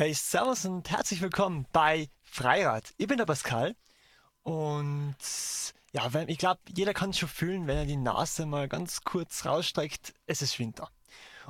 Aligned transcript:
Hey, 0.00 0.14
Servus 0.14 0.64
und 0.64 0.88
herzlich 0.90 1.20
willkommen 1.20 1.66
bei 1.72 2.08
Freirad. 2.22 2.94
Ich 2.98 3.08
bin 3.08 3.18
der 3.18 3.24
Pascal 3.26 3.74
und 4.44 5.16
ja, 5.90 6.08
ich 6.28 6.38
glaube, 6.38 6.60
jeder 6.72 6.94
kann 6.94 7.10
es 7.10 7.18
schon 7.18 7.28
fühlen, 7.28 7.66
wenn 7.66 7.78
er 7.78 7.84
die 7.84 7.96
Nase 7.96 8.46
mal 8.46 8.68
ganz 8.68 9.00
kurz 9.00 9.44
rausstreckt, 9.44 10.14
es 10.26 10.40
ist 10.40 10.56
Winter. 10.60 10.88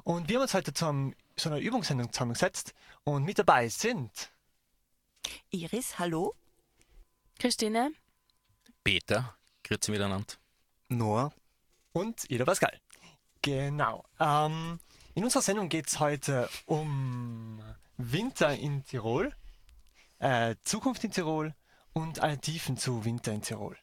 Und 0.02 0.30
wir 0.30 0.36
haben 0.36 0.44
uns 0.44 0.54
heute 0.54 0.72
zu, 0.72 0.86
einem, 0.86 1.14
zu 1.36 1.50
einer 1.50 1.58
Übungssendung 1.58 2.10
zusammengesetzt 2.10 2.72
und 3.04 3.24
mit 3.24 3.38
dabei 3.38 3.68
sind 3.68 4.30
Iris, 5.50 5.98
hallo. 5.98 6.34
Christine? 7.38 7.92
Peter, 8.82 9.36
grüezi 9.62 9.90
miteinander. 9.90 10.36
Noah. 10.88 11.34
und 11.92 12.30
Ida 12.30 12.46
Pascal. 12.46 12.80
Genau. 13.42 14.06
Ähm, 14.18 14.80
in 15.14 15.22
unserer 15.22 15.42
Sendung 15.42 15.68
geht 15.68 15.88
es 15.88 16.00
heute 16.00 16.48
um 16.64 17.62
Winter 17.98 18.54
in 18.54 18.84
Tirol, 18.84 19.34
äh, 20.20 20.54
Zukunft 20.62 21.02
in 21.02 21.10
Tirol 21.10 21.54
und 21.92 22.20
Alternativen 22.20 22.76
zu 22.76 23.04
Winter 23.04 23.32
in 23.32 23.42
Tirol. 23.42 23.76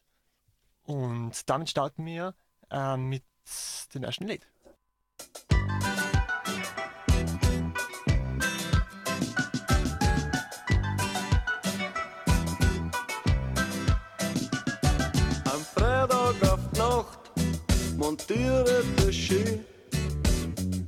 Und 0.83 1.49
damit 1.49 1.69
starten 1.69 2.05
wir 2.05 2.33
äh, 2.71 2.95
mit 2.95 3.25
dem 3.93 4.03
ersten 4.05 4.27
Lied. 4.27 4.47
Am 15.43 15.61
Freitag 15.73 16.43
auf 16.43 16.59
die 16.71 16.79
Nacht 16.79 17.97
montiere 17.97 18.83
die 18.97 19.13
Ski 19.13 19.59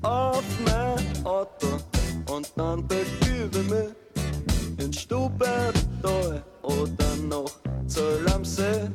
auf 0.01 0.43
mein 0.63 1.25
Auto 1.25 1.86
und 2.29 2.51
dann 2.55 2.87
begebe 2.87 3.59
mich 3.63 4.85
ins 4.85 5.01
Stubertal 5.01 6.43
oder 6.61 7.15
noch 7.29 7.51
Zöll 7.87 8.25
am 8.33 8.43
See. 8.43 8.89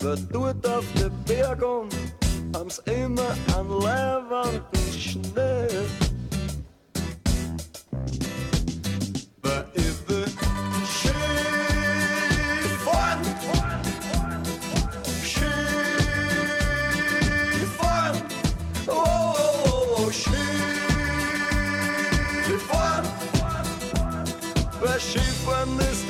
Wer 0.00 0.16
tut 0.28 0.66
auf 0.66 0.84
den 0.98 1.12
Bergen, 1.24 1.88
haben's 2.54 2.78
immer 2.84 3.34
an 3.56 3.68
leibenden 3.80 4.92
Schnee. 4.92 5.73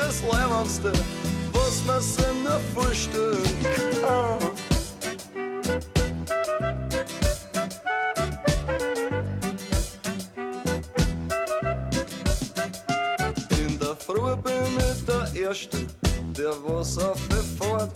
Das 0.06 0.22
Leibendste, 0.22 0.92
was 1.52 1.84
man 1.86 2.42
nur 2.42 2.60
vorstellen 2.74 3.42
kann. 4.00 4.38
In 13.58 13.78
der 13.78 13.97
Früh 13.97 14.36
bin 14.36 14.78
ich 14.78 15.05
der 15.06 15.42
Erste, 15.48 15.86
der 16.36 16.55
was 16.64 16.98
aufgefährt 16.98 17.91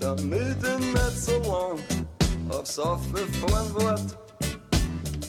damit 0.00 0.56
ich 0.62 0.78
nicht 0.78 1.16
so 1.16 1.32
lang 1.42 1.78
aufs 2.50 2.78
Auffahren 2.78 3.74
wart. 3.74 4.16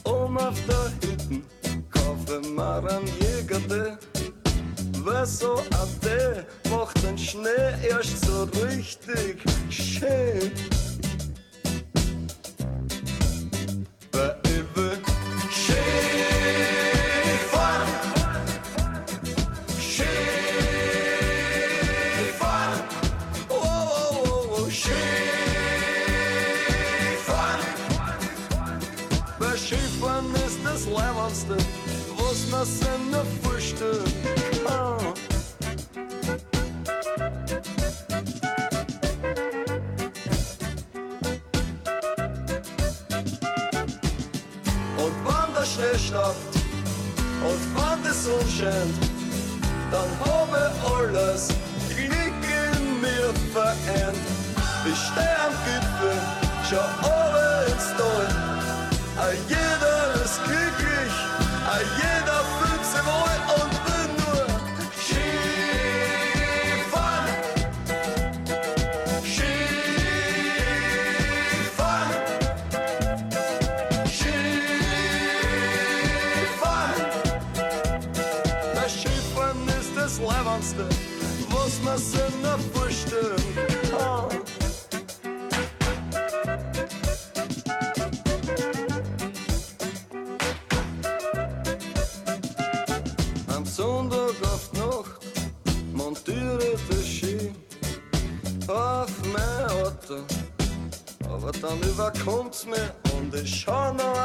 Um 0.03 0.37
auf 0.37 0.55
der 0.67 0.91
Hütten 1.01 1.43
kaufe 1.89 2.39
mir 2.41 2.77
einen 2.77 3.07
Jäger, 3.19 3.97
weil 5.05 5.25
so 5.25 5.61
Tee 6.01 6.43
macht 6.69 7.01
den 7.03 7.17
Schnee 7.17 7.87
erst 7.89 8.25
so 8.25 8.43
richtig 8.65 9.43
schön. 9.69 10.51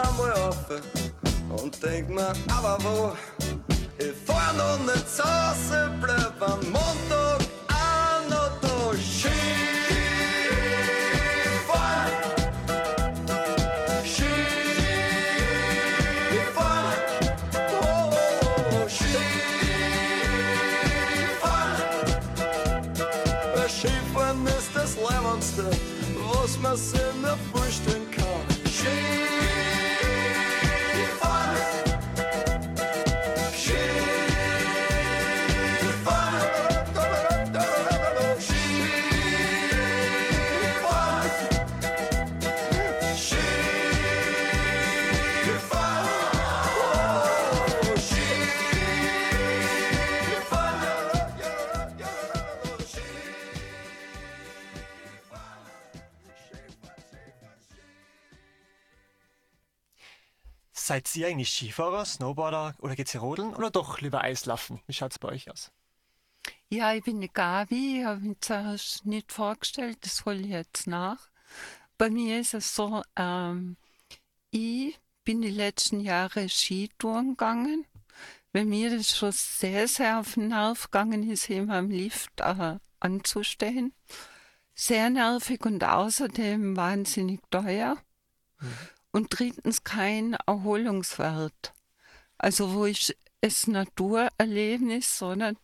Einmal 0.02 0.32
auf 0.32 0.56
und 1.62 1.82
denk 1.82 2.08
mir, 2.08 2.32
aber 2.48 2.78
wo? 2.82 3.12
Ich 3.98 4.14
fahr 4.26 4.52
noch 4.54 4.78
nicht 4.84 5.08
zu 5.08 5.22
Hause, 5.22 5.90
bleib 6.00 6.42
am 6.42 6.60
Montag 6.70 7.40
auch 7.68 8.28
noch 8.28 8.50
da 8.60 8.92
Skifahren. 8.96 9.34
Skifahren 23.68 24.46
ist 24.46 24.70
das 24.74 24.96
Leibendste, 24.96 25.64
was 26.32 26.58
man 26.60 26.76
sich 26.76 27.00
nur 27.22 27.38
vorstellen 27.52 28.10
kann. 28.10 28.13
Seid 60.84 61.16
ihr 61.16 61.28
eigentlich 61.28 61.48
Skifahrer, 61.48 62.04
Snowboarder 62.04 62.74
oder 62.78 62.94
geht's 62.94 63.14
ihr 63.14 63.20
rodeln 63.22 63.54
oder 63.54 63.70
doch 63.70 64.02
lieber 64.02 64.20
Eislaufen? 64.20 64.82
Wie 64.86 64.92
schaut's 64.92 65.18
bei 65.18 65.28
euch 65.28 65.50
aus? 65.50 65.72
Ja, 66.68 66.92
ich 66.92 67.02
bin 67.02 67.22
die 67.22 67.32
Gabi, 67.32 68.00
ich 68.00 68.04
habe 68.04 68.20
mich 68.20 68.36
zuerst 68.40 69.06
nicht 69.06 69.32
vorgestellt, 69.32 69.96
das 70.02 70.26
hole 70.26 70.40
ich 70.40 70.48
jetzt 70.48 70.86
nach. 70.86 71.30
Bei 71.96 72.10
mir 72.10 72.38
ist 72.38 72.52
es 72.52 72.74
so, 72.74 73.02
ähm, 73.16 73.78
ich 74.50 75.00
bin 75.24 75.40
die 75.40 75.48
letzten 75.48 76.00
Jahre 76.00 76.50
Skitouren 76.50 77.30
gegangen, 77.30 77.86
Bei 78.52 78.66
mir 78.66 78.92
ist 78.92 79.16
schon 79.16 79.32
sehr, 79.32 79.88
sehr 79.88 80.20
auf 80.20 80.34
den 80.34 80.48
Nerv 80.48 80.90
gegangen 80.90 81.30
ist, 81.30 81.48
immer 81.48 81.78
im 81.78 81.90
Lift 81.90 82.40
äh, 82.40 82.76
anzustehen. 83.00 83.94
Sehr 84.74 85.08
nervig 85.08 85.64
und 85.64 85.82
außerdem 85.82 86.76
wahnsinnig 86.76 87.40
teuer. 87.50 87.96
Und 89.14 89.38
drittens 89.38 89.84
kein 89.84 90.34
Erholungswert. 90.44 91.72
Also 92.36 92.74
wo 92.74 92.84
ich 92.84 93.16
es 93.40 93.68
Naturerlebnis, 93.68 95.18
sondern 95.18 95.56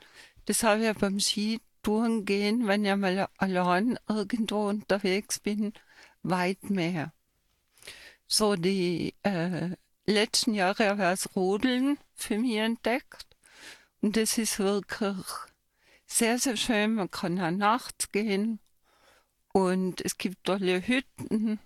das 0.44 0.62
habe 0.62 0.78
ich 0.78 0.86
ja 0.86 0.92
beim 0.92 1.18
Skitouren 1.18 2.24
gehen, 2.24 2.68
wenn 2.68 2.84
ich 2.84 2.94
mal 2.94 3.28
allein 3.38 3.98
irgendwo 4.08 4.68
unterwegs 4.68 5.40
bin, 5.40 5.72
weit 6.22 6.70
mehr. 6.70 7.12
So 8.28 8.54
die 8.54 9.16
äh, 9.24 9.70
letzten 10.06 10.54
Jahre 10.54 10.90
habe 10.90 11.02
ich 11.02 11.08
das 11.08 11.34
Rodeln 11.34 11.98
für 12.14 12.38
mich 12.38 12.54
entdeckt. 12.54 13.26
Und 14.00 14.16
das 14.16 14.38
ist 14.38 14.60
wirklich 14.60 15.26
sehr, 16.06 16.38
sehr 16.38 16.56
schön. 16.56 16.94
Man 16.94 17.10
kann 17.10 17.40
auch 17.40 17.50
nachts 17.50 18.12
gehen. 18.12 18.60
Und 19.52 20.02
es 20.02 20.18
gibt 20.18 20.44
tolle 20.44 20.86
Hütten. 20.86 21.58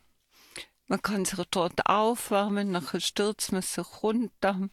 Man 0.87 1.01
kann 1.01 1.25
sich 1.25 1.41
dort 1.51 1.87
aufwärmen, 1.87 2.71
nachher 2.71 3.01
stürzt 3.01 3.53
man 3.53 3.63
sich 3.63 4.03
runter. 4.03 4.69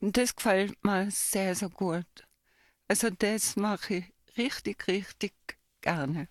Und 0.00 0.16
das 0.16 0.34
gefällt 0.34 0.84
mir 0.84 1.10
sehr, 1.10 1.54
sehr 1.54 1.70
gut. 1.70 2.06
Also 2.88 3.10
das 3.10 3.56
mache 3.56 3.94
ich 3.94 4.04
richtig, 4.36 4.86
richtig 4.88 5.34
gerne. 5.80 6.28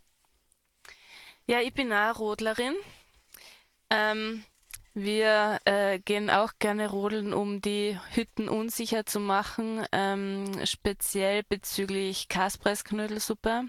Ja, 1.47 1.61
ich 1.61 1.73
bin 1.73 1.91
auch 1.91 2.19
Rodlerin. 2.19 2.75
Ähm, 3.89 4.43
wir 4.93 5.59
äh, 5.65 5.99
gehen 5.99 6.29
auch 6.29 6.53
gerne 6.59 6.89
rodeln, 6.89 7.33
um 7.33 7.61
die 7.61 7.99
Hütten 8.11 8.47
unsicher 8.47 9.05
zu 9.05 9.19
machen, 9.19 9.85
ähm, 9.91 10.51
speziell 10.65 11.41
bezüglich 11.43 12.27
Kaspressknödelsuppe. 12.27 13.63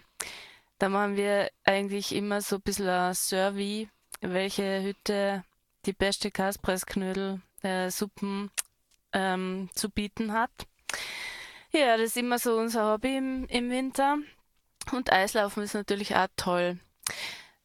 Da 0.78 0.88
machen 0.90 1.16
wir 1.16 1.50
eigentlich 1.64 2.14
immer 2.14 2.42
so 2.42 2.56
ein 2.56 2.62
bisschen 2.62 2.88
ein 2.88 3.14
Survey, 3.14 3.88
welche 4.32 4.82
Hütte 4.82 5.44
die 5.86 5.92
beste 5.92 6.30
Kaspressknödel-Suppen 6.30 8.50
ähm, 9.12 9.68
zu 9.74 9.90
bieten 9.90 10.32
hat. 10.32 10.50
Ja, 11.72 11.96
das 11.96 12.08
ist 12.08 12.16
immer 12.16 12.38
so 12.38 12.56
unser 12.56 12.92
Hobby 12.92 13.16
im, 13.16 13.46
im 13.46 13.70
Winter. 13.70 14.18
Und 14.92 15.12
Eislaufen 15.12 15.62
ist 15.62 15.74
natürlich 15.74 16.16
auch 16.16 16.26
toll. 16.36 16.78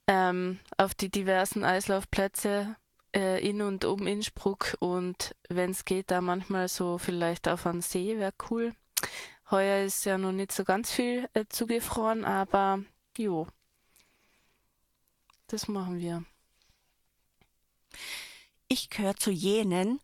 Ähm, 0.08 0.60
auf 0.78 0.96
die 0.96 1.10
diversen 1.10 1.64
Eislaufplätze 1.64 2.76
äh, 3.16 3.48
in 3.48 3.62
und 3.62 3.86
um 3.86 4.08
Innsbruck 4.08 4.76
und 4.80 5.36
wenn 5.50 5.72
es 5.72 5.86
geht, 5.86 6.12
da 6.12 6.22
manchmal 6.22 6.68
so 6.68 6.98
vielleicht 6.98 7.48
auf 7.48 7.66
einen 7.66 7.82
See 7.82 8.18
wäre 8.18 8.34
cool. 8.50 8.74
Heuer 9.52 9.86
ist 9.86 10.06
ja 10.06 10.18
noch 10.18 10.32
nicht 10.32 10.52
so 10.52 10.64
ganz 10.64 10.92
viel 10.92 11.30
äh, 11.34 11.46
zugefroren, 11.50 12.26
aber 12.26 12.84
jo, 13.18 13.48
das 15.48 15.68
machen 15.68 16.00
wir. 16.00 16.24
Ich 18.68 18.90
gehöre 18.90 19.16
zu 19.16 19.32
jenen, 19.32 20.00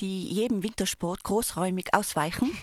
die 0.00 0.24
jedem 0.24 0.62
Wintersport 0.62 1.22
großräumig 1.22 1.94
ausweichen 1.94 2.56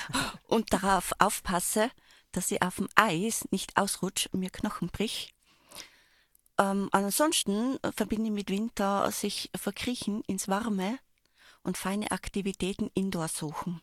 und 0.48 0.72
darauf 0.72 1.12
aufpasse, 1.18 1.90
dass 2.32 2.50
ich 2.50 2.62
auf 2.62 2.76
dem 2.76 2.88
Eis 2.94 3.46
nicht 3.50 3.76
ausrutsche 3.76 4.28
und 4.30 4.40
mir 4.40 4.50
Knochen 4.50 4.88
brich. 4.88 5.34
Ähm, 6.58 6.88
ansonsten 6.92 7.78
verbinde 7.94 8.26
ich 8.26 8.32
mit 8.32 8.50
Winter 8.50 9.10
sich 9.10 9.50
verkriechen 9.54 10.22
ins 10.22 10.48
Warme 10.48 10.98
und 11.62 11.76
feine 11.76 12.10
Aktivitäten 12.10 12.90
indoor 12.94 13.28
suchen. 13.28 13.82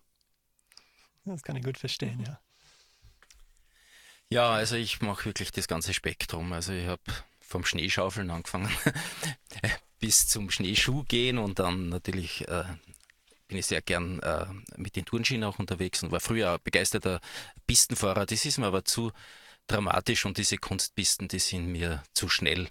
Das 1.25 1.43
kann 1.43 1.55
ich 1.55 1.63
gut 1.63 1.77
verstehen, 1.77 2.19
ja. 2.25 2.39
Ja, 4.29 4.51
also 4.51 4.75
ich 4.75 5.01
mache 5.01 5.25
wirklich 5.25 5.51
das 5.51 5.67
ganze 5.67 5.93
Spektrum. 5.93 6.53
Also 6.53 6.73
ich 6.73 6.87
habe 6.87 7.03
vom 7.39 7.65
Schneeschaufeln 7.65 8.31
angefangen 8.31 8.71
bis 10.03 10.27
zum 10.27 10.51
Schneeschuh 10.51 11.05
gehen 11.05 11.37
und 11.37 11.59
dann 11.59 11.87
natürlich 11.87 12.45
äh, 12.49 12.65
bin 13.47 13.57
ich 13.57 13.67
sehr 13.67 13.81
gern 13.81 14.19
äh, 14.19 14.47
mit 14.75 14.97
den 14.97 15.05
Turnschienen 15.05 15.45
auch 15.45 15.59
unterwegs 15.59 16.03
und 16.03 16.11
war 16.11 16.19
früher 16.19 16.59
begeisterter 16.59 17.21
Pistenfahrer. 17.67 18.25
Das 18.25 18.43
ist 18.43 18.57
mir 18.57 18.65
aber 18.65 18.83
zu 18.83 19.13
dramatisch 19.67 20.25
und 20.25 20.37
diese 20.37 20.57
Kunstpisten, 20.57 21.29
die 21.29 21.39
sind 21.39 21.67
mir 21.67 22.03
zu 22.13 22.27
schnell. 22.27 22.67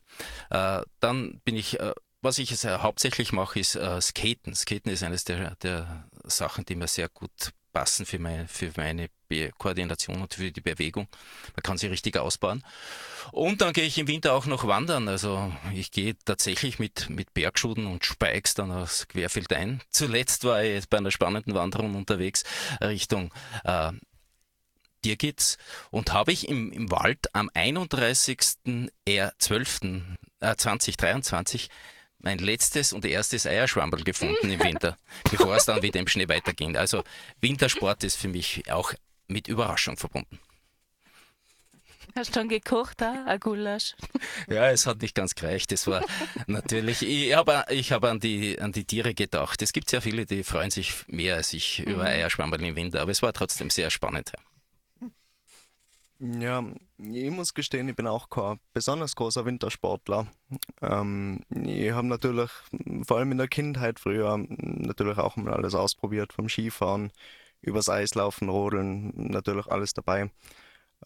Äh, 0.50 0.82
dann 1.00 1.40
bin 1.46 1.56
ich, 1.56 1.80
äh, 1.80 1.94
was 2.20 2.36
ich 2.36 2.50
jetzt, 2.50 2.64
äh, 2.64 2.80
hauptsächlich 2.80 3.32
mache, 3.32 3.60
ist 3.60 3.76
äh, 3.76 3.98
Skaten. 4.02 4.54
Skaten 4.54 4.92
ist 4.92 5.02
eines 5.02 5.24
der, 5.24 5.54
der 5.62 6.06
Sachen, 6.24 6.66
die 6.66 6.74
mir 6.74 6.86
sehr 6.86 7.08
gut 7.08 7.54
passen 7.72 8.06
für 8.06 8.18
meine, 8.18 8.48
für 8.48 8.72
meine 8.76 9.08
Be 9.28 9.50
Koordination 9.56 10.22
und 10.22 10.34
für 10.34 10.50
die 10.50 10.60
Bewegung. 10.60 11.08
Man 11.56 11.62
kann 11.62 11.78
sie 11.78 11.86
richtig 11.86 12.16
ausbauen. 12.16 12.62
Und 13.30 13.60
dann 13.60 13.72
gehe 13.72 13.84
ich 13.84 13.98
im 13.98 14.08
Winter 14.08 14.34
auch 14.34 14.46
noch 14.46 14.66
wandern. 14.66 15.08
Also 15.08 15.52
ich 15.72 15.90
gehe 15.90 16.16
tatsächlich 16.24 16.78
mit, 16.78 17.08
mit 17.08 17.32
Bergschuhen 17.34 17.86
und 17.86 18.04
Spikes 18.04 18.54
dann 18.54 18.70
aus 18.70 19.08
Querfeld 19.08 19.52
ein. 19.52 19.80
Zuletzt 19.90 20.44
war 20.44 20.62
ich 20.62 20.88
bei 20.88 20.98
einer 20.98 21.10
spannenden 21.10 21.54
Wanderung 21.54 21.94
unterwegs 21.94 22.44
Richtung 22.80 23.32
äh, 23.64 23.92
Dirgitz 25.04 25.58
und 25.90 26.12
habe 26.12 26.32
ich 26.32 26.48
im, 26.48 26.72
im 26.72 26.90
Wald 26.90 27.34
am 27.34 27.50
31.12. 27.50 30.16
2023 32.22 32.24
mein 32.24 32.38
letztes 32.38 32.92
und 32.92 33.04
erstes 33.04 33.46
Eierschwammerl 33.46 34.02
gefunden 34.04 34.50
im 34.50 34.62
Winter, 34.62 34.96
bevor 35.30 35.56
es 35.56 35.64
dann 35.64 35.82
wieder 35.82 36.00
im 36.00 36.06
Schnee 36.06 36.28
weiterging. 36.28 36.76
Also 36.76 37.04
Wintersport 37.40 38.04
ist 38.04 38.16
für 38.16 38.28
mich 38.28 38.70
auch 38.70 38.94
mit 39.28 39.48
Überraschung 39.48 39.96
verbunden. 39.96 40.38
Hast 42.14 42.36
du 42.36 42.40
schon 42.40 42.48
gekocht, 42.48 43.00
da? 43.00 43.24
ein 43.26 43.40
Gulasch? 43.40 43.94
Ja, 44.46 44.70
es 44.70 44.86
hat 44.86 45.00
nicht 45.00 45.14
ganz 45.14 45.34
gereicht. 45.34 45.72
Es 45.72 45.86
war 45.86 46.04
natürlich, 46.46 47.02
ich 47.02 47.34
habe 47.34 47.64
ich 47.70 47.92
hab 47.92 48.04
an, 48.04 48.20
die, 48.20 48.60
an 48.60 48.72
die 48.72 48.84
Tiere 48.84 49.14
gedacht. 49.14 49.62
Es 49.62 49.72
gibt 49.72 49.88
sehr 49.88 50.02
viele, 50.02 50.26
die 50.26 50.44
freuen 50.44 50.70
sich 50.70 50.92
mehr 51.06 51.36
als 51.36 51.52
ich 51.54 51.80
über 51.80 52.04
Eierschwammerl 52.04 52.62
im 52.64 52.76
Winter, 52.76 53.00
aber 53.00 53.12
es 53.12 53.22
war 53.22 53.32
trotzdem 53.32 53.70
sehr 53.70 53.90
spannend. 53.90 54.32
Ja, 56.24 56.64
ich 56.98 57.30
muss 57.32 57.52
gestehen, 57.52 57.88
ich 57.88 57.96
bin 57.96 58.06
auch 58.06 58.30
kein 58.30 58.60
besonders 58.72 59.16
großer 59.16 59.44
Wintersportler. 59.44 60.28
Ähm, 60.80 61.40
ich 61.50 61.90
habe 61.90 62.06
natürlich, 62.06 62.50
vor 63.04 63.16
allem 63.16 63.32
in 63.32 63.38
der 63.38 63.48
Kindheit 63.48 63.98
früher, 63.98 64.38
natürlich 64.38 65.18
auch 65.18 65.34
mal 65.34 65.52
alles 65.52 65.74
ausprobiert, 65.74 66.32
vom 66.32 66.48
Skifahren 66.48 67.10
übers 67.60 67.88
Eislaufen, 67.88 68.48
Rodeln, 68.48 69.12
natürlich 69.16 69.66
alles 69.66 69.94
dabei. 69.94 70.30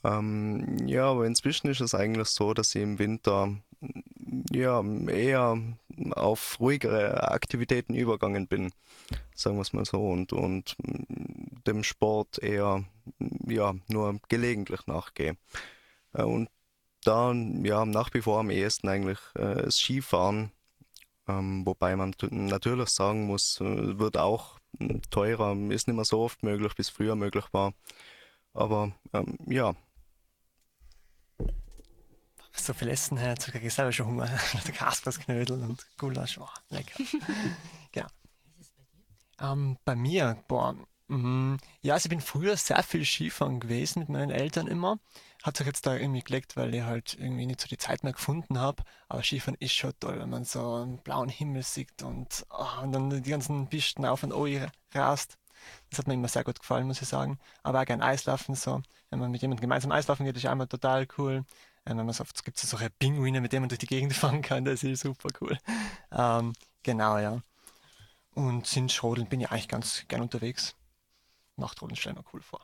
Ähm, 0.05 0.87
ja, 0.87 1.07
aber 1.07 1.27
inzwischen 1.27 1.69
ist 1.69 1.81
es 1.81 1.95
eigentlich 1.95 2.29
so, 2.29 2.53
dass 2.55 2.75
ich 2.75 2.83
im 2.83 2.99
Winter 2.99 3.57
ja 4.51 4.83
eher 5.09 5.59
auf 6.13 6.59
ruhigere 6.61 7.31
Aktivitäten 7.31 7.95
übergegangen 7.95 8.47
bin, 8.47 8.73
sagen 9.35 9.57
wir 9.57 9.63
es 9.63 9.73
mal 9.73 9.85
so, 9.85 10.09
und, 10.09 10.33
und 10.33 10.77
dem 11.67 11.83
Sport 11.83 12.39
eher 12.43 12.85
ja 13.47 13.75
nur 13.89 14.21
gelegentlich 14.29 14.87
nachgehe. 14.87 15.37
Äh, 16.13 16.23
Und 16.23 16.49
da 17.05 17.33
ja 17.33 17.85
nach 17.85 18.13
wie 18.15 18.23
vor 18.23 18.41
am 18.41 18.51
ehesten 18.51 18.89
eigentlich 18.89 19.19
äh, 19.35 19.63
das 19.63 19.79
Skifahren, 19.79 20.51
ähm, 21.29 21.65
wobei 21.67 21.97
man 21.97 22.15
natürlich 22.31 22.89
sagen 22.89 23.27
muss, 23.27 23.61
äh, 23.61 23.99
wird 23.99 24.17
auch 24.17 24.59
teurer, 25.11 25.57
ist 25.71 25.89
nicht 25.89 25.97
mehr 25.97 26.05
so 26.05 26.21
oft 26.21 26.43
möglich, 26.43 26.73
wie 26.77 26.83
es 26.83 26.89
früher 26.91 27.17
möglich 27.17 27.47
war. 27.53 27.75
Aber 28.55 28.93
ähm, 29.13 29.37
ja, 29.47 29.75
So 32.57 32.73
viel 32.73 32.89
Essen, 32.89 33.17
hey, 33.17 33.31
jetzt 33.31 33.47
kriege 33.47 33.67
ich 33.67 33.75
selber 33.75 33.93
schon 33.93 34.07
Hunger. 34.07 34.27
Der 34.67 34.75
Kaspersknödel 34.75 35.63
und 35.63 35.87
Gulasch, 35.99 36.39
oh, 36.39 36.49
lecker. 36.71 37.03
genau. 37.93 38.07
Ähm, 39.41 39.77
bei 39.85 39.95
mir, 39.95 40.43
boah, 40.49 40.75
mhm, 41.09 41.59
ja, 41.83 41.95
also 41.95 42.07
ich 42.07 42.11
bin 42.11 42.21
früher 42.21 42.57
sehr 42.57 42.83
viel 42.83 43.05
Skifahren 43.05 43.61
gewesen 43.61 44.01
mit 44.01 44.09
meinen 44.09 44.31
Eltern 44.31 44.67
immer. 44.67 44.99
Hat 45.43 45.59
sich 45.59 45.67
jetzt 45.67 45.87
da 45.87 45.95
irgendwie 45.95 46.23
gelegt, 46.23 46.57
weil 46.57 46.75
ich 46.75 46.83
halt 46.83 47.15
irgendwie 47.21 47.47
nicht 47.47 47.61
so 47.61 47.69
die 47.69 47.79
Zeit 47.79 48.03
mehr 48.03 48.15
gefunden 48.15 48.59
habe. 48.59 48.83
Aber 49.09 49.23
Skifahren 49.23 49.57
ist 49.61 49.75
schon 49.75 49.93
toll, 50.01 50.19
wenn 50.19 50.31
man 50.31 50.45
so 50.45 50.75
einen 50.75 50.99
blauen 50.99 51.29
Himmel 51.29 51.63
sieht 51.63 52.03
und, 52.03 52.47
oh, 52.51 52.83
und 52.83 52.93
dann 52.93 53.11
die 53.11 53.31
ganzen 53.31 53.69
Pisten 53.69 54.05
auf 54.07 54.23
und 54.23 54.33
oh, 54.33 54.49
rast. 54.93 55.39
Das 55.91 55.99
hat 55.99 56.07
mir 56.07 56.15
immer 56.15 56.29
sehr 56.29 56.45
gut 56.45 56.59
gefallen, 56.59 56.87
muss 56.87 57.03
ich 57.03 57.09
sagen. 57.09 57.39
Aber 57.63 57.81
auch 57.81 57.85
gern 57.85 58.03
Eislaufen 58.03 58.55
so. 58.55 58.83
Wenn 59.11 59.21
man 59.21 59.31
mit 59.31 59.43
jemandem 59.43 59.63
gemeinsam 59.63 59.93
Eislaufen 59.93 60.27
geht, 60.27 60.37
ist 60.37 60.43
ja 60.43 60.53
immer 60.53 60.69
total 60.69 61.07
cool. 61.19 61.45
Es 61.87 62.43
gibt 62.43 62.59
so 62.59 62.67
solche 62.67 62.91
Pinguine, 62.91 63.41
mit 63.41 63.53
denen 63.53 63.63
man 63.63 63.69
durch 63.69 63.79
die 63.79 63.87
Gegend 63.87 64.13
fahren 64.15 64.43
kann, 64.43 64.65
das 64.65 64.83
ist 64.83 65.03
super 65.03 65.29
cool. 65.41 65.57
Ähm, 66.11 66.53
genau, 66.83 67.19
ja. 67.19 67.41
Und 68.35 68.67
Sinschrodeln 68.67 69.29
bin 69.29 69.41
ich 69.41 69.51
eigentlich 69.51 69.69
ganz 69.69 70.05
gern 70.09 70.21
unterwegs. 70.21 70.75
Nachtrodeln 71.57 71.97
stelle 71.97 72.17
ich 72.17 72.25
mir 72.25 72.31
cool 72.35 72.43
vor. 72.43 72.61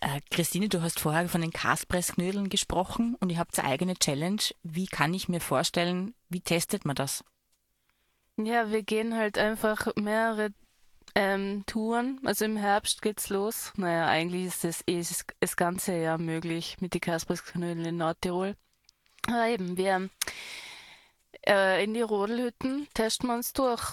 Äh, 0.00 0.20
Christine, 0.30 0.68
du 0.68 0.82
hast 0.82 0.98
vorher 0.98 1.28
von 1.28 1.42
den 1.42 1.52
Kaspressknödeln 1.52 2.48
gesprochen 2.48 3.16
und 3.20 3.30
ihr 3.30 3.38
habt 3.38 3.58
eine 3.58 3.68
eigene 3.68 3.94
Challenge. 3.94 4.42
Wie 4.62 4.86
kann 4.86 5.14
ich 5.14 5.28
mir 5.28 5.40
vorstellen, 5.40 6.14
wie 6.28 6.40
testet 6.40 6.84
man 6.84 6.96
das? 6.96 7.22
Ja, 8.36 8.70
wir 8.70 8.82
gehen 8.82 9.14
halt 9.14 9.38
einfach 9.38 9.94
mehrere 9.96 10.50
ähm, 11.14 11.64
Touren. 11.66 12.20
Also 12.24 12.44
im 12.44 12.56
Herbst 12.56 13.02
geht's 13.02 13.28
los. 13.28 13.72
Naja, 13.76 14.06
eigentlich 14.06 14.46
ist 14.46 14.64
das 14.64 14.82
eh 14.86 14.98
das, 14.98 15.24
das 15.40 15.56
ganze 15.56 15.96
Jahr 15.96 16.18
möglich 16.18 16.76
mit 16.80 16.94
den 16.94 17.00
Kaspersknödeln 17.00 17.84
in 17.84 17.96
Nordtirol. 17.96 18.56
Aber 19.26 19.46
eben, 19.46 19.76
wir 19.76 20.08
äh, 21.46 21.84
in 21.84 21.94
die 21.94 22.02
Rodelhütten 22.02 22.88
testen 22.94 23.28
wir 23.28 23.34
uns 23.34 23.52
durch. 23.52 23.92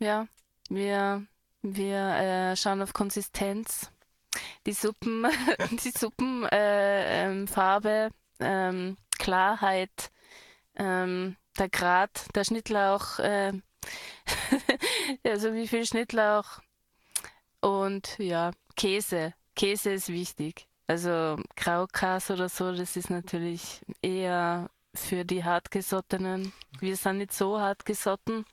Ja, 0.00 0.26
wir, 0.68 1.26
wir 1.62 1.98
äh, 1.98 2.56
schauen 2.56 2.82
auf 2.82 2.92
Konsistenz, 2.92 3.90
die 4.66 4.72
Suppen, 4.72 5.26
die 5.84 5.90
Suppenfarbe, 5.90 6.50
äh, 7.88 8.44
ähm, 8.44 8.86
ähm, 8.88 8.96
Klarheit, 9.18 10.10
ähm, 10.76 11.36
der 11.58 11.68
Grad, 11.68 12.26
der 12.34 12.44
Schnittlauch, 12.44 13.18
äh, 13.18 13.52
also 15.24 15.54
wie 15.54 15.68
viel 15.68 15.86
Schnittlauch 15.86 16.60
und 17.60 18.18
ja, 18.18 18.52
Käse. 18.76 19.34
Käse 19.54 19.92
ist 19.92 20.08
wichtig. 20.08 20.66
Also 20.86 21.38
Graukäse 21.56 22.34
oder 22.34 22.48
so, 22.48 22.72
das 22.72 22.96
ist 22.96 23.10
natürlich 23.10 23.80
eher 24.02 24.68
für 24.94 25.24
die 25.24 25.44
Hartgesottenen. 25.44 26.52
Wir 26.80 26.96
sind 26.96 27.18
nicht 27.18 27.32
so 27.32 27.60
hartgesotten. 27.60 28.44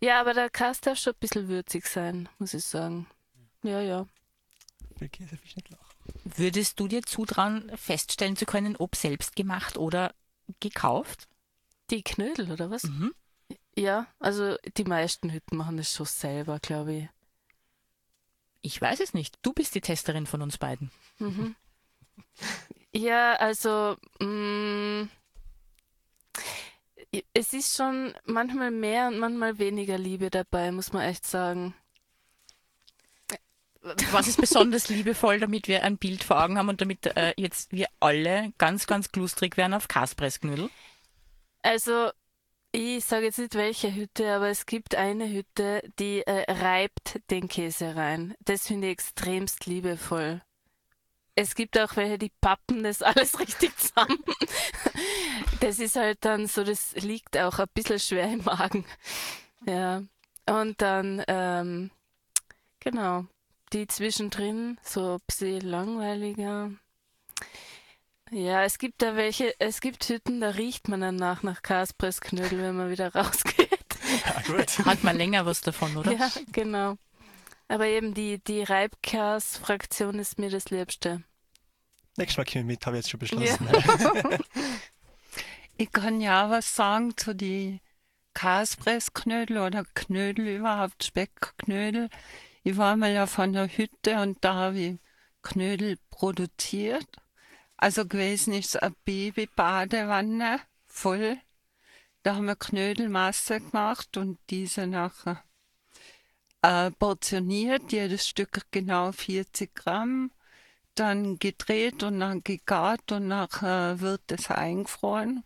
Ja, 0.00 0.20
aber 0.20 0.34
der 0.34 0.50
Käse 0.50 0.80
darf 0.82 0.98
schon 0.98 1.12
ein 1.12 1.18
bisschen 1.20 1.48
würzig 1.48 1.86
sein, 1.86 2.28
muss 2.38 2.54
ich 2.54 2.64
sagen. 2.64 3.06
Ja, 3.62 3.80
ja. 3.80 4.06
Viel 4.98 5.08
Käse, 5.08 5.36
viel 5.36 5.50
Schnittlauch. 5.50 5.78
Würdest 6.24 6.78
du 6.80 6.88
dir 6.88 7.02
zutrauen, 7.02 7.70
feststellen 7.76 8.36
zu 8.36 8.46
können, 8.46 8.76
ob 8.76 8.96
selbst 8.96 9.36
gemacht 9.36 9.76
oder 9.76 10.14
gekauft? 10.60 11.28
Die 11.90 12.02
Knödel, 12.02 12.52
oder 12.52 12.70
was? 12.70 12.84
Mhm. 12.84 13.14
Ja, 13.76 14.06
also 14.20 14.56
die 14.76 14.84
meisten 14.84 15.32
Hütten 15.32 15.56
machen 15.56 15.76
das 15.76 15.92
schon 15.92 16.06
selber, 16.06 16.58
glaube 16.60 16.94
ich. 16.94 17.08
Ich 18.62 18.80
weiß 18.80 19.00
es 19.00 19.14
nicht. 19.14 19.36
Du 19.42 19.52
bist 19.52 19.74
die 19.74 19.80
Testerin 19.80 20.26
von 20.26 20.42
uns 20.42 20.58
beiden. 20.58 20.90
Mhm. 21.18 21.54
Ja, 22.96 23.34
also 23.34 23.96
mh, 24.20 25.08
es 27.32 27.52
ist 27.52 27.76
schon 27.76 28.14
manchmal 28.24 28.70
mehr 28.70 29.08
und 29.08 29.18
manchmal 29.18 29.58
weniger 29.58 29.98
Liebe 29.98 30.30
dabei, 30.30 30.70
muss 30.72 30.92
man 30.92 31.02
echt 31.02 31.26
sagen. 31.26 31.74
Was 34.12 34.28
ist 34.28 34.40
besonders 34.40 34.88
liebevoll, 34.88 35.40
damit 35.40 35.68
wir 35.68 35.82
ein 35.82 35.98
Bild 35.98 36.24
vor 36.24 36.42
Augen 36.42 36.56
haben 36.56 36.70
und 36.70 36.80
damit 36.80 37.04
äh, 37.16 37.34
jetzt 37.36 37.70
wir 37.72 37.86
alle 38.00 38.52
ganz, 38.56 38.86
ganz 38.86 39.12
klustrig 39.12 39.56
werden 39.58 39.74
auf 39.74 39.88
Kaspressknödel? 39.88 40.70
Also 41.62 42.10
ich 42.74 43.04
sage 43.04 43.26
jetzt 43.26 43.38
nicht 43.38 43.54
welche 43.54 43.94
Hütte, 43.94 44.32
aber 44.32 44.48
es 44.48 44.66
gibt 44.66 44.96
eine 44.96 45.30
Hütte, 45.30 45.82
die 46.00 46.26
äh, 46.26 46.50
reibt 46.50 47.20
den 47.30 47.46
Käse 47.46 47.94
rein. 47.94 48.34
Das 48.40 48.66
finde 48.66 48.88
ich 48.88 48.94
extremst 48.94 49.66
liebevoll. 49.66 50.42
Es 51.36 51.54
gibt 51.54 51.78
auch 51.78 51.94
welche, 51.96 52.18
die 52.18 52.32
pappen 52.40 52.82
das 52.82 53.00
alles 53.00 53.38
richtig 53.38 53.76
zusammen. 53.78 54.18
Das 55.60 55.78
ist 55.78 55.94
halt 55.94 56.24
dann 56.24 56.48
so, 56.48 56.64
das 56.64 56.94
liegt 56.96 57.38
auch 57.38 57.60
ein 57.60 57.68
bisschen 57.74 58.00
schwer 58.00 58.32
im 58.32 58.44
Magen. 58.44 58.84
Ja. 59.66 60.02
Und 60.46 60.82
dann, 60.82 61.22
ähm, 61.28 61.90
genau, 62.80 63.24
die 63.72 63.86
zwischendrin, 63.86 64.78
so 64.82 65.14
ein 65.14 65.20
bisschen 65.26 65.60
langweiliger. 65.60 66.72
Ja, 68.30 68.64
es 68.64 68.78
gibt 68.78 69.02
da 69.02 69.16
welche, 69.16 69.54
es 69.60 69.80
gibt 69.80 70.08
Hütten, 70.08 70.40
da 70.40 70.50
riecht 70.50 70.88
man 70.88 71.00
danach 71.00 71.42
nach 71.42 71.62
Kaspressknödel, 71.62 72.60
wenn 72.60 72.76
man 72.76 72.90
wieder 72.90 73.12
rausgeht. 73.14 73.68
Ja, 74.24 74.42
gut. 74.46 74.78
Hat 74.86 75.04
man 75.04 75.16
länger 75.16 75.46
was 75.46 75.60
davon, 75.60 75.96
oder? 75.96 76.12
Ja, 76.12 76.30
genau. 76.52 76.96
Aber 77.68 77.86
eben 77.86 78.14
die, 78.14 78.42
die 78.42 78.62
Reibkas-Fraktion 78.62 80.18
ist 80.18 80.38
mir 80.38 80.50
das 80.50 80.70
Liebste. 80.70 81.22
Nächstes 82.16 82.36
Mal 82.36 82.44
kommen 82.44 82.68
wir 82.68 82.74
mit, 82.74 82.86
habe 82.86 82.96
ich 82.96 83.04
jetzt 83.04 83.10
schon 83.10 83.20
beschlossen. 83.20 83.68
Ich 85.76 85.90
kann 85.90 86.20
ja 86.20 86.50
was 86.50 86.76
sagen 86.76 87.16
zu 87.16 87.34
die 87.34 87.80
Kaspressknödel 88.32 89.58
oder 89.58 89.84
Knödel 89.94 90.46
überhaupt, 90.46 91.02
Speckknödel. 91.02 92.10
Ich 92.62 92.76
war 92.76 92.96
mal 92.96 93.12
ja 93.12 93.26
von 93.26 93.52
der 93.52 93.66
Hütte 93.66 94.20
und 94.20 94.38
da 94.44 94.54
habe 94.54 94.78
ich 94.78 94.98
Knödel 95.42 95.98
produziert. 96.10 97.06
Also 97.84 98.06
gewesen 98.06 98.54
ist 98.54 98.82
eine 98.82 98.94
Babybadewanne 99.04 100.58
voll. 100.86 101.36
Da 102.22 102.36
haben 102.36 102.46
wir 102.46 102.56
Knödelmasse 102.56 103.60
gemacht 103.60 104.16
und 104.16 104.38
diese 104.48 104.86
nachher 104.86 105.44
äh, 106.62 106.90
portioniert, 106.92 107.92
jedes 107.92 108.26
Stück 108.26 108.62
genau 108.70 109.12
40 109.12 109.74
Gramm, 109.74 110.30
dann 110.94 111.38
gedreht 111.38 112.02
und 112.02 112.20
dann 112.20 112.42
gegart 112.42 113.12
und 113.12 113.28
nachher 113.28 114.00
wird 114.00 114.32
es 114.32 114.50
eingefroren 114.50 115.44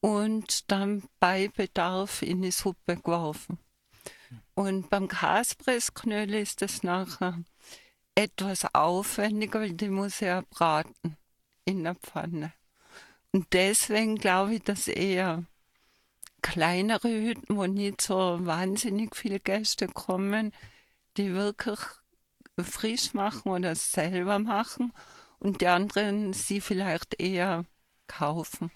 und 0.00 0.70
dann 0.70 1.02
bei 1.18 1.48
Bedarf 1.48 2.22
in 2.22 2.42
die 2.42 2.52
Suppe 2.52 2.94
geworfen. 2.94 3.58
Und 4.54 4.88
beim 4.88 5.08
Kaspressknödel 5.08 6.42
ist 6.42 6.62
es 6.62 6.84
nachher 6.84 7.42
etwas 8.14 8.72
aufwendiger, 8.72 9.62
weil 9.62 9.72
die 9.72 9.88
muss 9.88 10.20
ja 10.20 10.44
braten 10.48 11.16
in 11.66 11.84
der 11.84 11.96
Pfanne. 11.96 12.54
Und 13.32 13.52
deswegen 13.52 14.16
glaube 14.16 14.54
ich, 14.54 14.62
dass 14.62 14.88
eher 14.88 15.44
kleinere 16.40 17.08
Hütten, 17.08 17.56
wo 17.56 17.66
nicht 17.66 18.00
so 18.00 18.38
wahnsinnig 18.46 19.14
viele 19.14 19.40
Gäste 19.40 19.88
kommen, 19.88 20.52
die 21.16 21.34
wirklich 21.34 21.80
frisch 22.58 23.12
machen 23.12 23.50
oder 23.50 23.74
selber 23.74 24.38
machen 24.38 24.92
und 25.38 25.60
die 25.60 25.66
anderen 25.66 26.32
sie 26.32 26.60
vielleicht 26.60 27.20
eher 27.20 27.64
kaufen, 28.06 28.70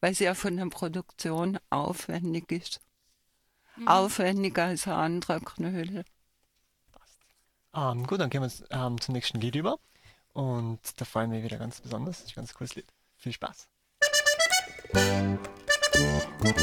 weil 0.00 0.14
sie 0.14 0.24
ja 0.24 0.34
von 0.34 0.56
der 0.56 0.66
Produktion 0.66 1.58
aufwendig 1.70 2.50
ist. 2.52 2.80
Aufwendiger 3.86 4.66
als 4.66 4.86
ein 4.86 4.92
anderer 4.92 5.40
Knödel. 5.40 6.04
Ähm, 7.74 8.06
gut, 8.06 8.20
dann 8.20 8.30
gehen 8.30 8.42
wir 8.42 8.52
ähm, 8.70 9.00
zum 9.00 9.14
nächsten 9.14 9.40
Lied 9.40 9.56
über. 9.56 9.78
Und 10.34 10.80
da 11.00 11.04
freuen 11.04 11.32
wir 11.32 11.42
wieder 11.42 11.58
ganz 11.58 11.80
besonders. 11.80 12.18
Das 12.18 12.26
ist 12.26 12.32
ein 12.32 12.42
ganz 12.42 12.54
cooles 12.54 12.74
Lied. 12.74 12.92
Viel 13.16 13.32
Spaß. 13.32 13.68
Guck 16.40 16.56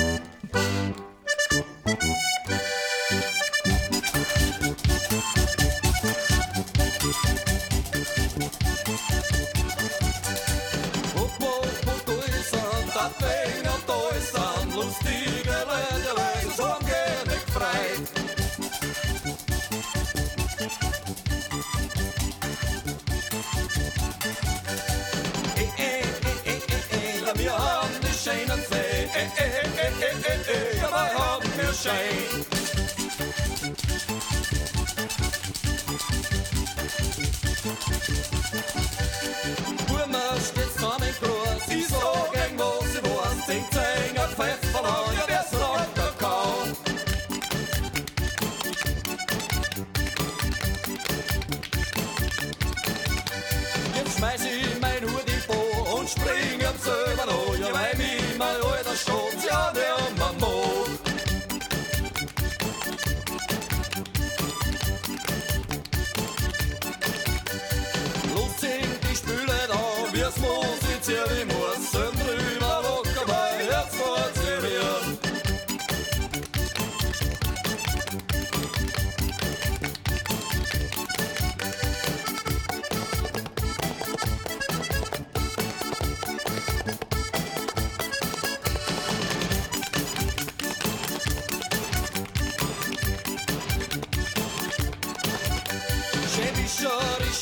haben 31.88 32.12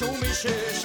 umi 0.09 0.33
šeš 0.33 0.83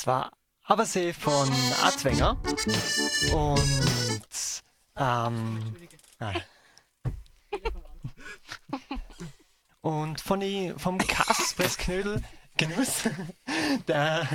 Das 0.00 0.06
war 0.06 0.32
Abersee 0.64 1.12
von 1.12 1.46
Adwenger. 1.82 2.38
Und 3.34 4.62
ähm, 4.96 5.76
nein. 6.18 6.42
Und 9.82 10.22
von 10.22 10.40
die, 10.40 10.72
vom 10.78 10.96
Kaspressknödel 10.96 12.22
Genuss, 12.56 13.10
da 13.84 14.26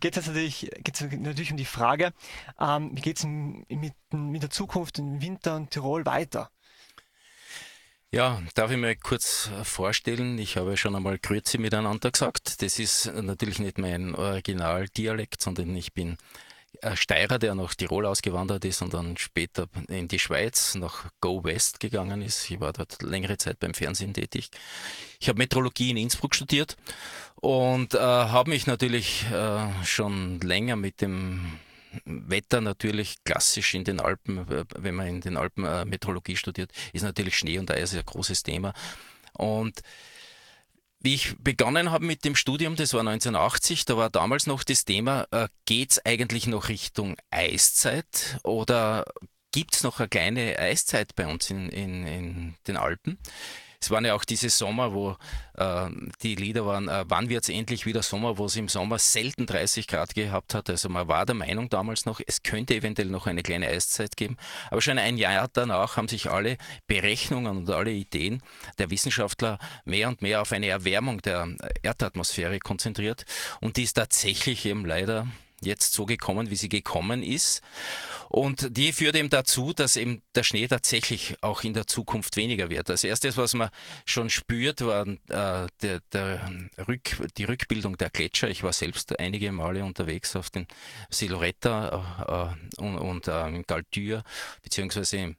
geht 0.00 0.16
es 0.16 0.26
natürlich, 0.26 0.68
natürlich 1.12 1.52
um 1.52 1.56
die 1.58 1.64
Frage, 1.64 2.12
ähm, 2.58 2.90
wie 2.96 3.00
geht 3.00 3.18
es 3.18 3.24
mit, 3.24 3.94
mit 4.12 4.42
der 4.42 4.50
Zukunft 4.50 4.98
im 4.98 5.22
Winter 5.22 5.58
in 5.58 5.70
Tirol 5.70 6.06
weiter? 6.06 6.50
Ja, 8.10 8.40
darf 8.54 8.70
ich 8.70 8.78
mir 8.78 8.96
kurz 8.96 9.50
vorstellen, 9.64 10.38
ich 10.38 10.56
habe 10.56 10.78
schon 10.78 10.96
einmal 10.96 11.18
Grüezi 11.18 11.58
miteinander 11.58 12.10
gesagt. 12.10 12.62
Das 12.62 12.78
ist 12.78 13.12
natürlich 13.12 13.58
nicht 13.58 13.76
mein 13.76 14.14
Originaldialekt, 14.14 15.42
sondern 15.42 15.76
ich 15.76 15.92
bin 15.92 16.16
Steirer, 16.94 17.38
der 17.38 17.54
nach 17.54 17.74
Tirol 17.74 18.06
ausgewandert 18.06 18.64
ist 18.64 18.80
und 18.80 18.94
dann 18.94 19.18
später 19.18 19.66
in 19.88 20.08
die 20.08 20.18
Schweiz 20.18 20.74
nach 20.74 21.10
Go 21.20 21.44
West 21.44 21.80
gegangen 21.80 22.22
ist. 22.22 22.50
Ich 22.50 22.60
war 22.60 22.72
dort 22.72 23.02
längere 23.02 23.36
Zeit 23.36 23.60
beim 23.60 23.74
Fernsehen 23.74 24.14
tätig. 24.14 24.48
Ich 25.20 25.28
habe 25.28 25.38
Metrologie 25.38 25.90
in 25.90 25.98
Innsbruck 25.98 26.34
studiert 26.34 26.78
und 27.34 27.92
äh, 27.92 27.98
habe 27.98 28.48
mich 28.48 28.66
natürlich 28.66 29.26
äh, 29.30 29.84
schon 29.84 30.40
länger 30.40 30.76
mit 30.76 31.02
dem 31.02 31.58
Wetter 32.04 32.60
natürlich 32.60 33.16
klassisch 33.24 33.74
in 33.74 33.84
den 33.84 34.00
Alpen, 34.00 34.38
äh, 34.50 34.64
wenn 34.76 34.94
man 34.94 35.06
in 35.06 35.20
den 35.20 35.36
Alpen 35.36 35.64
äh, 35.64 35.84
Meteorologie 35.84 36.36
studiert, 36.36 36.72
ist 36.92 37.02
natürlich 37.02 37.36
Schnee 37.36 37.58
und 37.58 37.70
Eis 37.70 37.94
ein 37.94 38.02
großes 38.04 38.42
Thema. 38.42 38.72
Und 39.32 39.80
wie 41.00 41.14
ich 41.14 41.36
begonnen 41.38 41.90
habe 41.90 42.04
mit 42.04 42.24
dem 42.24 42.34
Studium, 42.34 42.74
das 42.74 42.92
war 42.92 43.00
1980, 43.00 43.84
da 43.84 43.96
war 43.96 44.10
damals 44.10 44.46
noch 44.46 44.64
das 44.64 44.84
Thema, 44.84 45.26
äh, 45.30 45.48
geht 45.64 45.92
es 45.92 46.04
eigentlich 46.04 46.46
noch 46.46 46.68
Richtung 46.68 47.16
Eiszeit 47.30 48.38
oder 48.42 49.04
gibt 49.52 49.76
es 49.76 49.84
noch 49.84 50.00
eine 50.00 50.08
kleine 50.08 50.58
Eiszeit 50.58 51.14
bei 51.14 51.26
uns 51.26 51.50
in, 51.50 51.68
in, 51.68 52.06
in 52.06 52.54
den 52.66 52.76
Alpen? 52.76 53.18
Es 53.80 53.90
waren 53.90 54.04
ja 54.04 54.14
auch 54.14 54.24
diese 54.24 54.50
Sommer, 54.50 54.92
wo 54.92 55.16
äh, 55.54 55.88
die 56.22 56.34
Lieder 56.34 56.66
waren, 56.66 56.88
äh, 56.88 57.04
wann 57.06 57.28
wird 57.28 57.44
es 57.44 57.48
endlich 57.48 57.86
wieder 57.86 58.02
Sommer, 58.02 58.36
wo 58.36 58.46
es 58.46 58.56
im 58.56 58.68
Sommer 58.68 58.98
selten 58.98 59.46
30 59.46 59.86
Grad 59.86 60.14
gehabt 60.14 60.54
hat. 60.54 60.68
Also 60.68 60.88
man 60.88 61.06
war 61.06 61.24
der 61.26 61.36
Meinung 61.36 61.68
damals 61.68 62.04
noch, 62.04 62.20
es 62.26 62.42
könnte 62.42 62.74
eventuell 62.74 63.08
noch 63.08 63.26
eine 63.26 63.42
kleine 63.42 63.68
Eiszeit 63.68 64.16
geben. 64.16 64.36
Aber 64.70 64.82
schon 64.82 64.98
ein 64.98 65.16
Jahr 65.16 65.48
danach 65.52 65.96
haben 65.96 66.08
sich 66.08 66.28
alle 66.28 66.58
Berechnungen 66.88 67.56
und 67.56 67.70
alle 67.70 67.92
Ideen 67.92 68.42
der 68.78 68.90
Wissenschaftler 68.90 69.58
mehr 69.84 70.08
und 70.08 70.22
mehr 70.22 70.42
auf 70.42 70.52
eine 70.52 70.66
Erwärmung 70.66 71.22
der 71.22 71.48
Erdatmosphäre 71.82 72.58
konzentriert. 72.58 73.26
Und 73.60 73.76
die 73.76 73.84
ist 73.84 73.94
tatsächlich 73.94 74.66
eben 74.66 74.84
leider 74.84 75.28
jetzt 75.60 75.92
so 75.92 76.06
gekommen, 76.06 76.50
wie 76.50 76.56
sie 76.56 76.68
gekommen 76.68 77.22
ist. 77.22 77.62
Und 78.28 78.76
die 78.76 78.92
führt 78.92 79.16
eben 79.16 79.30
dazu, 79.30 79.72
dass 79.72 79.96
eben 79.96 80.22
der 80.34 80.42
Schnee 80.42 80.68
tatsächlich 80.68 81.36
auch 81.40 81.64
in 81.64 81.72
der 81.72 81.86
Zukunft 81.86 82.36
weniger 82.36 82.68
wird. 82.68 82.88
Das 82.88 83.04
erste, 83.04 83.34
was 83.36 83.54
man 83.54 83.70
schon 84.04 84.28
spürt, 84.30 84.82
war 84.82 85.06
äh, 85.06 85.66
der, 85.82 86.00
der 86.12 86.50
Rück, 86.86 87.16
die 87.36 87.44
Rückbildung 87.44 87.96
der 87.96 88.10
Gletscher. 88.10 88.48
Ich 88.48 88.62
war 88.62 88.72
selbst 88.72 89.18
einige 89.18 89.50
Male 89.52 89.84
unterwegs 89.84 90.36
auf 90.36 90.50
den 90.50 90.66
Siloretta 91.10 92.54
äh, 92.78 92.80
und, 92.82 92.98
und 92.98 93.28
äh, 93.28 93.48
in 93.48 93.62
Galtür, 93.62 94.22
beziehungsweise 94.62 95.36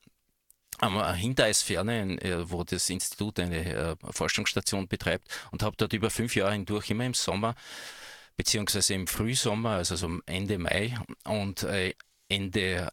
am 0.79 1.13
Hintereisferne, 1.13 2.21
äh, 2.21 2.49
wo 2.49 2.63
das 2.63 2.89
Institut 2.89 3.39
eine 3.39 3.65
äh, 3.65 3.95
Forschungsstation 4.11 4.87
betreibt 4.87 5.27
und 5.51 5.61
habe 5.63 5.75
dort 5.77 5.93
über 5.93 6.09
fünf 6.09 6.35
Jahre 6.35 6.53
hindurch 6.53 6.89
immer 6.89 7.05
im 7.05 7.13
Sommer 7.13 7.55
beziehungsweise 8.39 8.93
im 8.93 9.05
Frühsommer, 9.05 9.71
also 9.71 9.97
so 9.97 10.19
Ende 10.25 10.57
Mai 10.57 10.97
und 11.25 11.63
äh, 11.63 11.93
Ende, 12.29 12.89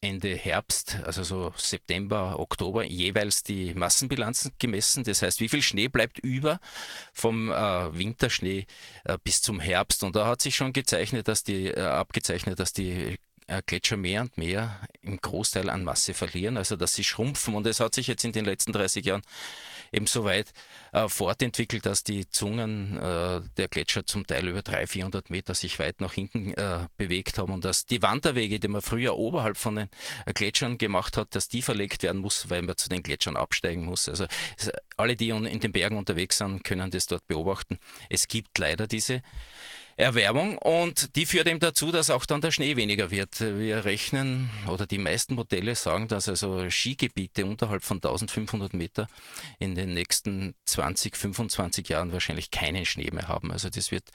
Ende 0.00 0.34
Herbst, 0.34 0.96
also 1.04 1.22
so 1.22 1.54
September, 1.56 2.40
Oktober, 2.40 2.82
jeweils 2.82 3.44
die 3.44 3.74
Massenbilanzen 3.74 4.50
gemessen. 4.58 5.04
Das 5.04 5.22
heißt, 5.22 5.38
wie 5.38 5.48
viel 5.48 5.62
Schnee 5.62 5.86
bleibt 5.86 6.18
über 6.18 6.58
vom 7.12 7.52
äh, 7.52 7.96
Winterschnee 7.96 8.66
äh, 9.04 9.18
bis 9.22 9.40
zum 9.40 9.60
Herbst. 9.60 10.02
Und 10.02 10.16
da 10.16 10.26
hat 10.26 10.42
sich 10.42 10.56
schon 10.56 10.72
gezeichnet, 10.72 11.28
dass 11.28 11.44
die, 11.44 11.68
äh, 11.68 11.80
abgezeichnet, 11.80 12.58
dass 12.58 12.72
die 12.72 13.20
äh, 13.46 13.62
Gletscher 13.64 13.96
mehr 13.96 14.22
und 14.22 14.36
mehr 14.36 14.80
im 15.00 15.20
Großteil 15.20 15.70
an 15.70 15.84
Masse 15.84 16.12
verlieren, 16.12 16.56
also 16.56 16.74
dass 16.74 16.96
sie 16.96 17.04
schrumpfen. 17.04 17.54
Und 17.54 17.68
es 17.68 17.78
hat 17.78 17.94
sich 17.94 18.08
jetzt 18.08 18.24
in 18.24 18.32
den 18.32 18.46
letzten 18.46 18.72
30 18.72 19.04
Jahren 19.04 19.22
eben 19.92 20.06
so 20.06 20.24
weit 20.24 20.52
äh, 20.92 21.08
fortentwickelt, 21.08 21.86
dass 21.86 22.02
die 22.02 22.28
Zungen 22.28 22.96
äh, 22.96 23.40
der 23.56 23.68
Gletscher 23.68 24.06
zum 24.06 24.26
Teil 24.26 24.48
über 24.48 24.62
300, 24.62 24.88
400 24.88 25.30
Meter 25.30 25.54
sich 25.54 25.78
weit 25.78 26.00
nach 26.00 26.14
hinten 26.14 26.54
äh, 26.54 26.86
bewegt 26.96 27.38
haben 27.38 27.52
und 27.52 27.64
dass 27.64 27.86
die 27.86 28.02
Wanderwege, 28.02 28.58
die 28.58 28.68
man 28.68 28.82
früher 28.82 29.16
oberhalb 29.16 29.56
von 29.56 29.76
den 29.76 29.88
äh, 30.26 30.32
Gletschern 30.32 30.78
gemacht 30.78 31.16
hat, 31.16 31.34
dass 31.34 31.48
die 31.48 31.62
verlegt 31.62 32.02
werden 32.02 32.20
muss, 32.20 32.50
weil 32.50 32.62
man 32.62 32.76
zu 32.76 32.88
den 32.88 33.02
Gletschern 33.02 33.36
absteigen 33.36 33.84
muss. 33.84 34.08
Also 34.08 34.26
alle, 34.96 35.16
die 35.16 35.28
in 35.28 35.60
den 35.60 35.72
Bergen 35.72 35.96
unterwegs 35.96 36.38
sind, 36.38 36.64
können 36.64 36.90
das 36.90 37.06
dort 37.06 37.26
beobachten. 37.26 37.78
Es 38.08 38.28
gibt 38.28 38.58
leider 38.58 38.86
diese 38.86 39.22
Erwärmung 39.96 40.58
und 40.58 41.16
die 41.16 41.26
führt 41.26 41.46
eben 41.46 41.60
dazu, 41.60 41.92
dass 41.92 42.10
auch 42.10 42.24
dann 42.26 42.40
der 42.40 42.50
Schnee 42.50 42.76
weniger 42.76 43.10
wird. 43.10 43.40
Wir 43.40 43.84
rechnen 43.84 44.50
oder 44.68 44.86
die 44.86 44.98
meisten 44.98 45.34
Modelle 45.34 45.74
sagen, 45.74 46.08
dass 46.08 46.28
also 46.28 46.68
Skigebiete 46.70 47.44
unterhalb 47.44 47.84
von 47.84 47.98
1500 47.98 48.74
Meter 48.74 49.08
in 49.58 49.74
den 49.74 49.94
nächsten 49.94 50.54
20, 50.66 51.16
25 51.16 51.88
Jahren 51.88 52.12
wahrscheinlich 52.12 52.50
keinen 52.50 52.84
Schnee 52.86 53.10
mehr 53.12 53.28
haben. 53.28 53.52
Also 53.52 53.68
das 53.68 53.90
wird 53.90 54.10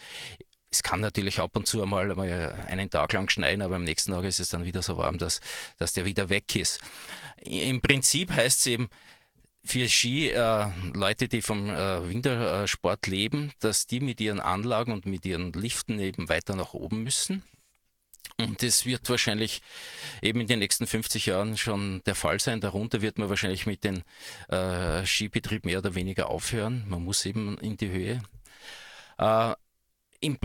es 0.69 0.83
kann 0.83 0.99
natürlich 0.99 1.39
ab 1.39 1.55
und 1.55 1.65
zu 1.65 1.81
einmal, 1.81 2.11
einen 2.67 2.89
Tag 2.89 3.13
lang 3.13 3.29
schneien, 3.29 3.61
aber 3.61 3.77
am 3.77 3.83
nächsten 3.83 4.11
Tag 4.11 4.25
ist 4.25 4.39
es 4.39 4.49
dann 4.49 4.65
wieder 4.65 4.81
so 4.81 4.97
warm, 4.97 5.17
dass, 5.17 5.39
dass 5.77 5.93
der 5.93 6.05
wieder 6.05 6.29
weg 6.29 6.55
ist. 6.55 6.81
Im 7.41 7.81
Prinzip 7.81 8.31
heißt 8.31 8.59
es 8.59 8.67
eben, 8.67 8.89
für 9.67 9.87
Ski, 9.89 10.29
äh, 10.29 10.67
Leute, 10.93 11.27
die 11.27 11.41
vom 11.41 11.69
äh, 11.69 12.09
Wintersport 12.09 13.07
leben, 13.07 13.51
dass 13.59 13.87
die 13.87 13.99
mit 13.99 14.19
ihren 14.21 14.39
Anlagen 14.39 14.91
und 14.91 15.05
mit 15.05 15.25
ihren 15.25 15.53
Liften 15.53 15.99
eben 15.99 16.29
weiter 16.29 16.55
nach 16.55 16.73
oben 16.73 17.03
müssen. 17.03 17.43
Und 18.39 18.61
das 18.61 18.85
wird 18.85 19.09
wahrscheinlich 19.09 19.61
eben 20.21 20.41
in 20.41 20.47
den 20.47 20.59
nächsten 20.59 20.85
50 20.85 21.25
Jahren 21.25 21.57
schon 21.57 22.03
der 22.05 22.13
Fall 22.13 22.39
sein. 22.39 22.61
Darunter 22.61 23.01
wird 23.01 23.17
man 23.17 23.29
wahrscheinlich 23.29 23.65
mit 23.65 23.83
dem 23.83 24.03
äh, 24.49 25.05
Skibetrieb 25.05 25.65
mehr 25.65 25.79
oder 25.79 25.95
weniger 25.95 26.29
aufhören. 26.29 26.85
Man 26.87 27.03
muss 27.03 27.25
eben 27.25 27.57
in 27.57 27.77
die 27.77 27.89
Höhe. 27.89 28.21
Äh, 29.17 29.53
im, 30.19 30.37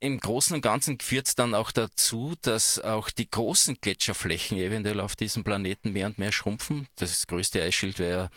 im 0.00 0.18
Großen 0.18 0.56
und 0.56 0.62
Ganzen 0.62 0.98
führt 0.98 1.28
es 1.28 1.34
dann 1.34 1.54
auch 1.54 1.70
dazu, 1.70 2.34
dass 2.40 2.78
auch 2.80 3.10
die 3.10 3.30
großen 3.30 3.76
Gletscherflächen 3.80 4.58
eventuell 4.58 4.98
auf 4.98 5.14
diesem 5.14 5.44
Planeten 5.44 5.92
mehr 5.92 6.06
und 6.06 6.18
mehr 6.18 6.32
schrumpfen. 6.32 6.88
Das 6.96 7.26
größte 7.26 7.62
Eisschild 7.62 7.98
wäre 7.98 8.30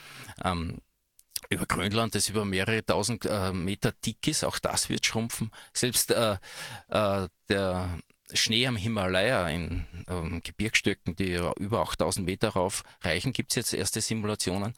ähm, 0.43 0.79
über 1.49 1.65
Grönland, 1.65 2.15
das 2.15 2.29
über 2.29 2.43
mehrere 2.43 2.85
tausend 2.85 3.25
äh, 3.25 3.53
Meter 3.53 3.93
dick 4.05 4.27
ist. 4.27 4.43
Auch 4.43 4.59
das 4.59 4.89
wird 4.89 5.05
schrumpfen. 5.05 5.51
Selbst 5.73 6.11
äh, 6.11 6.37
äh, 6.89 7.27
der 7.47 7.99
Schnee 8.33 8.67
am 8.67 8.75
Himalaya 8.75 9.47
in 9.47 9.85
ähm, 10.09 10.41
Gebirgsstücken, 10.43 11.15
die 11.15 11.39
über 11.57 11.81
8000 11.81 12.25
Meter 12.25 12.49
rauf 12.49 12.83
reichen, 13.01 13.31
gibt 13.31 13.51
es 13.51 13.55
jetzt 13.55 13.73
erste 13.73 14.01
Simulationen. 14.01 14.73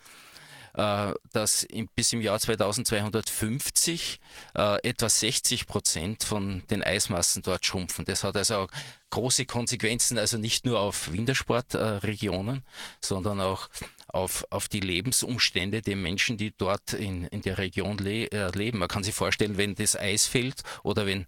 Äh, 0.75 1.13
dass 1.31 1.65
bis 1.95 2.11
im 2.11 2.19
Jahr 2.21 2.37
2250 2.37 4.19
äh, 4.55 4.87
etwa 4.87 5.07
60 5.07 5.67
Prozent 5.67 6.25
von 6.25 6.63
den 6.69 6.83
Eismassen 6.83 7.41
dort 7.43 7.65
schrumpfen. 7.65 8.03
Das 8.03 8.25
hat 8.25 8.35
also 8.35 8.67
große 9.09 9.45
Konsequenzen, 9.45 10.17
also 10.17 10.37
nicht 10.37 10.65
nur 10.65 10.81
auf 10.81 11.13
Wintersportregionen, 11.13 12.63
sondern 12.99 13.39
auch 13.39 13.69
auf, 14.07 14.45
auf 14.49 14.67
die 14.67 14.81
Lebensumstände 14.81 15.81
der 15.81 15.95
Menschen, 15.95 16.35
die 16.35 16.53
dort 16.57 16.91
in, 16.91 17.23
in 17.27 17.41
der 17.41 17.57
Region 17.57 17.97
le 17.97 18.29
äh, 18.31 18.51
leben. 18.51 18.79
Man 18.79 18.89
kann 18.89 19.05
sich 19.05 19.15
vorstellen, 19.15 19.55
wenn 19.57 19.75
das 19.75 19.95
Eis 19.95 20.25
fällt 20.25 20.63
oder 20.83 21.05
wenn 21.05 21.25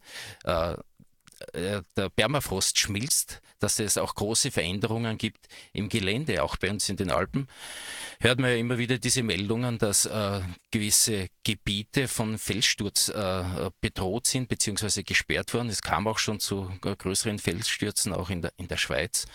der 1.53 2.09
Permafrost 2.09 2.77
schmilzt, 2.79 3.41
dass 3.59 3.79
es 3.79 3.97
auch 3.97 4.15
große 4.15 4.51
Veränderungen 4.51 5.17
gibt 5.17 5.47
im 5.73 5.89
Gelände, 5.89 6.43
auch 6.43 6.57
bei 6.57 6.69
uns 6.69 6.89
in 6.89 6.97
den 6.97 7.11
Alpen, 7.11 7.47
hört 8.19 8.39
man 8.39 8.51
ja 8.51 8.57
immer 8.57 8.77
wieder 8.77 8.97
diese 8.97 9.23
Meldungen, 9.23 9.77
dass 9.77 10.05
äh, 10.05 10.41
gewisse 10.71 11.27
Gebiete 11.43 12.07
von 12.07 12.37
Felssturz 12.37 13.09
äh, 13.09 13.69
bedroht 13.81 14.27
sind 14.27 14.47
bzw. 14.47 15.03
gesperrt 15.03 15.53
worden. 15.53 15.69
Es 15.69 15.81
kam 15.81 16.07
auch 16.07 16.19
schon 16.19 16.39
zu 16.39 16.71
größeren 16.81 17.39
Felsstürzen, 17.39 18.13
auch 18.13 18.29
in 18.29 18.41
der, 18.41 18.53
in 18.57 18.67
der 18.67 18.77
Schweiz. 18.77 19.25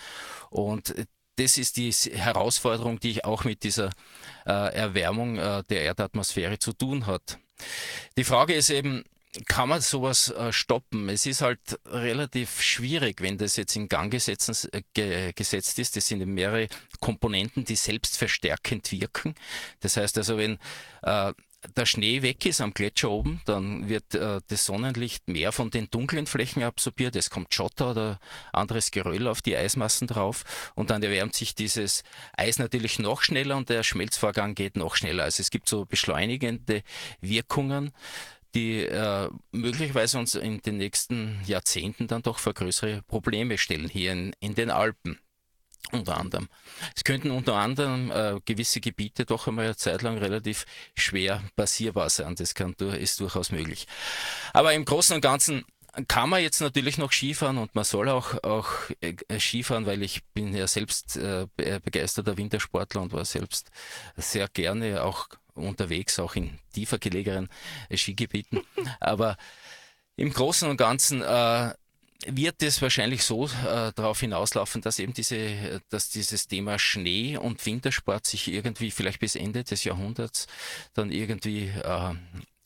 Und 0.50 0.94
das 1.36 1.58
ist 1.58 1.76
die 1.76 1.90
Herausforderung, 1.90 3.00
die 3.00 3.24
auch 3.24 3.44
mit 3.44 3.62
dieser 3.62 3.90
äh, 4.46 4.74
Erwärmung 4.74 5.38
äh, 5.38 5.62
der 5.68 5.82
Erdatmosphäre 5.82 6.58
zu 6.58 6.72
tun 6.72 7.06
hat. 7.06 7.38
Die 8.16 8.24
Frage 8.24 8.54
ist 8.54 8.70
eben, 8.70 9.04
kann 9.46 9.68
man 9.68 9.80
sowas 9.80 10.30
äh, 10.30 10.52
stoppen? 10.52 11.08
Es 11.08 11.24
ist 11.24 11.40
halt 11.40 11.80
relativ 11.86 12.60
schwierig, 12.60 13.22
wenn 13.22 13.38
das 13.38 13.56
jetzt 13.56 13.76
in 13.76 13.88
Gang 13.88 14.10
gesetzt, 14.10 14.68
äh, 14.72 14.82
ge, 14.92 15.32
gesetzt 15.32 15.78
ist. 15.78 15.96
Das 15.96 16.06
sind 16.06 16.24
mehrere 16.26 16.68
Komponenten, 17.00 17.64
die 17.64 17.76
selbstverstärkend 17.76 18.92
wirken. 18.92 19.34
Das 19.80 19.96
heißt 19.96 20.18
also, 20.18 20.36
wenn 20.36 20.58
äh, 21.02 21.32
der 21.76 21.86
Schnee 21.86 22.22
weg 22.22 22.44
ist 22.44 22.60
am 22.60 22.74
Gletscher 22.74 23.08
oben, 23.08 23.40
dann 23.44 23.88
wird 23.88 24.14
das 24.14 24.64
Sonnenlicht 24.64 25.28
mehr 25.28 25.52
von 25.52 25.70
den 25.70 25.88
dunklen 25.88 26.26
Flächen 26.26 26.64
absorbiert. 26.64 27.14
Es 27.14 27.30
kommt 27.30 27.54
Schotter 27.54 27.92
oder 27.92 28.18
anderes 28.52 28.90
Geröll 28.90 29.28
auf 29.28 29.42
die 29.42 29.56
Eismassen 29.56 30.08
drauf 30.08 30.42
und 30.74 30.90
dann 30.90 31.04
erwärmt 31.04 31.36
sich 31.36 31.54
dieses 31.54 32.02
Eis 32.36 32.58
natürlich 32.58 32.98
noch 32.98 33.22
schneller 33.22 33.56
und 33.56 33.68
der 33.68 33.84
Schmelzvorgang 33.84 34.56
geht 34.56 34.74
noch 34.76 34.96
schneller. 34.96 35.22
Also 35.22 35.40
es 35.40 35.50
gibt 35.50 35.68
so 35.68 35.84
beschleunigende 35.84 36.82
Wirkungen, 37.20 37.92
die 38.54 38.80
äh, 38.80 39.28
möglicherweise 39.50 40.18
uns 40.18 40.34
in 40.34 40.60
den 40.60 40.76
nächsten 40.76 41.40
Jahrzehnten 41.46 42.06
dann 42.06 42.22
doch 42.22 42.38
vor 42.38 42.54
größere 42.54 43.02
Probleme 43.02 43.58
stellen, 43.58 43.88
hier 43.88 44.12
in, 44.12 44.34
in 44.40 44.54
den 44.54 44.70
Alpen 44.70 45.18
unter 45.90 46.18
anderem. 46.18 46.48
Es 46.96 47.04
könnten 47.04 47.30
unter 47.30 47.54
anderem 47.56 48.10
äh, 48.10 48.40
gewisse 48.44 48.80
Gebiete 48.80 49.24
doch 49.24 49.46
einmal 49.46 49.66
eine 49.66 49.76
Zeit 49.76 50.02
lang 50.02 50.18
relativ 50.18 50.64
schwer 50.96 51.42
passierbar 51.56 52.08
sein. 52.08 52.34
Das 52.36 52.54
kann, 52.54 52.74
ist 52.74 53.20
durchaus 53.20 53.50
möglich. 53.50 53.86
Aber 54.52 54.72
im 54.72 54.84
Großen 54.84 55.14
und 55.14 55.20
Ganzen 55.20 55.64
kann 56.08 56.30
man 56.30 56.40
jetzt 56.40 56.60
natürlich 56.60 56.96
noch 56.96 57.12
Skifahren 57.12 57.58
und 57.58 57.74
man 57.74 57.84
soll 57.84 58.08
auch, 58.08 58.42
auch 58.42 58.70
äh, 59.00 59.38
Skifahren, 59.38 59.84
weil 59.84 60.02
ich 60.02 60.24
bin 60.32 60.56
ja 60.56 60.66
selbst 60.66 61.16
äh, 61.16 61.46
begeisterter 61.56 62.38
Wintersportler 62.38 63.02
und 63.02 63.12
war 63.12 63.26
selbst 63.26 63.70
sehr 64.16 64.48
gerne 64.48 65.02
auch 65.02 65.28
unterwegs, 65.54 66.18
auch 66.18 66.34
in 66.34 66.58
tiefer 66.72 66.98
gelegenen 66.98 67.48
Skigebieten. 67.94 68.62
Aber 69.00 69.36
im 70.16 70.32
Großen 70.32 70.68
und 70.68 70.76
Ganzen 70.76 71.22
äh, 71.22 71.74
wird 72.26 72.62
es 72.62 72.80
wahrscheinlich 72.80 73.24
so 73.24 73.46
äh, 73.46 73.92
darauf 73.94 74.20
hinauslaufen, 74.20 74.82
dass 74.82 74.98
eben 74.98 75.12
diese, 75.12 75.80
dass 75.88 76.08
dieses 76.10 76.46
Thema 76.46 76.78
Schnee 76.78 77.36
und 77.36 77.64
Wintersport 77.66 78.26
sich 78.26 78.48
irgendwie 78.48 78.90
vielleicht 78.90 79.20
bis 79.20 79.34
Ende 79.34 79.64
des 79.64 79.84
Jahrhunderts 79.84 80.46
dann 80.94 81.10
irgendwie 81.10 81.68
äh, 81.68 82.14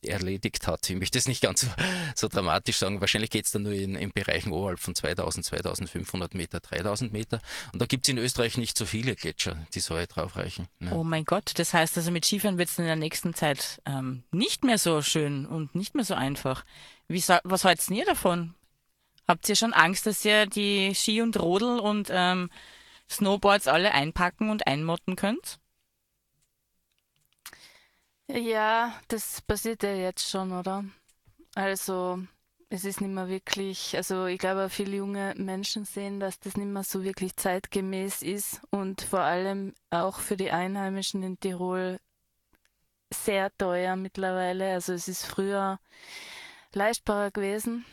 erledigt 0.03 0.67
hat. 0.67 0.89
Ich 0.89 0.97
möchte 0.97 1.19
es 1.19 1.29
nicht 1.29 1.43
ganz 1.43 1.63
so, 1.63 1.69
so 2.15 2.29
dramatisch 2.29 2.79
sagen. 2.79 3.01
Wahrscheinlich 3.01 3.31
geht 3.31 3.47
es 3.47 3.53
dann 3.53 3.63
nur 3.63 3.73
in, 3.73 3.95
in 3.95 4.11
Bereichen 4.13 4.53
oberhalb 4.53 4.79
von 4.79 4.95
2000, 4.95 5.45
2500 5.45 6.35
Meter, 6.35 6.61
3000 6.61 7.13
Meter. 7.13 7.41
Und 7.73 7.81
da 7.81 7.87
gibt 7.87 8.07
es 8.07 8.11
in 8.11 8.19
Österreich 8.19 8.57
nicht 8.57 8.77
so 8.77 8.87
viele 8.87 9.17
Gletscher, 9.17 9.57
die 9.75 9.81
so 9.81 9.95
weit 9.95 10.15
draufreichen. 10.15 10.69
Ja. 10.81 10.93
Oh 10.93 11.05
mein 11.05 11.25
Gott, 11.25 11.53
das 11.57 11.73
heißt 11.73 11.97
also 11.97 12.11
mit 12.11 12.25
Skifahren 12.25 12.59
wird 12.59 12.69
es 12.69 12.79
in 12.79 12.85
der 12.85 12.97
nächsten 12.97 13.35
Zeit 13.35 13.81
ähm, 13.87 14.23
nicht 14.31 14.65
mehr 14.65 14.79
so 14.79 15.03
schön 15.03 15.47
und 15.47 15.75
nicht 15.75 15.95
mehr 15.95 16.05
so 16.05 16.15
einfach. 16.15 16.65
Wie, 17.09 17.23
was 17.45 17.65
haltet 17.65 17.89
ihr 17.91 18.05
davon? 18.05 18.55
Habt 19.29 19.49
ihr 19.49 19.57
schon 19.57 19.73
Angst, 19.73 20.07
dass 20.07 20.25
ihr 20.25 20.47
die 20.47 20.95
Ski 20.95 21.21
und 21.21 21.39
Rodel 21.41 21.81
und 21.81 22.09
ähm, 22.11 22.51
Snowboards 23.11 23.67
alle 23.67 23.93
einpacken 23.93 24.51
und 24.51 24.67
einmotten 24.67 25.17
könnt? 25.17 25.59
Ja, 28.29 28.93
das 29.09 29.41
passiert 29.43 29.83
ja 29.83 29.95
jetzt 29.95 30.29
schon, 30.29 30.53
oder? 30.53 30.85
Also, 31.55 32.19
es 32.69 32.85
ist 32.85 33.01
nicht 33.01 33.13
mehr 33.13 33.29
wirklich, 33.29 33.97
also 33.97 34.27
ich 34.27 34.39
glaube, 34.39 34.69
viele 34.69 34.97
junge 34.97 35.35
Menschen 35.37 35.85
sehen, 35.85 36.19
dass 36.21 36.41
das 36.41 36.57
nicht 36.57 36.67
mehr 36.67 36.83
so 36.83 37.05
wirklich 37.05 37.37
zeitgemäß 37.37 38.23
ist 38.23 38.61
und 38.71 39.03
vor 39.03 39.21
allem 39.21 39.75
auch 39.91 40.19
für 40.19 40.37
die 40.37 40.51
Einheimischen 40.51 41.23
in 41.23 41.39
Tirol 41.39 42.01
sehr 43.13 43.57
teuer 43.57 43.97
mittlerweile. 43.97 44.73
Also 44.73 44.93
es 44.93 45.09
ist 45.09 45.25
früher 45.25 45.79
leistbarer 46.73 47.31
gewesen. 47.31 47.85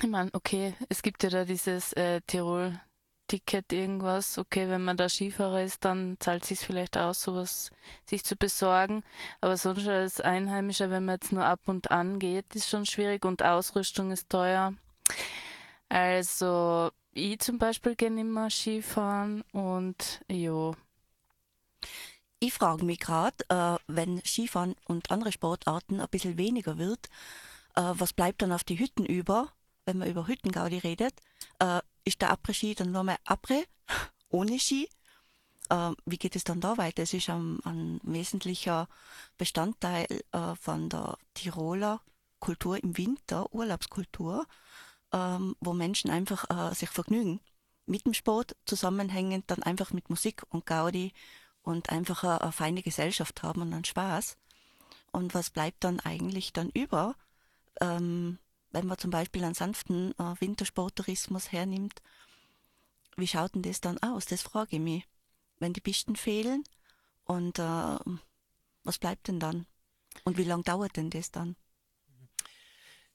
Ich 0.00 0.08
meine, 0.08 0.30
okay, 0.34 0.74
es 0.88 1.02
gibt 1.02 1.22
ja 1.24 1.30
da 1.30 1.44
dieses 1.44 1.92
äh, 1.94 2.20
Tirol 2.26 2.80
Ticket 3.26 3.72
irgendwas. 3.72 4.38
Okay, 4.38 4.68
wenn 4.68 4.84
man 4.84 4.96
da 4.96 5.08
Skifahrer 5.08 5.62
ist, 5.62 5.84
dann 5.84 6.16
zahlt 6.20 6.44
sich 6.44 6.60
vielleicht 6.60 6.96
aus, 6.96 7.22
sowas 7.22 7.70
sich 8.04 8.24
zu 8.24 8.36
besorgen. 8.36 9.02
Aber 9.40 9.56
sonst 9.56 9.86
als 9.88 10.20
Einheimischer, 10.20 10.90
wenn 10.90 11.04
man 11.04 11.16
jetzt 11.16 11.32
nur 11.32 11.44
ab 11.44 11.60
und 11.66 11.90
an 11.90 12.18
geht, 12.18 12.54
ist 12.54 12.68
schon 12.68 12.86
schwierig 12.86 13.24
und 13.24 13.42
Ausrüstung 13.42 14.10
ist 14.10 14.30
teuer. 14.30 14.74
Also 15.88 16.90
ich 17.12 17.38
zum 17.40 17.58
Beispiel 17.58 17.94
gehe 17.96 18.08
immer 18.08 18.50
Skifahren 18.50 19.42
und 19.52 20.20
jo. 20.28 20.74
Ich 22.38 22.52
frage 22.52 22.84
mich 22.84 22.98
gerade, 22.98 23.36
äh, 23.48 23.78
wenn 23.86 24.22
Skifahren 24.24 24.74
und 24.86 25.10
andere 25.10 25.32
Sportarten 25.32 26.00
ein 26.00 26.08
bisschen 26.08 26.36
weniger 26.36 26.76
wird, 26.76 27.06
äh, 27.74 27.92
was 27.94 28.12
bleibt 28.12 28.42
dann 28.42 28.52
auf 28.52 28.64
die 28.64 28.78
Hütten 28.78 29.06
über, 29.06 29.52
wenn 29.86 29.98
man 29.98 30.08
über 30.10 30.26
Hüttengaudi 30.26 30.78
redet? 30.78 31.14
Äh, 31.58 31.80
ist 32.06 32.22
der 32.22 32.32
Après-Ski 32.32 32.74
dann 32.74 32.92
mehr 33.04 33.18
Après, 33.26 33.64
ohne 34.30 34.58
Ski. 34.58 34.88
Äh, 35.68 35.92
wie 36.06 36.16
geht 36.16 36.36
es 36.36 36.44
dann 36.44 36.60
da 36.60 36.78
weiter? 36.78 37.02
Es 37.02 37.12
ist 37.12 37.28
ein, 37.28 37.58
ein 37.64 38.00
wesentlicher 38.04 38.88
Bestandteil 39.36 40.06
äh, 40.32 40.54
von 40.54 40.88
der 40.88 41.18
Tiroler 41.34 42.00
Kultur 42.38 42.82
im 42.82 42.96
Winter, 42.96 43.52
Urlaubskultur, 43.52 44.46
ähm, 45.12 45.56
wo 45.60 45.72
Menschen 45.72 46.10
einfach 46.10 46.48
äh, 46.50 46.74
sich 46.74 46.90
vergnügen. 46.90 47.40
Mit 47.86 48.04
dem 48.04 48.14
Sport 48.14 48.56
zusammenhängend, 48.66 49.50
dann 49.50 49.62
einfach 49.62 49.92
mit 49.92 50.10
Musik 50.10 50.42
und 50.50 50.66
Gaudi 50.66 51.12
und 51.62 51.90
einfach 51.90 52.24
eine, 52.24 52.40
eine 52.40 52.52
feine 52.52 52.82
Gesellschaft 52.82 53.42
haben 53.42 53.62
und 53.62 53.72
einen 53.72 53.84
Spaß. 53.84 54.36
Und 55.12 55.34
was 55.34 55.50
bleibt 55.50 55.82
dann 55.82 56.00
eigentlich 56.00 56.52
dann 56.52 56.70
über? 56.70 57.16
Ähm, 57.80 58.38
wenn 58.70 58.86
man 58.86 58.98
zum 58.98 59.10
Beispiel 59.10 59.44
einen 59.44 59.54
sanften 59.54 60.12
äh, 60.18 60.40
Wintersporttourismus 60.40 61.52
hernimmt, 61.52 62.02
wie 63.16 63.26
schaut 63.26 63.54
denn 63.54 63.62
das 63.62 63.80
dann 63.80 63.98
aus? 63.98 64.26
Das 64.26 64.42
frage 64.42 64.76
ich 64.76 64.82
mich. 64.82 65.04
Wenn 65.58 65.72
die 65.72 65.80
Pisten 65.80 66.16
fehlen 66.16 66.64
und 67.24 67.58
äh, 67.58 67.98
was 68.84 68.98
bleibt 68.98 69.28
denn 69.28 69.40
dann? 69.40 69.66
Und 70.24 70.36
wie 70.36 70.44
lange 70.44 70.62
dauert 70.64 70.96
denn 70.96 71.10
das 71.10 71.30
dann? 71.30 71.56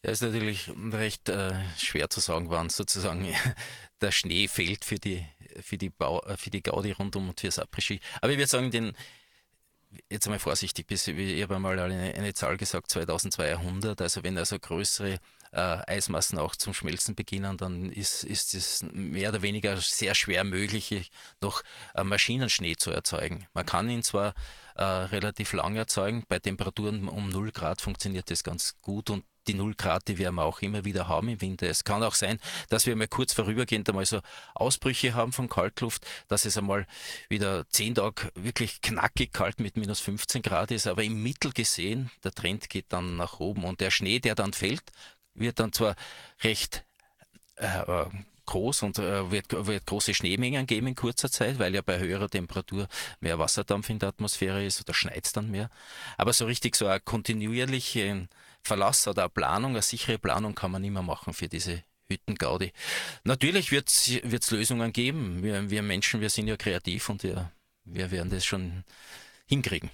Ja, 0.04 0.10
ist 0.10 0.24
natürlich 0.24 0.72
recht 0.92 1.30
äh, 1.30 1.54
schwer 1.78 2.10
zu 2.10 2.20
sagen, 2.20 2.50
wann 2.50 2.70
sozusagen 2.70 3.28
der 4.02 4.12
Schnee 4.12 4.48
fällt 4.48 4.84
für 4.84 4.96
die, 4.96 5.24
für 5.62 5.78
die, 5.78 5.92
Bau, 5.92 6.22
äh, 6.24 6.38
für 6.38 6.50
die 6.50 6.64
Gaudi 6.64 6.92
rundum 6.92 7.30
und 7.30 7.40
fürs 7.40 7.60
Après-Ski. 7.60 8.00
Aber 8.20 8.32
ich 8.32 8.40
würde 8.40 8.50
sagen, 8.50 8.72
den, 8.72 8.94
jetzt 10.10 10.26
einmal 10.26 10.40
vorsichtig, 10.40 10.88
bis, 10.88 11.08
ich 11.08 11.44
habe 11.44 11.56
einmal 11.56 11.78
eine, 11.78 12.16
eine 12.16 12.34
Zahl 12.34 12.58
gesagt, 12.58 12.90
2200, 12.90 14.02
also 14.02 14.24
wenn 14.24 14.38
also 14.40 14.58
größere 14.58 15.20
äh, 15.52 15.60
Eismassen 15.60 16.38
auch 16.38 16.56
zum 16.56 16.74
Schmelzen 16.74 17.16
beginnen, 17.16 17.58
dann 17.58 17.92
ist, 17.92 18.24
ist 18.24 18.54
es 18.54 18.84
mehr 18.92 19.30
oder 19.30 19.42
weniger 19.42 19.78
sehr 19.78 20.16
schwer 20.16 20.44
möglich, 20.44 21.12
noch 21.42 21.64
äh, 21.94 22.04
Maschinenschnee 22.04 22.76
zu 22.76 22.92
erzeugen. 22.92 23.48
Man 23.54 23.66
kann 23.66 23.90
ihn 23.90 24.04
zwar 24.04 24.34
äh, 24.76 24.84
relativ 24.84 25.54
lang 25.54 25.76
erzeugen, 25.76 26.24
bei 26.28 26.40
Temperaturen 26.40 27.08
um 27.08 27.30
0 27.30 27.52
Grad 27.52 27.82
funktioniert 27.82 28.32
das 28.32 28.44
ganz 28.44 28.76
gut 28.82 29.10
und 29.10 29.24
die 29.48 29.54
0 29.54 29.74
Grad, 29.76 30.08
die 30.08 30.18
werden 30.18 30.36
wir 30.36 30.44
auch 30.44 30.62
immer 30.62 30.86
wieder 30.86 31.08
haben 31.08 31.30
im 31.30 31.42
Winter. 31.42 31.68
Es 31.68 31.84
kann 31.84 32.04
auch 32.04 32.14
sein, 32.14 32.40
dass 32.70 32.86
wir 32.86 32.96
mal 32.96 33.08
kurz 33.08 33.34
vorübergehend 33.34 33.90
einmal 33.90 34.06
so 34.06 34.22
Ausbrüche 34.54 35.14
haben 35.14 35.32
von 35.32 35.50
Kaltluft, 35.50 36.06
dass 36.28 36.46
es 36.46 36.58
einmal 36.58 36.86
wieder 37.30 37.68
10 37.70 37.96
Tage 37.96 38.32
wirklich 38.36 38.82
knackig 38.82 39.34
kalt 39.34 39.60
mit 39.60 39.78
minus 39.78 40.00
15 40.00 40.42
Grad 40.42 40.72
ist, 40.72 40.88
aber 40.88 41.04
im 41.04 41.22
Mittel 41.24 41.52
gesehen, 41.52 42.12
der 42.24 42.32
Trend 42.32 42.70
geht 42.70 42.86
dann 42.90 43.18
nach 43.18 43.40
oben 43.40 43.64
und 43.64 43.82
der 43.82 43.92
Schnee, 43.92 44.20
der 44.20 44.36
dann 44.36 44.54
fällt, 44.54 44.84
wird 45.34 45.60
dann 45.60 45.74
zwar 45.74 45.96
recht 46.44 46.86
äh, 47.56 48.06
groß 48.46 48.84
und 48.84 49.00
äh, 49.00 49.32
wird, 49.32 49.68
wird 49.68 49.86
große 49.86 50.14
Schneemengen 50.14 50.68
geben 50.68 50.88
in 50.88 50.96
kurzer 50.96 51.32
Zeit, 51.32 51.60
weil 51.60 51.74
ja 51.74 51.82
bei 51.82 52.00
höherer 52.00 52.30
Temperatur 52.30 52.88
mehr 53.20 53.40
Wasserdampf 53.40 53.90
in 53.90 54.00
der 54.00 54.10
Atmosphäre 54.10 54.66
ist 54.66 54.82
oder 54.82 54.94
schneit 54.94 55.36
dann 55.36 55.52
mehr. 55.52 55.70
Aber 56.18 56.34
so 56.34 56.46
richtig 56.46 56.76
so 56.76 56.88
eine 56.88 57.00
kontinuierliche 57.00 58.28
Verlass 58.64 59.08
oder 59.08 59.24
eine 59.24 59.30
Planung, 59.30 59.72
eine 59.72 59.82
sichere 59.82 60.20
Planung 60.20 60.56
kann 60.56 60.72
man 60.72 60.84
immer 60.84 61.02
machen 61.02 61.34
für 61.34 61.48
diese 61.48 61.84
Hüttengaudi. 62.10 62.74
Natürlich 63.24 63.72
wird 63.72 63.90
es 63.90 64.52
Lösungen 64.52 64.92
geben. 64.92 65.44
Wir, 65.44 65.70
wir 65.70 65.82
Menschen, 65.82 66.20
wir 66.20 66.30
sind 66.30 66.48
ja 66.48 66.58
kreativ 66.58 67.10
und 67.10 67.24
wir, 67.24 67.52
wir 67.86 68.12
werden 68.12 68.30
das 68.30 68.46
schon 68.46 68.84
hinkriegen. 69.48 69.92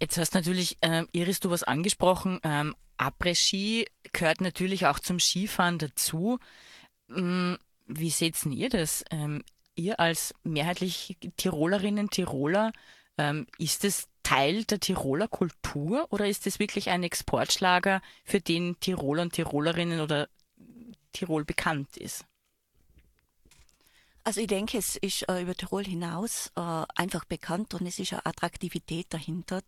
Jetzt 0.00 0.18
hast 0.18 0.34
natürlich, 0.34 0.76
äh, 0.80 1.04
Iris, 1.12 1.40
du 1.40 1.50
was 1.50 1.62
angesprochen. 1.62 2.40
Ähm, 2.42 2.74
Après-Ski 2.98 3.86
gehört 4.12 4.40
natürlich 4.40 4.86
auch 4.86 4.98
zum 4.98 5.18
Skifahren 5.18 5.78
dazu. 5.78 6.38
Ähm, 7.08 7.58
wie 7.86 8.10
seht 8.10 8.44
ihr 8.46 8.68
das? 8.68 9.04
Ähm, 9.10 9.44
ihr 9.74 10.00
als 10.00 10.34
mehrheitlich 10.42 11.16
Tirolerinnen, 11.36 12.10
Tiroler, 12.10 12.72
ähm, 13.18 13.46
ist 13.58 13.84
es 13.84 14.08
Teil 14.22 14.64
der 14.64 14.80
Tiroler 14.80 15.28
Kultur 15.28 16.06
oder 16.10 16.26
ist 16.26 16.46
es 16.46 16.58
wirklich 16.58 16.90
ein 16.90 17.02
Exportschlager, 17.02 18.00
für 18.24 18.40
den 18.40 18.78
Tiroler 18.80 19.22
und 19.22 19.32
Tirolerinnen 19.32 20.00
oder 20.00 20.28
Tirol 21.12 21.44
bekannt 21.44 21.96
ist? 21.96 22.24
Also 24.26 24.40
ich 24.40 24.46
denke, 24.46 24.78
es 24.78 24.96
ist 24.96 25.28
äh, 25.28 25.42
über 25.42 25.54
Tirol 25.54 25.84
hinaus 25.84 26.50
äh, 26.56 26.60
einfach 26.94 27.26
bekannt 27.26 27.74
und 27.74 27.86
es 27.86 27.98
ist 27.98 28.14
eine 28.14 28.24
Attraktivität 28.24 29.12
dahinter, 29.12 29.60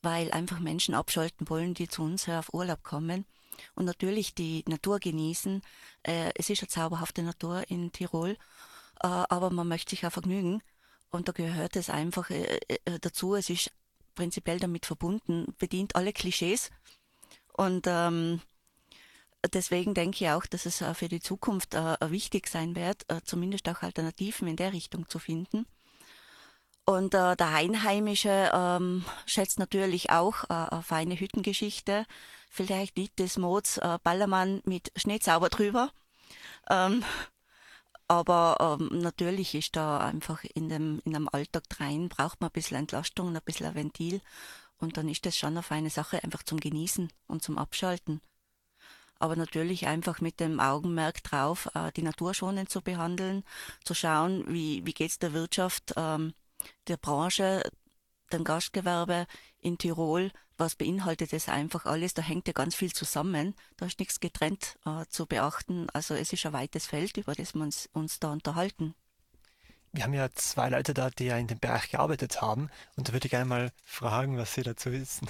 weil 0.00 0.30
einfach 0.32 0.60
Menschen 0.60 0.94
abschalten 0.94 1.46
wollen, 1.50 1.74
die 1.74 1.88
zu 1.88 2.02
uns 2.02 2.26
auf 2.26 2.54
Urlaub 2.54 2.82
kommen 2.82 3.26
und 3.74 3.84
natürlich 3.84 4.34
die 4.34 4.64
Natur 4.66 4.98
genießen. 4.98 5.60
Äh, 6.04 6.30
es 6.36 6.48
ist 6.48 6.62
eine 6.62 6.68
zauberhafte 6.68 7.22
Natur 7.22 7.64
in 7.68 7.92
Tirol, 7.92 8.30
äh, 8.30 8.36
aber 9.06 9.50
man 9.50 9.68
möchte 9.68 9.90
sich 9.90 10.06
auch 10.06 10.12
vergnügen 10.12 10.62
und 11.10 11.28
da 11.28 11.32
gehört 11.32 11.76
es 11.76 11.90
einfach 11.90 12.30
äh, 12.30 12.60
äh, 12.86 12.98
dazu. 13.00 13.34
Es 13.34 13.50
ist 13.50 13.70
prinzipiell 14.14 14.58
damit 14.58 14.86
verbunden, 14.86 15.54
bedient 15.58 15.96
alle 15.96 16.14
Klischees 16.14 16.70
und 17.52 17.86
ähm, 17.86 18.40
deswegen 19.52 19.94
denke 19.94 20.24
ich 20.24 20.30
auch, 20.30 20.46
dass 20.46 20.66
es 20.66 20.80
äh, 20.80 20.94
für 20.94 21.08
die 21.08 21.20
Zukunft 21.20 21.74
äh, 21.74 21.96
wichtig 22.10 22.48
sein 22.48 22.74
wird, 22.76 23.04
äh, 23.08 23.20
zumindest 23.24 23.68
auch 23.68 23.82
Alternativen 23.82 24.48
in 24.48 24.56
der 24.56 24.72
Richtung 24.72 25.08
zu 25.08 25.18
finden. 25.18 25.66
Und 26.84 27.14
äh, 27.14 27.36
der 27.36 27.48
Einheimische 27.48 28.50
ähm, 28.52 29.04
schätzt 29.26 29.58
natürlich 29.58 30.10
auch 30.10 30.44
äh, 30.44 30.54
eine 30.54 30.82
feine 30.82 31.20
Hüttengeschichte. 31.20 32.06
Vielleicht 32.50 32.96
nicht 32.96 33.18
des 33.18 33.36
Mods 33.36 33.76
äh, 33.76 33.98
Ballermann 34.02 34.62
mit 34.64 34.90
Schneezauber 34.96 35.50
drüber. 35.50 35.90
Ähm, 36.70 37.04
aber 38.08 38.78
ähm, 38.80 39.00
natürlich 39.00 39.54
ist 39.54 39.76
da 39.76 39.98
einfach 39.98 40.42
in 40.54 40.70
dem, 40.70 41.02
in 41.04 41.12
dem 41.12 41.28
Alltag 41.28 41.64
rein, 41.78 42.08
braucht 42.08 42.40
man 42.40 42.48
ein 42.48 42.54
bisschen 42.54 42.78
Entlastung 42.78 43.36
ein 43.36 43.42
bisschen 43.44 43.66
ein 43.66 43.74
Ventil. 43.74 44.22
Und 44.78 44.96
dann 44.96 45.10
ist 45.10 45.26
das 45.26 45.36
schon 45.36 45.50
eine 45.50 45.62
feine 45.62 45.90
Sache, 45.90 46.24
einfach 46.24 46.42
zum 46.42 46.58
Genießen 46.58 47.12
und 47.26 47.42
zum 47.42 47.58
Abschalten 47.58 48.22
aber 49.18 49.36
natürlich 49.36 49.86
einfach 49.86 50.20
mit 50.20 50.40
dem 50.40 50.60
Augenmerk 50.60 51.22
drauf, 51.22 51.68
äh, 51.74 51.92
die 51.92 52.02
Natur 52.02 52.34
schonend 52.34 52.70
zu 52.70 52.82
behandeln, 52.82 53.44
zu 53.84 53.94
schauen, 53.94 54.44
wie, 54.48 54.84
wie 54.86 54.94
geht's 54.94 55.18
der 55.18 55.32
Wirtschaft, 55.32 55.94
ähm, 55.96 56.34
der 56.86 56.96
Branche, 56.96 57.62
dem 58.32 58.44
Gastgewerbe 58.44 59.26
in 59.60 59.78
Tirol, 59.78 60.30
was 60.56 60.74
beinhaltet 60.74 61.32
es 61.32 61.48
einfach 61.48 61.86
alles, 61.86 62.14
da 62.14 62.22
hängt 62.22 62.46
ja 62.46 62.52
ganz 62.52 62.74
viel 62.74 62.92
zusammen, 62.92 63.54
da 63.76 63.86
ist 63.86 63.98
nichts 64.00 64.20
getrennt 64.20 64.76
äh, 64.84 65.04
zu 65.08 65.26
beachten, 65.26 65.88
also 65.92 66.14
es 66.14 66.32
ist 66.32 66.44
ein 66.46 66.52
weites 66.52 66.86
Feld, 66.86 67.16
über 67.16 67.34
das 67.34 67.54
wir 67.54 67.62
uns, 67.62 67.88
uns 67.92 68.20
da 68.20 68.32
unterhalten. 68.32 68.94
Wir 69.92 70.04
haben 70.04 70.14
ja 70.14 70.28
zwei 70.32 70.68
Leute 70.68 70.92
da, 70.94 71.10
die 71.10 71.26
ja 71.26 71.38
in 71.38 71.46
dem 71.46 71.58
Bereich 71.58 71.90
gearbeitet 71.90 72.42
haben 72.42 72.68
und 72.96 73.08
da 73.08 73.12
würde 73.12 73.26
ich 73.26 73.30
gerne 73.30 73.46
mal 73.46 73.72
fragen, 73.84 74.36
was 74.36 74.54
sie 74.54 74.62
dazu 74.62 74.92
wissen. 74.92 75.28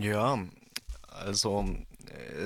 Ja, 0.00 0.38
also 1.14 1.64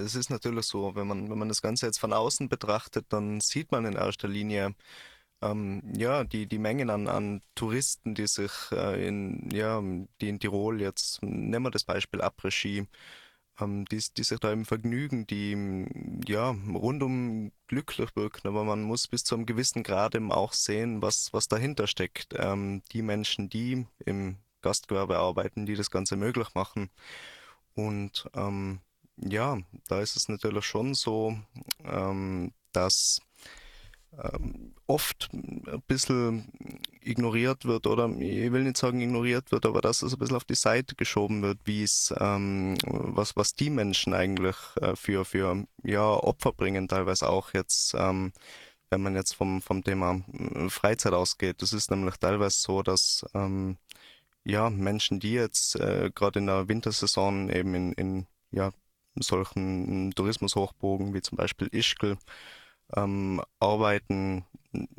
es 0.04 0.14
ist 0.14 0.30
natürlich 0.30 0.66
so, 0.66 0.94
wenn 0.94 1.06
man, 1.06 1.30
wenn 1.30 1.38
man 1.38 1.48
das 1.48 1.62
Ganze 1.62 1.86
jetzt 1.86 1.98
von 1.98 2.12
außen 2.12 2.48
betrachtet, 2.48 3.06
dann 3.10 3.40
sieht 3.40 3.72
man 3.72 3.84
in 3.84 3.94
erster 3.94 4.28
Linie 4.28 4.74
ähm, 5.42 5.82
ja, 5.96 6.24
die, 6.24 6.46
die 6.46 6.58
Mengen 6.58 6.90
an, 6.90 7.08
an 7.08 7.42
Touristen, 7.54 8.14
die 8.14 8.26
sich 8.26 8.52
äh, 8.72 9.06
in, 9.06 9.50
ja, 9.52 9.80
die 10.20 10.28
in 10.28 10.40
Tirol 10.40 10.80
jetzt, 10.80 11.22
nehmen 11.22 11.66
wir 11.66 11.70
das 11.70 11.84
Beispiel 11.84 12.20
Après-Ski, 12.20 12.88
ähm, 13.60 13.84
die, 13.86 14.02
die 14.16 14.24
sich 14.24 14.38
da 14.40 14.52
im 14.52 14.64
Vergnügen, 14.64 15.26
die 15.26 15.86
ja 16.26 16.50
rundum 16.74 17.52
glücklich 17.68 18.14
wirken, 18.16 18.48
aber 18.48 18.64
man 18.64 18.82
muss 18.82 19.08
bis 19.08 19.24
zu 19.24 19.34
einem 19.34 19.46
gewissen 19.46 19.82
Grad 19.82 20.14
eben 20.14 20.32
auch 20.32 20.52
sehen, 20.52 21.02
was, 21.02 21.32
was 21.32 21.48
dahinter 21.48 21.86
steckt. 21.86 22.34
Ähm, 22.36 22.82
die 22.92 23.02
Menschen, 23.02 23.48
die 23.48 23.86
im 24.04 24.38
Gastgewerbe 24.62 25.18
arbeiten, 25.18 25.66
die 25.66 25.76
das 25.76 25.90
Ganze 25.90 26.16
möglich 26.16 26.48
machen. 26.54 26.90
Und 27.78 28.28
ähm, 28.34 28.80
ja, 29.16 29.56
da 29.86 30.00
ist 30.00 30.16
es 30.16 30.28
natürlich 30.28 30.64
schon 30.64 30.94
so, 30.94 31.38
ähm, 31.84 32.52
dass 32.72 33.20
ähm, 34.20 34.74
oft 34.88 35.28
ein 35.32 35.80
bisschen 35.86 36.50
ignoriert 37.00 37.66
wird 37.66 37.86
oder 37.86 38.08
ich 38.18 38.50
will 38.50 38.64
nicht 38.64 38.78
sagen 38.78 39.00
ignoriert 39.00 39.52
wird, 39.52 39.64
aber 39.64 39.80
dass 39.80 40.02
es 40.02 40.12
ein 40.12 40.18
bisschen 40.18 40.34
auf 40.34 40.44
die 40.44 40.56
Seite 40.56 40.96
geschoben 40.96 41.40
wird, 41.42 41.60
wie 41.66 41.84
es 41.84 42.12
ähm, 42.18 42.76
was 42.84 43.36
was 43.36 43.54
die 43.54 43.70
Menschen 43.70 44.12
eigentlich 44.12 44.56
äh, 44.80 44.96
für 44.96 45.24
für 45.24 45.64
ja 45.84 46.04
Opfer 46.04 46.52
bringen 46.52 46.88
teilweise 46.88 47.28
auch 47.28 47.54
jetzt 47.54 47.94
ähm, 47.94 48.32
wenn 48.90 49.02
man 49.02 49.14
jetzt 49.14 49.34
vom 49.34 49.62
vom 49.62 49.84
Thema 49.84 50.20
äh, 50.32 50.68
Freizeit 50.68 51.12
ausgeht. 51.12 51.62
Das 51.62 51.72
ist 51.72 51.92
nämlich 51.92 52.16
teilweise 52.16 52.58
so, 52.58 52.82
dass 52.82 53.24
ähm, 53.34 53.76
ja, 54.48 54.70
Menschen, 54.70 55.20
die 55.20 55.32
jetzt 55.32 55.76
äh, 55.76 56.10
gerade 56.14 56.38
in 56.38 56.46
der 56.46 56.68
Wintersaison 56.68 57.50
eben 57.50 57.74
in, 57.74 57.92
in 57.92 58.26
ja, 58.50 58.72
solchen 59.16 60.12
Tourismushochbogen 60.14 61.12
wie 61.14 61.20
zum 61.20 61.36
Beispiel 61.36 61.68
Ischgl 61.70 62.16
ähm, 62.96 63.42
arbeiten, 63.60 64.46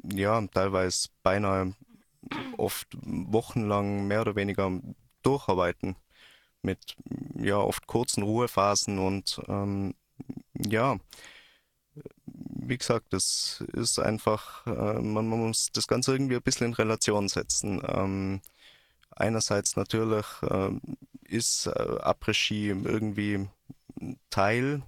ja, 0.04 0.46
teilweise 0.48 1.10
beinahe 1.24 1.74
oft 2.58 2.88
wochenlang 3.02 4.08
mehr 4.08 4.22
oder 4.22 4.36
weniger 4.36 4.72
durcharbeiten 5.24 5.96
mit 6.62 6.96
ja 7.36 7.58
oft 7.58 7.88
kurzen 7.88 8.24
Ruhephasen 8.24 9.00
und 9.00 9.42
ähm, 9.48 9.96
ja, 10.54 10.98
wie 12.26 12.78
gesagt, 12.78 13.14
das 13.14 13.64
ist 13.74 14.00
einfach, 14.00 14.66
äh, 14.68 15.02
man, 15.02 15.28
man, 15.28 15.40
muss 15.48 15.72
das 15.74 15.88
Ganze 15.88 16.12
irgendwie 16.14 16.36
ein 16.36 16.42
bisschen 16.42 16.68
in 16.68 16.74
Relation 16.74 17.28
setzen. 17.30 17.82
Ähm, 17.88 18.42
einerseits 19.12 19.76
natürlich 19.76 20.26
äh, 20.44 20.72
ist 21.24 21.68
äh, 21.68 21.70
Après-Ski 21.70 22.70
irgendwie 22.70 23.48
Teil 24.30 24.82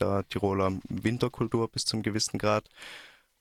der 0.00 0.28
Tiroler 0.28 0.72
Winterkultur 0.88 1.68
bis 1.68 1.84
zum 1.84 2.02
gewissen 2.02 2.38
Grad. 2.38 2.68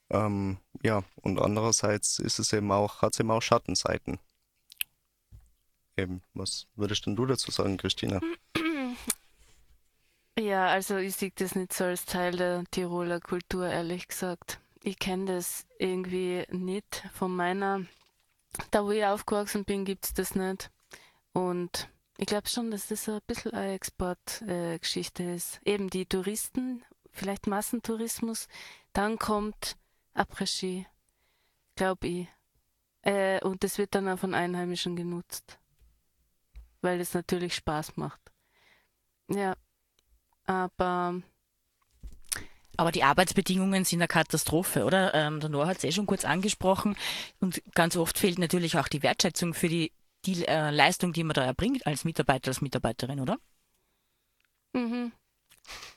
Ähm, 0.09 0.57
ja, 0.83 1.03
und 1.21 1.39
andererseits 1.39 2.19
ist 2.19 2.39
es 2.39 2.53
eben 2.53 2.71
auch, 2.71 3.01
hat 3.01 3.13
es 3.13 3.19
eben 3.19 3.31
auch 3.31 3.41
Schattenseiten. 3.41 4.19
Eben, 5.97 6.21
was 6.33 6.67
würdest 6.75 7.05
denn 7.05 7.15
du 7.15 7.25
dazu 7.25 7.51
sagen, 7.51 7.77
Christina? 7.77 8.21
Ja, 10.39 10.67
also 10.67 10.97
ich 10.97 11.15
sehe 11.15 11.31
das 11.33 11.55
nicht 11.55 11.73
so 11.73 11.85
als 11.85 12.05
Teil 12.05 12.37
der 12.37 12.63
Tiroler 12.69 13.19
Kultur, 13.19 13.67
ehrlich 13.67 14.07
gesagt. 14.07 14.59
Ich 14.83 14.99
kenne 14.99 15.25
das 15.25 15.65
irgendwie 15.79 16.45
nicht 16.51 17.03
von 17.13 17.35
meiner. 17.35 17.85
Da, 18.71 18.83
wo 18.83 18.91
ich 18.91 19.05
aufgewachsen 19.05 19.65
bin, 19.65 19.85
gibt 19.85 20.05
es 20.05 20.13
das 20.13 20.35
nicht. 20.35 20.71
Und 21.33 21.89
ich 22.17 22.25
glaube 22.25 22.49
schon, 22.49 22.71
dass 22.71 22.87
das 22.87 23.07
ein 23.07 23.19
bisschen 23.27 23.53
eine 23.53 23.73
Exportgeschichte 23.73 25.23
äh, 25.23 25.35
ist. 25.35 25.59
Eben 25.65 25.89
die 25.89 26.05
Touristen, 26.05 26.83
vielleicht 27.11 27.47
Massentourismus, 27.47 28.47
dann 28.93 29.19
kommt 29.19 29.77
Après-Ski, 30.13 30.87
glaube 31.75 32.07
ich. 32.07 32.27
Äh, 33.03 33.39
und 33.43 33.63
das 33.63 33.77
wird 33.77 33.93
dann 33.93 34.09
auch 34.09 34.19
von 34.19 34.33
Einheimischen 34.33 34.95
genutzt, 34.95 35.59
weil 36.81 36.99
es 36.99 37.13
natürlich 37.13 37.55
Spaß 37.55 37.97
macht. 37.97 38.21
Ja, 39.29 39.55
aber 40.45 41.21
Aber 42.77 42.91
die 42.91 43.03
Arbeitsbedingungen 43.03 43.83
sind 43.85 43.99
eine 43.99 44.07
Katastrophe, 44.07 44.85
oder? 44.85 45.13
Ähm, 45.13 45.39
der 45.39 45.49
Noah 45.49 45.67
hat 45.67 45.77
es 45.77 45.83
eh 45.83 45.91
schon 45.91 46.05
kurz 46.05 46.23
angesprochen. 46.25 46.95
Und 47.39 47.61
ganz 47.73 47.97
oft 47.97 48.17
fehlt 48.17 48.39
natürlich 48.39 48.77
auch 48.77 48.87
die 48.87 49.03
Wertschätzung 49.03 49.53
für 49.53 49.67
die, 49.67 49.91
die 50.25 50.45
äh, 50.47 50.69
Leistung, 50.69 51.11
die 51.13 51.23
man 51.23 51.33
da 51.33 51.43
erbringt 51.43 51.85
als 51.87 52.05
Mitarbeiter, 52.05 52.49
als 52.49 52.61
Mitarbeiterin, 52.61 53.19
oder? 53.19 53.37
mhm. 54.73 55.11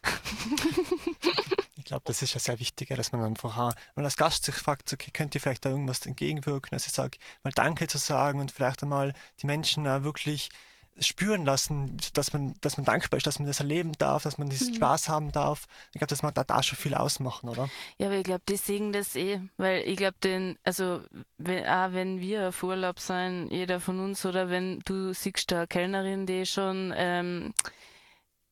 Ich 1.76 1.84
glaube, 1.86 2.02
das 2.04 2.22
ist 2.22 2.34
ja 2.34 2.40
sehr 2.40 2.60
wichtig, 2.60 2.88
dass 2.90 3.10
man 3.10 3.22
einfach, 3.22 3.56
auch, 3.56 3.74
wenn 3.74 4.02
man 4.02 4.04
als 4.04 4.16
Gast 4.16 4.44
sich 4.44 4.54
fragt, 4.54 4.92
okay, 4.92 5.10
könnt 5.12 5.34
ihr 5.34 5.40
vielleicht 5.40 5.64
da 5.64 5.70
irgendwas 5.70 6.06
entgegenwirken, 6.06 6.70
dass 6.70 6.86
ich 6.86 6.92
sage, 6.92 7.18
mal 7.42 7.52
Danke 7.52 7.88
zu 7.88 7.98
sagen 7.98 8.38
und 8.38 8.52
vielleicht 8.52 8.82
einmal 8.82 9.12
die 9.40 9.46
Menschen 9.46 9.88
auch 9.88 10.02
wirklich 10.04 10.50
spüren 10.98 11.44
lassen, 11.44 11.96
dass 12.14 12.32
man, 12.32 12.54
dass 12.60 12.76
man 12.76 12.84
dankbar 12.84 13.16
ist, 13.16 13.26
dass 13.26 13.38
man 13.38 13.48
das 13.48 13.60
erleben 13.60 13.92
darf, 13.98 14.22
dass 14.22 14.38
man 14.38 14.50
diesen 14.50 14.74
Spaß 14.74 15.08
haben 15.08 15.32
darf. 15.32 15.66
Ich 15.92 15.98
glaube, 15.98 16.08
das 16.08 16.22
mag 16.22 16.34
da, 16.34 16.44
da 16.44 16.62
schon 16.62 16.76
viel 16.78 16.94
ausmachen, 16.94 17.48
oder? 17.48 17.68
Ja, 17.98 18.08
aber 18.08 18.16
ich 18.16 18.24
glaube, 18.24 18.42
die 18.48 18.56
sehen 18.56 18.92
das 18.92 19.16
eh, 19.16 19.40
weil 19.56 19.82
ich 19.86 19.96
glaube, 19.96 20.16
den, 20.22 20.58
also 20.62 21.00
wenn, 21.38 21.66
auch 21.66 21.92
wenn 21.92 22.20
wir 22.20 22.48
auf 22.48 22.62
Urlaub 22.62 23.00
sein, 23.00 23.48
jeder 23.50 23.80
von 23.80 24.00
uns, 24.00 24.26
oder 24.26 24.50
wenn 24.50 24.80
du 24.80 25.14
siehst 25.14 25.50
da 25.50 25.58
eine 25.58 25.66
Kellnerin, 25.66 26.26
die 26.26 26.44
schon 26.44 26.92
ähm, 26.96 27.54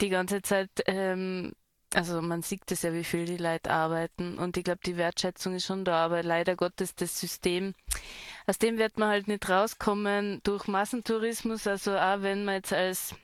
die 0.00 0.08
ganze 0.08 0.40
Zeit, 0.42 0.70
ähm, 0.86 1.52
also 1.94 2.20
man 2.20 2.42
sieht 2.42 2.62
das 2.66 2.82
ja, 2.82 2.92
wie 2.92 3.04
viel 3.04 3.24
die 3.24 3.38
Leute 3.38 3.70
arbeiten 3.70 4.38
und 4.38 4.56
ich 4.56 4.64
glaube, 4.64 4.80
die 4.84 4.96
Wertschätzung 4.96 5.54
ist 5.54 5.66
schon 5.66 5.84
da, 5.84 6.04
aber 6.04 6.22
leider 6.22 6.54
Gottes 6.56 6.94
das 6.94 7.18
System, 7.18 7.74
aus 8.48 8.58
dem 8.58 8.78
wird 8.78 8.98
man 8.98 9.10
halt 9.10 9.28
nicht 9.28 9.48
rauskommen 9.48 10.40
durch 10.42 10.66
Massentourismus, 10.68 11.66
also 11.66 11.96
auch 11.96 12.22
wenn 12.22 12.46
man 12.46 12.56
jetzt 12.56 12.72
als 12.72 13.14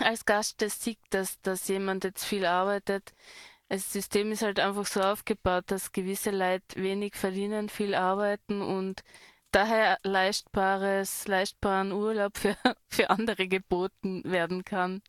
als 0.00 0.24
Gast 0.24 0.62
das 0.62 0.82
sieht, 0.82 0.98
dass, 1.10 1.40
dass 1.42 1.68
jemand 1.68 2.04
jetzt 2.04 2.24
viel 2.24 2.44
arbeitet, 2.44 3.14
das 3.68 3.92
System 3.92 4.32
ist 4.32 4.42
halt 4.42 4.60
einfach 4.60 4.86
so 4.86 5.00
aufgebaut, 5.00 5.64
dass 5.68 5.92
gewisse 5.92 6.30
Leute 6.30 6.82
wenig 6.82 7.14
verdienen, 7.14 7.68
viel 7.68 7.94
arbeiten 7.94 8.62
und 8.62 9.04
daher 9.52 9.98
leistbares, 10.02 11.28
leistbaren 11.28 11.92
Urlaub 11.92 12.36
für, 12.36 12.56
für 12.88 13.10
andere 13.10 13.46
geboten 13.46 14.22
werden 14.24 14.64
kann. 14.64 15.02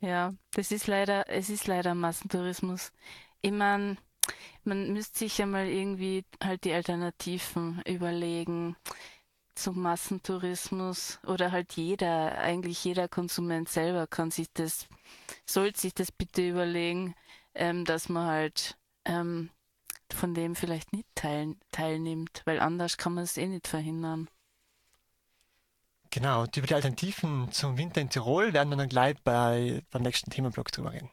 Ja, 0.00 0.34
das 0.52 0.70
ist 0.70 0.86
leider, 0.86 1.28
es 1.28 1.50
ist 1.50 1.66
leider 1.66 1.94
Massentourismus. 1.94 2.92
Ich 3.42 3.52
meine, 3.52 3.96
man 4.64 4.92
müsste 4.92 5.20
sich 5.20 5.38
ja 5.38 5.46
mal 5.46 5.66
irgendwie 5.66 6.24
halt 6.42 6.64
die 6.64 6.72
Alternativen 6.72 7.82
überlegen 7.86 8.76
zum 9.54 9.80
Massentourismus 9.80 11.20
oder 11.26 11.52
halt 11.52 11.74
jeder, 11.74 12.38
eigentlich 12.38 12.82
jeder 12.84 13.08
Konsument 13.08 13.68
selber 13.68 14.06
kann 14.06 14.30
sich 14.30 14.48
das, 14.52 14.88
sollte 15.46 15.80
sich 15.80 15.94
das 15.94 16.10
bitte 16.10 16.48
überlegen, 16.48 17.14
ähm, 17.54 17.84
dass 17.84 18.08
man 18.08 18.26
halt 18.26 18.76
ähm, 19.04 19.50
von 20.12 20.34
dem 20.34 20.56
vielleicht 20.56 20.92
nicht 20.92 21.06
teil, 21.14 21.54
teilnimmt, 21.70 22.42
weil 22.44 22.60
anders 22.60 22.96
kann 22.96 23.14
man 23.14 23.24
es 23.24 23.36
eh 23.36 23.46
nicht 23.46 23.68
verhindern. 23.68 24.28
Genau, 26.10 26.42
und 26.42 26.56
über 26.56 26.66
die 26.66 26.74
Alternativen 26.74 27.50
zum 27.50 27.76
Winter 27.76 28.00
in 28.00 28.08
Tirol 28.08 28.52
werden 28.52 28.70
wir 28.70 28.76
dann 28.76 28.88
gleich 28.88 29.16
bei, 29.24 29.82
beim 29.90 30.02
nächsten 30.02 30.30
Themenblock 30.30 30.70
drüber 30.70 30.92
reden. 30.92 31.10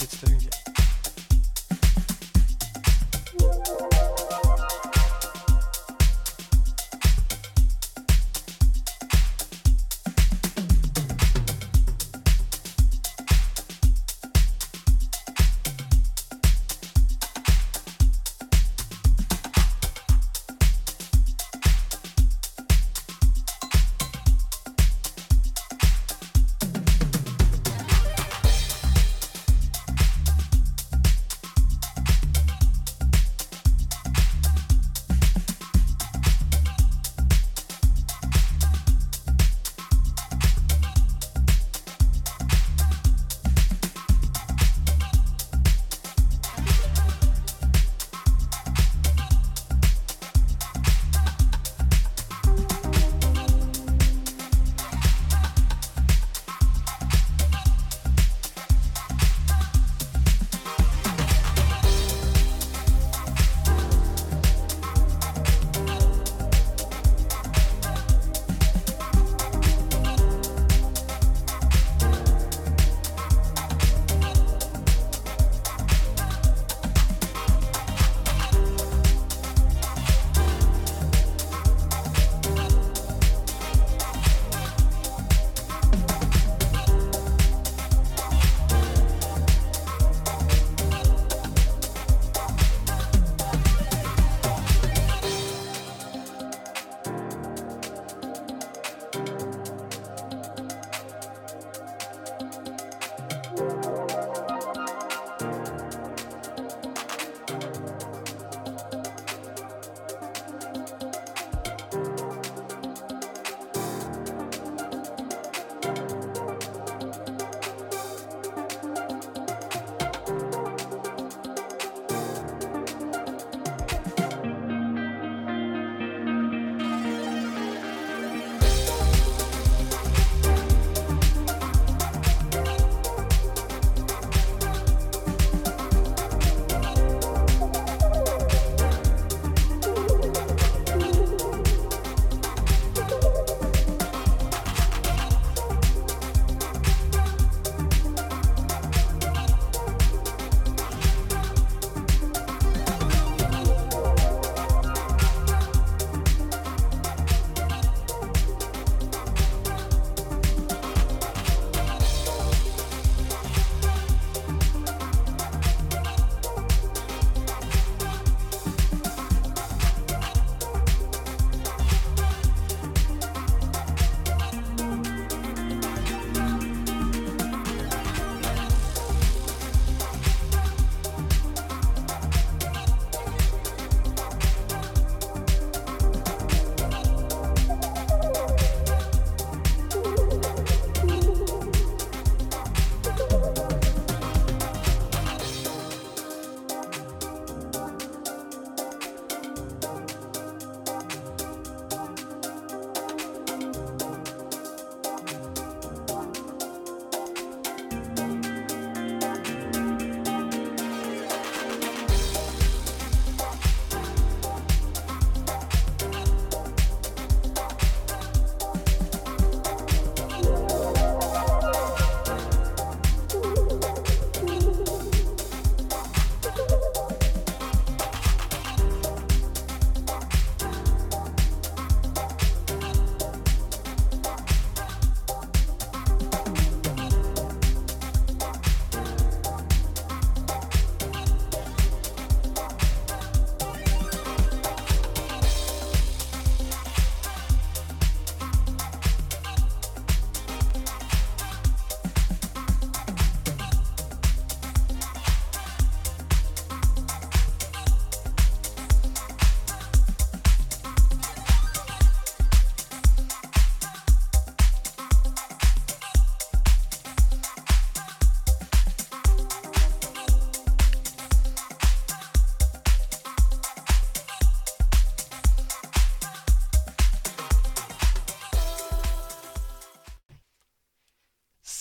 Habe 0.00 0.36
ich 0.40 0.63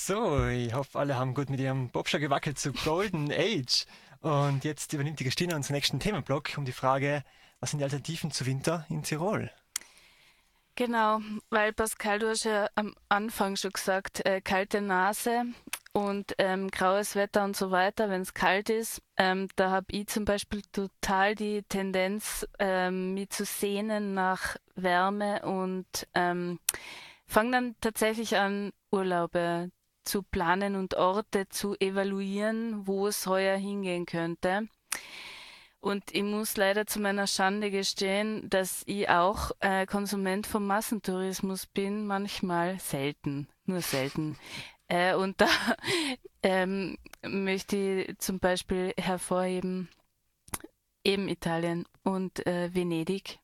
So, 0.05 0.45
ich 0.47 0.73
hoffe, 0.73 0.99
alle 0.99 1.15
haben 1.15 1.33
gut 1.33 1.49
mit 1.49 1.61
ihrem 1.61 1.87
Bobscher 1.87 2.19
gewackelt 2.19 2.59
zu 2.59 2.73
Golden 2.73 3.31
Age. 3.31 3.85
Und 4.19 4.65
jetzt 4.65 4.91
übernimmt 4.91 5.21
die 5.21 5.23
Christina 5.23 5.55
unseren 5.55 5.75
nächsten 5.75 6.01
Themenblock 6.01 6.57
um 6.57 6.65
die 6.65 6.73
Frage, 6.73 7.23
was 7.61 7.69
sind 7.69 7.79
die 7.79 7.85
Alternativen 7.85 8.29
zu 8.29 8.45
Winter 8.45 8.85
in 8.89 9.03
Tirol? 9.03 9.49
Genau, 10.75 11.21
weil 11.51 11.71
Pascal, 11.71 12.19
du 12.19 12.27
hast 12.27 12.43
ja 12.43 12.67
am 12.75 12.93
Anfang 13.07 13.55
schon 13.55 13.71
gesagt, 13.71 14.25
äh, 14.25 14.41
kalte 14.41 14.81
Nase 14.81 15.45
und 15.93 16.35
ähm, 16.37 16.69
graues 16.69 17.15
Wetter 17.15 17.45
und 17.45 17.55
so 17.55 17.71
weiter, 17.71 18.09
wenn 18.09 18.23
es 18.23 18.33
kalt 18.33 18.69
ist. 18.69 19.01
Ähm, 19.15 19.47
da 19.55 19.71
habe 19.71 19.85
ich 19.91 20.07
zum 20.07 20.25
Beispiel 20.25 20.63
total 20.73 21.33
die 21.33 21.63
Tendenz, 21.63 22.45
ähm, 22.59 23.13
mich 23.13 23.29
zu 23.29 23.45
sehnen 23.45 24.13
nach 24.13 24.57
Wärme 24.75 25.43
und 25.43 25.87
ähm, 26.13 26.59
fange 27.25 27.51
dann 27.51 27.75
tatsächlich 27.79 28.35
an, 28.35 28.73
Urlaube 28.91 29.71
zu 30.03 30.23
planen 30.23 30.75
und 30.75 30.95
Orte 30.95 31.47
zu 31.49 31.75
evaluieren, 31.79 32.87
wo 32.87 33.07
es 33.07 33.27
heuer 33.27 33.57
hingehen 33.57 34.05
könnte. 34.05 34.67
Und 35.79 36.15
ich 36.15 36.23
muss 36.23 36.55
leider 36.55 36.87
zu 36.87 37.01
meiner 37.01 37.27
Schande 37.27 37.69
gestehen, 37.69 38.49
dass 38.49 38.83
ich 38.85 39.09
auch 39.09 39.51
äh, 39.59 39.85
Konsument 39.85 40.47
vom 40.47 40.65
Massentourismus 40.65 41.65
bin, 41.65 42.07
manchmal 42.07 42.79
selten, 42.79 43.49
nur 43.65 43.81
selten. 43.81 44.37
Äh, 44.87 45.15
und 45.15 45.41
da 45.41 45.47
ähm, 46.43 46.97
möchte 47.21 47.75
ich 47.75 48.17
zum 48.19 48.39
Beispiel 48.39 48.93
hervorheben, 48.97 49.89
eben 51.03 51.27
Italien 51.27 51.85
und 52.03 52.45
äh, 52.47 52.73
Venedig. 52.73 53.39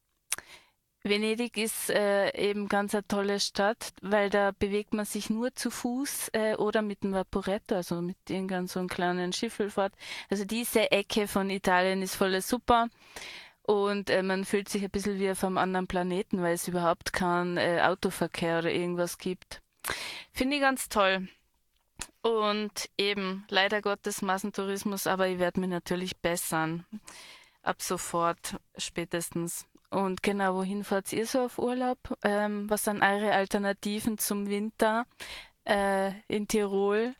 Venedig 1.03 1.57
ist 1.57 1.89
äh, 1.89 2.35
eben 2.37 2.67
ganz 2.67 2.93
eine 2.93 3.07
tolle 3.07 3.39
Stadt, 3.39 3.93
weil 4.01 4.29
da 4.29 4.51
bewegt 4.51 4.93
man 4.93 5.05
sich 5.05 5.29
nur 5.29 5.55
zu 5.55 5.71
Fuß 5.71 6.29
äh, 6.33 6.55
oder 6.55 6.81
mit 6.81 7.03
dem 7.03 7.13
Vaporetto, 7.13 7.75
also 7.75 8.01
mit 8.01 8.17
irgendeinem 8.29 8.67
so 8.67 8.79
einem 8.79 8.89
kleinen 8.89 9.31
Schiffelfahrt. 9.31 9.93
Also 10.29 10.43
diese 10.43 10.91
Ecke 10.91 11.27
von 11.27 11.49
Italien 11.49 12.01
ist 12.01 12.15
voll 12.15 12.39
super 12.41 12.89
und 13.63 14.09
äh, 14.09 14.23
man 14.23 14.45
fühlt 14.45 14.67
sich 14.67 14.83
ein 14.83 14.89
bisschen 14.89 15.19
wie 15.19 15.31
auf 15.31 15.43
einem 15.43 15.57
anderen 15.57 15.87
Planeten, 15.87 16.41
weil 16.41 16.55
es 16.55 16.67
überhaupt 16.67 17.13
keinen 17.13 17.57
äh, 17.57 17.81
Autoverkehr 17.83 18.59
oder 18.59 18.71
irgendwas 18.71 19.19
gibt. 19.19 19.61
Finde 20.33 20.55
ich 20.55 20.61
ganz 20.61 20.89
toll. 20.89 21.29
Und 22.21 22.89
eben, 22.97 23.45
leider 23.49 23.81
Gottes 23.81 24.21
Massentourismus, 24.21 25.07
aber 25.07 25.27
ich 25.27 25.39
werde 25.39 25.59
mich 25.61 25.69
natürlich 25.69 26.17
bessern. 26.17 26.85
Ab 27.61 27.81
sofort 27.81 28.59
spätestens. 28.77 29.68
Und 29.89 30.21
genau, 30.21 30.55
wohin 30.55 30.83
fahrt 30.83 31.11
ihr 31.13 31.25
so 31.25 31.45
auf 31.45 31.57
Urlaub? 31.57 31.97
Ähm, 32.23 32.69
was 32.69 32.83
sind 32.83 33.01
eure 33.01 33.33
Alternativen 33.33 34.17
zum 34.17 34.47
Winter 34.47 35.05
äh, 35.65 36.11
in 36.27 36.47
Tirol? 36.47 37.15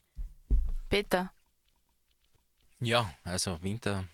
Peter. 0.90 1.32
Ja, 2.80 3.14
also 3.24 3.62
Winter 3.62 4.06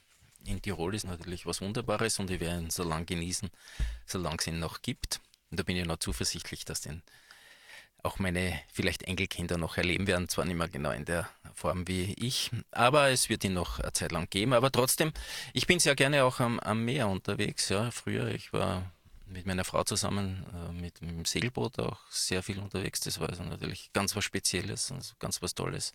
in 0.45 0.61
Tirol 0.61 0.95
ist 0.95 1.05
natürlich 1.05 1.45
was 1.45 1.61
Wunderbares 1.61 2.19
und 2.19 2.29
ich 2.29 2.39
werde 2.39 2.61
ihn 2.61 2.69
so 2.69 2.83
lange 2.83 3.05
genießen, 3.05 3.49
solange 4.05 4.37
es 4.39 4.47
ihn 4.47 4.59
noch 4.59 4.81
gibt. 4.81 5.19
Und 5.51 5.59
da 5.59 5.63
bin 5.63 5.77
ich 5.77 5.85
noch 5.85 5.97
zuversichtlich, 5.97 6.65
dass 6.65 6.81
den 6.81 7.01
auch 8.05 8.19
meine 8.19 8.59
vielleicht 8.71 9.03
Enkelkinder 9.03 9.57
noch 9.57 9.77
erleben 9.77 10.07
werden. 10.07 10.29
Zwar 10.29 10.45
nicht 10.45 10.57
mehr 10.57 10.67
genau 10.67 10.91
in 10.91 11.05
der 11.05 11.27
Form 11.53 11.87
wie 11.87 12.13
ich, 12.13 12.51
aber 12.71 13.09
es 13.09 13.29
wird 13.29 13.43
ihn 13.43 13.53
noch 13.53 13.79
eine 13.79 13.93
Zeit 13.93 14.11
lang 14.11 14.29
geben. 14.29 14.53
Aber 14.53 14.71
trotzdem, 14.71 15.11
ich 15.53 15.67
bin 15.67 15.79
sehr 15.79 15.95
gerne 15.95 16.23
auch 16.23 16.39
am, 16.39 16.59
am 16.59 16.83
Meer 16.85 17.07
unterwegs. 17.07 17.69
Ja, 17.69 17.91
früher, 17.91 18.27
ich 18.27 18.53
war 18.53 18.91
mit 19.27 19.45
meiner 19.45 19.63
Frau 19.63 19.83
zusammen 19.83 20.45
äh, 20.53 20.71
mit, 20.71 21.01
dem 21.01 21.25
Segelboot 21.25 21.79
auch 21.79 21.99
sehr 22.09 22.43
viel 22.43 22.59
unterwegs. 22.59 22.99
Das 23.01 23.19
war 23.19 23.29
also 23.29 23.43
natürlich 23.43 23.91
ganz 23.93 24.15
was 24.15 24.23
Spezielles, 24.23 24.91
also 24.91 25.13
ganz 25.19 25.41
was 25.41 25.55
Tolles. 25.55 25.93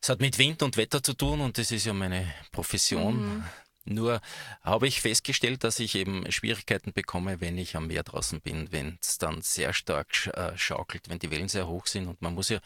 Es 0.00 0.08
hat 0.08 0.20
mit 0.20 0.38
Wind 0.38 0.62
und 0.62 0.76
Wetter 0.76 1.02
zu 1.02 1.14
tun 1.14 1.40
und 1.40 1.56
das 1.56 1.70
ist 1.70 1.86
ja 1.86 1.94
meine 1.94 2.32
Profession. 2.52 3.36
Mhm. 3.36 3.44
Nur 3.86 4.20
habe 4.62 4.88
ich 4.88 5.02
festgestellt, 5.02 5.62
dass 5.62 5.78
ich 5.78 5.94
eben 5.94 6.30
Schwierigkeiten 6.32 6.92
bekomme, 6.92 7.40
wenn 7.40 7.58
ich 7.58 7.76
am 7.76 7.88
Meer 7.88 8.02
draußen 8.02 8.40
bin, 8.40 8.72
wenn 8.72 8.98
es 9.02 9.18
dann 9.18 9.42
sehr 9.42 9.74
stark 9.74 10.26
äh, 10.28 10.56
schaukelt, 10.56 11.10
wenn 11.10 11.18
die 11.18 11.30
Wellen 11.30 11.48
sehr 11.48 11.68
hoch 11.68 11.86
sind 11.86 12.08
und 12.08 12.22
man 12.22 12.34
muss 12.34 12.48
ja 12.48 12.60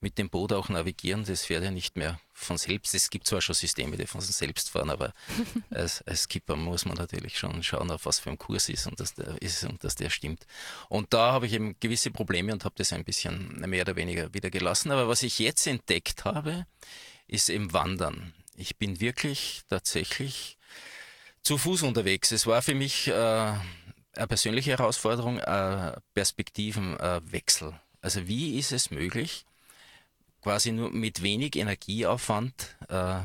mit 0.00 0.16
dem 0.16 0.30
Boot 0.30 0.52
auch 0.52 0.70
navigieren, 0.70 1.24
das 1.24 1.44
fährt 1.44 1.62
ja 1.62 1.70
nicht 1.70 1.96
mehr 1.96 2.18
von 2.32 2.56
selbst. 2.56 2.94
Es 2.94 3.10
gibt 3.10 3.26
zwar 3.26 3.42
schon 3.42 3.54
Systeme, 3.54 3.96
die 3.96 4.06
von 4.06 4.20
selbst 4.20 4.70
fahren, 4.70 4.90
aber 4.90 5.12
als, 5.70 6.02
als 6.02 6.22
Skipper 6.22 6.56
muss 6.56 6.86
man 6.86 6.96
natürlich 6.96 7.38
schon 7.38 7.62
schauen, 7.62 7.90
auf 7.90 8.06
was 8.06 8.18
für 8.18 8.30
ein 8.30 8.38
Kurs 8.38 8.68
ist 8.68 8.86
und 8.86 8.98
dass 8.98 9.14
der 9.14 9.40
ist 9.42 9.62
und 9.64 9.84
dass 9.84 9.94
der 9.94 10.10
stimmt. 10.10 10.46
Und 10.88 11.12
da 11.12 11.32
habe 11.32 11.46
ich 11.46 11.52
eben 11.52 11.78
gewisse 11.80 12.10
Probleme 12.10 12.52
und 12.52 12.64
habe 12.64 12.74
das 12.78 12.92
ein 12.92 13.04
bisschen 13.04 13.60
mehr 13.68 13.82
oder 13.82 13.96
weniger 13.96 14.32
wieder 14.32 14.50
gelassen. 14.50 14.90
Aber 14.90 15.06
was 15.06 15.22
ich 15.22 15.38
jetzt 15.38 15.66
entdeckt 15.66 16.24
habe, 16.24 16.66
ist 17.26 17.50
eben 17.50 17.72
Wandern. 17.72 18.32
Ich 18.56 18.76
bin 18.76 19.00
wirklich 19.00 19.62
tatsächlich 19.68 20.58
zu 21.42 21.58
Fuß 21.58 21.82
unterwegs. 21.82 22.30
Es 22.32 22.46
war 22.46 22.62
für 22.62 22.74
mich 22.74 23.08
äh, 23.08 23.12
eine 23.12 24.26
persönliche 24.28 24.72
Herausforderung, 24.72 25.40
ein 25.40 25.94
Perspektivenwechsel. 26.14 27.74
also 28.00 28.26
wie 28.26 28.58
ist 28.58 28.72
es 28.72 28.90
möglich, 28.90 29.44
quasi 30.40 30.72
nur 30.72 30.90
mit 30.90 31.22
wenig 31.22 31.56
Energieaufwand 31.56 32.76
äh, 32.88 33.20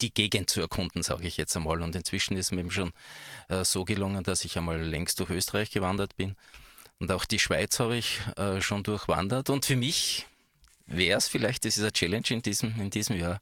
die 0.00 0.12
Gegend 0.12 0.48
zu 0.48 0.60
erkunden, 0.60 1.02
sage 1.02 1.26
ich 1.26 1.36
jetzt 1.36 1.54
einmal. 1.56 1.82
Und 1.82 1.94
inzwischen 1.94 2.36
ist 2.36 2.52
mir 2.52 2.70
schon 2.70 2.92
äh, 3.48 3.64
so 3.64 3.84
gelungen, 3.84 4.24
dass 4.24 4.44
ich 4.44 4.56
einmal 4.56 4.80
längst 4.80 5.20
durch 5.20 5.30
Österreich 5.30 5.70
gewandert 5.70 6.16
bin. 6.16 6.36
Und 6.98 7.12
auch 7.12 7.24
die 7.24 7.38
Schweiz 7.38 7.78
habe 7.80 7.96
ich 7.96 8.20
äh, 8.36 8.60
schon 8.62 8.82
durchwandert. 8.82 9.50
Und 9.50 9.66
für 9.66 9.76
mich 9.76 10.26
wäre 10.86 11.18
es 11.18 11.28
vielleicht, 11.28 11.64
das 11.64 11.76
ist 11.76 11.82
eine 11.82 11.92
Challenge 11.92 12.26
in 12.30 12.42
diesem, 12.42 12.80
in 12.80 12.90
diesem 12.90 13.16
Jahr, 13.16 13.40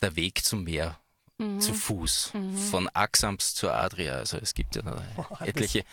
der 0.00 0.14
Weg 0.14 0.44
zum 0.44 0.64
Meer 0.64 0.98
mhm. 1.38 1.60
zu 1.60 1.74
Fuß, 1.74 2.32
mhm. 2.34 2.56
von 2.56 2.88
Axams 2.88 3.54
zur 3.54 3.74
Adria. 3.74 4.14
Also 4.14 4.38
es 4.38 4.54
gibt 4.54 4.76
ja 4.76 4.82
etliche 5.40 5.84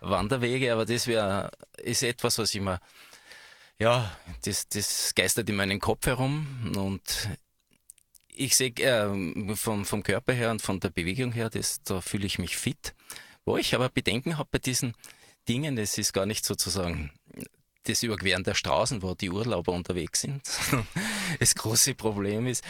Wanderwege, 0.00 0.72
aber 0.72 0.84
das 0.84 1.06
wäre 1.06 1.50
ist 1.78 2.02
etwas, 2.02 2.38
was 2.38 2.54
ich 2.54 2.60
mir 2.60 2.80
ja, 3.78 4.16
das, 4.44 4.68
das 4.68 5.14
geistert 5.14 5.48
in 5.48 5.56
meinem 5.56 5.80
Kopf 5.80 6.06
herum 6.06 6.72
und 6.76 7.28
ich 8.34 8.56
sehe 8.56 8.70
äh, 8.76 9.56
vom, 9.56 9.84
vom 9.84 10.02
Körper 10.02 10.32
her 10.32 10.50
und 10.50 10.62
von 10.62 10.80
der 10.80 10.90
Bewegung 10.90 11.32
her, 11.32 11.50
das, 11.50 11.82
da 11.82 12.00
fühle 12.00 12.26
ich 12.26 12.38
mich 12.38 12.56
fit. 12.56 12.94
Wo 13.44 13.56
ich 13.56 13.74
aber 13.74 13.88
Bedenken 13.88 14.38
habe 14.38 14.48
bei 14.52 14.58
diesen 14.58 14.94
Dingen, 15.48 15.76
das 15.76 15.98
ist 15.98 16.12
gar 16.12 16.26
nicht 16.26 16.44
sozusagen 16.44 17.10
das 17.84 18.02
Überqueren 18.02 18.44
der 18.44 18.54
Straßen, 18.54 19.02
wo 19.02 19.14
die 19.14 19.30
Urlauber 19.30 19.72
unterwegs 19.72 20.20
sind. 20.20 20.42
das 21.40 21.54
große 21.54 21.94
Problem 21.94 22.46
ist, 22.46 22.62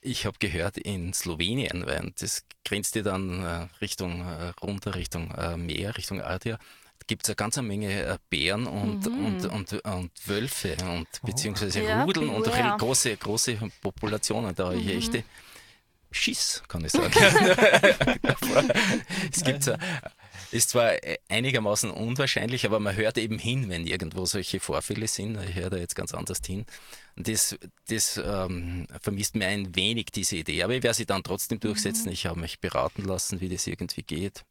ich 0.00 0.26
habe 0.26 0.36
gehört, 0.38 0.78
in 0.78 1.12
Slowenien, 1.12 1.84
weil 1.86 2.12
das 2.18 2.44
grenzt 2.64 2.94
ja 2.94 3.02
dann 3.02 3.42
äh, 3.42 3.68
Richtung 3.80 4.22
äh, 4.22 4.52
runter, 4.62 4.94
Richtung 4.94 5.30
äh, 5.32 5.56
Meer, 5.56 5.96
Richtung 5.96 6.20
Adria, 6.20 6.58
gibt 7.06 7.24
es 7.24 7.28
eine 7.28 7.36
ganze 7.36 7.62
Menge 7.62 8.18
Bären 8.28 8.66
und, 8.66 9.06
mhm. 9.06 9.26
und, 9.26 9.46
und, 9.46 9.72
und 9.84 10.28
Wölfe 10.28 10.76
und 10.82 11.06
oh. 11.22 11.26
beziehungsweise 11.26 11.82
ja, 11.82 12.04
Rudeln 12.04 12.28
und 12.28 12.46
ja. 12.46 12.76
große, 12.76 13.16
große 13.16 13.58
Populationen. 13.80 14.54
Da 14.54 14.70
mhm. 14.70 14.78
ich 14.78 14.88
echte 14.88 15.24
Schiss, 16.12 16.62
kann 16.68 16.84
ich 16.84 16.92
sagen. 16.92 17.12
es 19.32 19.44
gibt 19.44 19.64
so 19.64 19.74
ist 20.52 20.70
zwar 20.70 21.02
äh, 21.04 21.18
einigermaßen 21.28 21.90
unwahrscheinlich, 21.90 22.66
aber 22.66 22.80
man 22.80 22.96
hört 22.96 23.18
eben 23.18 23.38
hin, 23.38 23.68
wenn 23.68 23.86
irgendwo 23.86 24.26
solche 24.26 24.60
Vorfälle 24.60 25.08
sind. 25.08 25.38
Ich 25.48 25.54
höre 25.54 25.70
da 25.70 25.76
jetzt 25.76 25.94
ganz 25.94 26.14
anders 26.14 26.40
hin. 26.44 26.66
Und 27.16 27.28
das, 27.28 27.56
das 27.88 28.20
ähm, 28.22 28.86
vermisst 29.00 29.36
mir 29.36 29.46
ein 29.46 29.74
wenig 29.76 30.06
diese 30.06 30.36
Idee. 30.36 30.62
Aber 30.62 30.74
ich 30.74 30.82
werde 30.82 30.96
sie 30.96 31.06
dann 31.06 31.22
trotzdem 31.22 31.60
durchsetzen. 31.60 32.06
Mhm. 32.06 32.12
Ich 32.12 32.26
habe 32.26 32.40
mich 32.40 32.60
beraten 32.60 33.02
lassen, 33.04 33.40
wie 33.40 33.48
das 33.48 33.66
irgendwie 33.66 34.02
geht. 34.02 34.44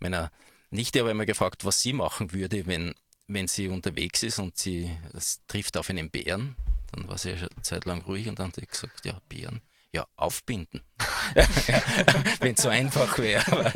Meiner 0.00 0.30
Nichte 0.70 1.00
habe 1.00 1.10
ich 1.10 1.16
mal 1.16 1.26
gefragt, 1.26 1.64
was 1.64 1.80
sie 1.80 1.92
machen 1.92 2.32
würde, 2.32 2.66
wenn, 2.66 2.94
wenn 3.26 3.48
sie 3.48 3.68
unterwegs 3.68 4.22
ist 4.22 4.38
und 4.38 4.58
sie 4.58 4.90
trifft 5.46 5.76
auf 5.76 5.88
einen 5.90 6.10
Bären. 6.10 6.56
Dann 6.92 7.08
war 7.08 7.18
sie 7.18 7.30
ja 7.30 7.36
eine 7.36 7.62
Zeit 7.62 7.84
lang 7.84 8.02
ruhig 8.02 8.28
und 8.28 8.38
dann 8.38 8.48
hat 8.48 8.56
sie 8.56 8.66
gesagt, 8.66 9.04
ja, 9.04 9.20
Bären 9.28 9.62
ja, 9.94 10.06
aufbinden. 10.16 10.82
Wenn 12.40 12.54
es 12.54 12.62
so 12.62 12.68
einfach 12.68 13.18
wäre. 13.18 13.72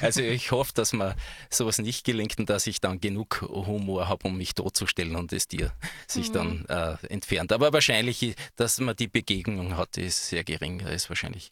Also 0.00 0.22
ich 0.22 0.50
hoffe, 0.52 0.72
dass 0.74 0.92
mir 0.92 1.16
sowas 1.50 1.78
nicht 1.78 2.04
gelingt 2.04 2.38
und 2.38 2.48
dass 2.48 2.66
ich 2.66 2.80
dann 2.80 3.00
genug 3.00 3.42
Humor 3.42 4.08
habe, 4.08 4.28
um 4.28 4.36
mich 4.36 4.54
totzustellen 4.54 5.16
und 5.16 5.32
das 5.32 5.48
Tier 5.48 5.72
sich 6.06 6.30
mhm. 6.30 6.32
dann 6.32 6.64
äh, 6.66 7.06
entfernt. 7.08 7.52
Aber 7.52 7.72
wahrscheinlich, 7.72 8.34
dass 8.56 8.78
man 8.80 8.96
die 8.96 9.08
Begegnung 9.08 9.76
hat, 9.76 9.98
ist 9.98 10.28
sehr 10.28 10.44
gering. 10.44 10.78
Da 10.78 10.90
ist 10.90 11.08
wahrscheinlich 11.08 11.50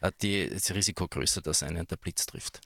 äh, 0.00 0.12
die, 0.20 0.48
das 0.48 0.72
Risiko 0.72 1.08
größer, 1.08 1.40
dass 1.40 1.62
einen 1.62 1.86
der 1.86 1.96
Blitz 1.96 2.26
trifft. 2.26 2.60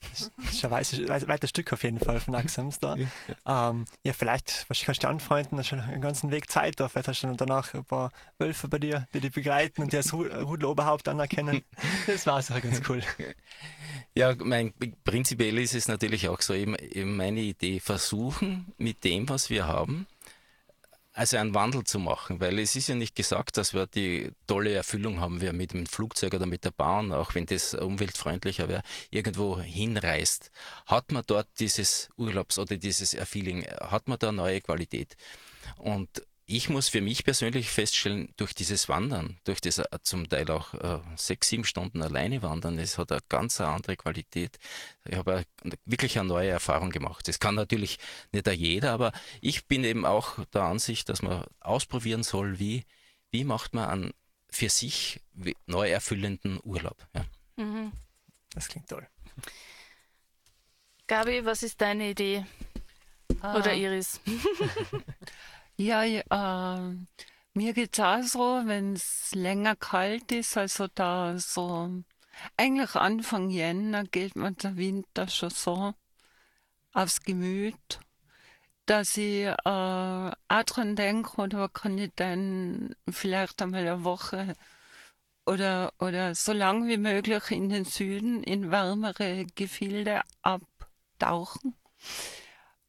Das 0.00 0.30
ist 0.52 0.64
ein 0.64 0.70
weites, 0.70 1.28
weites 1.28 1.50
Stück 1.50 1.72
auf 1.72 1.82
jeden 1.82 1.98
Fall 1.98 2.20
von 2.20 2.34
Axams 2.34 2.78
da. 2.78 2.96
Ja, 2.96 3.70
ähm, 3.70 3.84
ja 4.04 4.12
vielleicht, 4.12 4.66
kannst 4.84 5.02
du 5.02 5.08
anfreunden, 5.08 5.58
hast 5.58 5.68
schon 5.68 5.80
einen 5.80 6.00
ganzen 6.00 6.30
Weg 6.30 6.50
Zeit 6.50 6.78
da. 6.78 6.88
Vielleicht 6.88 7.08
hast 7.08 7.22
du 7.22 7.34
danach 7.34 7.74
ein 7.74 7.84
paar 7.84 8.12
Wölfe 8.38 8.68
bei 8.68 8.78
dir, 8.78 9.06
die 9.12 9.20
dich 9.20 9.32
begleiten 9.32 9.82
und 9.82 9.92
dir 9.92 9.98
als 9.98 10.12
Rudeloberhaupt 10.12 11.08
anerkennen. 11.08 11.62
Das 12.06 12.26
war 12.26 12.38
auch 12.38 12.62
ganz 12.62 12.80
cool. 12.88 13.02
Ja, 14.14 14.34
mein, 14.38 14.72
prinzipiell 15.04 15.58
ist 15.58 15.74
es 15.74 15.88
natürlich 15.88 16.28
auch 16.28 16.40
so, 16.40 16.54
eben, 16.54 16.74
eben 16.76 17.16
meine 17.16 17.40
Idee, 17.40 17.80
versuchen 17.80 18.72
mit 18.78 19.04
dem, 19.04 19.28
was 19.28 19.50
wir 19.50 19.66
haben, 19.66 20.06
also 21.18 21.36
einen 21.36 21.52
Wandel 21.52 21.82
zu 21.82 21.98
machen, 21.98 22.38
weil 22.38 22.60
es 22.60 22.76
ist 22.76 22.86
ja 22.86 22.94
nicht 22.94 23.16
gesagt, 23.16 23.56
dass 23.56 23.74
wir 23.74 23.88
die 23.88 24.30
tolle 24.46 24.72
Erfüllung 24.72 25.18
haben, 25.18 25.40
wir 25.40 25.52
mit 25.52 25.72
dem 25.72 25.84
Flugzeug 25.84 26.32
oder 26.32 26.46
mit 26.46 26.64
der 26.64 26.70
Bahn, 26.70 27.12
auch 27.12 27.34
wenn 27.34 27.44
das 27.44 27.74
umweltfreundlicher 27.74 28.68
wäre, 28.68 28.82
irgendwo 29.10 29.58
hinreist. 29.58 30.52
Hat 30.86 31.10
man 31.10 31.24
dort 31.26 31.48
dieses 31.58 32.08
Urlaubs- 32.16 32.56
oder 32.56 32.76
dieses 32.76 33.16
Feeling, 33.28 33.66
hat 33.80 34.06
man 34.06 34.20
da 34.20 34.30
neue 34.30 34.60
Qualität? 34.60 35.16
Und 35.76 36.08
ich 36.50 36.70
muss 36.70 36.88
für 36.88 37.02
mich 37.02 37.24
persönlich 37.24 37.70
feststellen, 37.70 38.32
durch 38.38 38.54
dieses 38.54 38.88
Wandern, 38.88 39.38
durch 39.44 39.60
das 39.60 39.78
äh, 39.78 39.84
zum 40.02 40.30
Teil 40.30 40.50
auch 40.50 40.72
äh, 40.72 41.00
sechs, 41.14 41.50
sieben 41.50 41.64
Stunden 41.64 42.02
alleine 42.02 42.42
wandern, 42.42 42.78
es 42.78 42.96
hat 42.96 43.12
eine 43.12 43.20
ganz 43.28 43.60
andere 43.60 43.96
Qualität. 43.96 44.58
Ich 45.04 45.16
habe 45.16 45.44
wirklich 45.84 46.18
eine 46.18 46.28
neue 46.28 46.48
Erfahrung 46.48 46.88
gemacht. 46.88 47.28
Das 47.28 47.38
kann 47.38 47.54
natürlich 47.54 47.98
nicht 48.32 48.46
jeder, 48.46 48.92
aber 48.92 49.12
ich 49.42 49.66
bin 49.66 49.84
eben 49.84 50.06
auch 50.06 50.42
der 50.46 50.62
Ansicht, 50.62 51.10
dass 51.10 51.20
man 51.20 51.44
ausprobieren 51.60 52.22
soll, 52.22 52.58
wie, 52.58 52.84
wie 53.30 53.44
macht 53.44 53.74
man 53.74 53.90
einen 53.90 54.14
für 54.48 54.70
sich 54.70 55.20
neu 55.66 55.90
erfüllenden 55.90 56.60
Urlaub. 56.62 56.96
Ja. 57.14 57.26
Mhm. 57.62 57.92
Das 58.54 58.68
klingt 58.68 58.88
toll. 58.88 59.06
Gabi, 61.08 61.44
was 61.44 61.62
ist 61.62 61.78
deine 61.82 62.08
Idee? 62.08 62.46
Ah. 63.42 63.58
Oder 63.58 63.74
Iris? 63.74 64.22
Ja, 65.78 66.02
äh, 66.04 66.96
mir 67.54 67.72
geht's 67.72 68.00
auch 68.00 68.22
so, 68.22 68.62
wenn 68.66 68.94
es 68.94 69.30
länger 69.34 69.76
kalt 69.76 70.30
ist, 70.32 70.56
also 70.56 70.88
da 70.94 71.38
so, 71.38 72.02
eigentlich 72.56 72.94
Anfang 72.96 73.48
Jänner 73.50 74.04
geht 74.04 74.34
mir 74.36 74.52
der 74.52 74.76
Winter 74.76 75.28
schon 75.28 75.50
so 75.50 75.94
aufs 76.92 77.20
Gemüt, 77.22 78.00
dass 78.86 79.16
ich 79.16 79.46
äh, 79.46 79.54
auch 79.64 80.64
dran 80.66 80.96
denke, 80.96 81.40
oder 81.42 81.68
kann 81.68 81.98
ich 81.98 82.12
dann 82.16 82.96
vielleicht 83.10 83.62
einmal 83.62 83.82
eine 83.82 84.04
Woche 84.04 84.54
oder, 85.46 85.92
oder 86.00 86.34
so 86.34 86.52
lang 86.52 86.88
wie 86.88 86.98
möglich 86.98 87.50
in 87.52 87.68
den 87.70 87.84
Süden, 87.86 88.42
in 88.44 88.70
wärmere 88.70 89.46
Gefilde 89.56 90.22
abtauchen. 90.42 91.76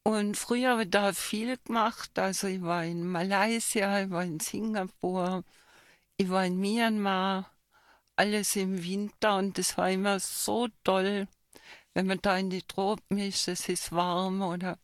Und 0.10 0.38
früher 0.38 0.72
habe 0.72 0.84
ich 0.86 0.90
da 0.90 1.14
viel 1.14 1.56
gemacht. 1.58 2.18
Also 2.18 2.48
ich 2.48 2.64
war 2.64 2.84
in 2.84 3.06
Malaysia, 3.06 4.02
ich 4.02 4.10
war 4.10 4.24
in 4.24 4.40
Singapur, 4.40 5.44
ich 6.18 6.30
war 6.32 6.46
in 6.46 6.58
Myanmar, 6.60 7.52
alles 8.16 8.56
im 8.56 8.84
Winter 8.84 9.38
und 9.38 9.60
das 9.60 9.78
war 9.78 9.92
immer 9.92 10.20
so 10.20 10.68
toll, 10.84 11.28
wenn 11.94 12.08
man 12.08 12.20
da 12.24 12.38
in 12.38 12.50
die 12.50 12.64
Tropen 12.64 13.20
ist, 13.20 13.48
es 13.48 13.70
ist 13.70 13.92
warm 13.92 14.42
oder 14.42 14.80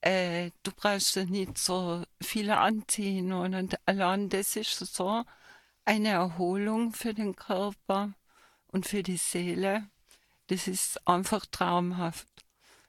äh, 0.00 0.50
du 0.64 0.72
brauchst 0.72 1.16
nicht 1.16 1.58
so 1.58 2.02
viel 2.20 2.50
anziehen 2.50 3.32
und 3.32 3.78
allein 3.86 4.28
das 4.30 4.56
ist 4.56 4.78
so 4.78 5.24
eine 5.84 6.08
Erholung 6.08 6.92
für 6.92 7.14
den 7.14 7.36
Körper 7.36 8.14
und 8.66 8.86
für 8.86 9.04
die 9.04 9.18
Seele. 9.18 9.88
Das 10.48 10.66
ist 10.66 11.06
einfach 11.06 11.46
traumhaft. 11.46 12.45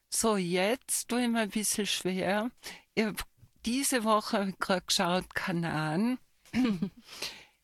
So, 0.10 0.38
jetzt 0.38 1.10
tue 1.10 1.24
ich 1.24 1.28
mir 1.28 1.42
ein 1.42 1.50
bisschen 1.50 1.86
schwer. 1.86 2.50
Ich 2.96 3.06
hab 3.06 3.26
diese 3.66 4.04
Woche 4.04 4.54
gerade 4.60 4.82
geschaut, 4.82 5.36
Kanal. 5.36 6.18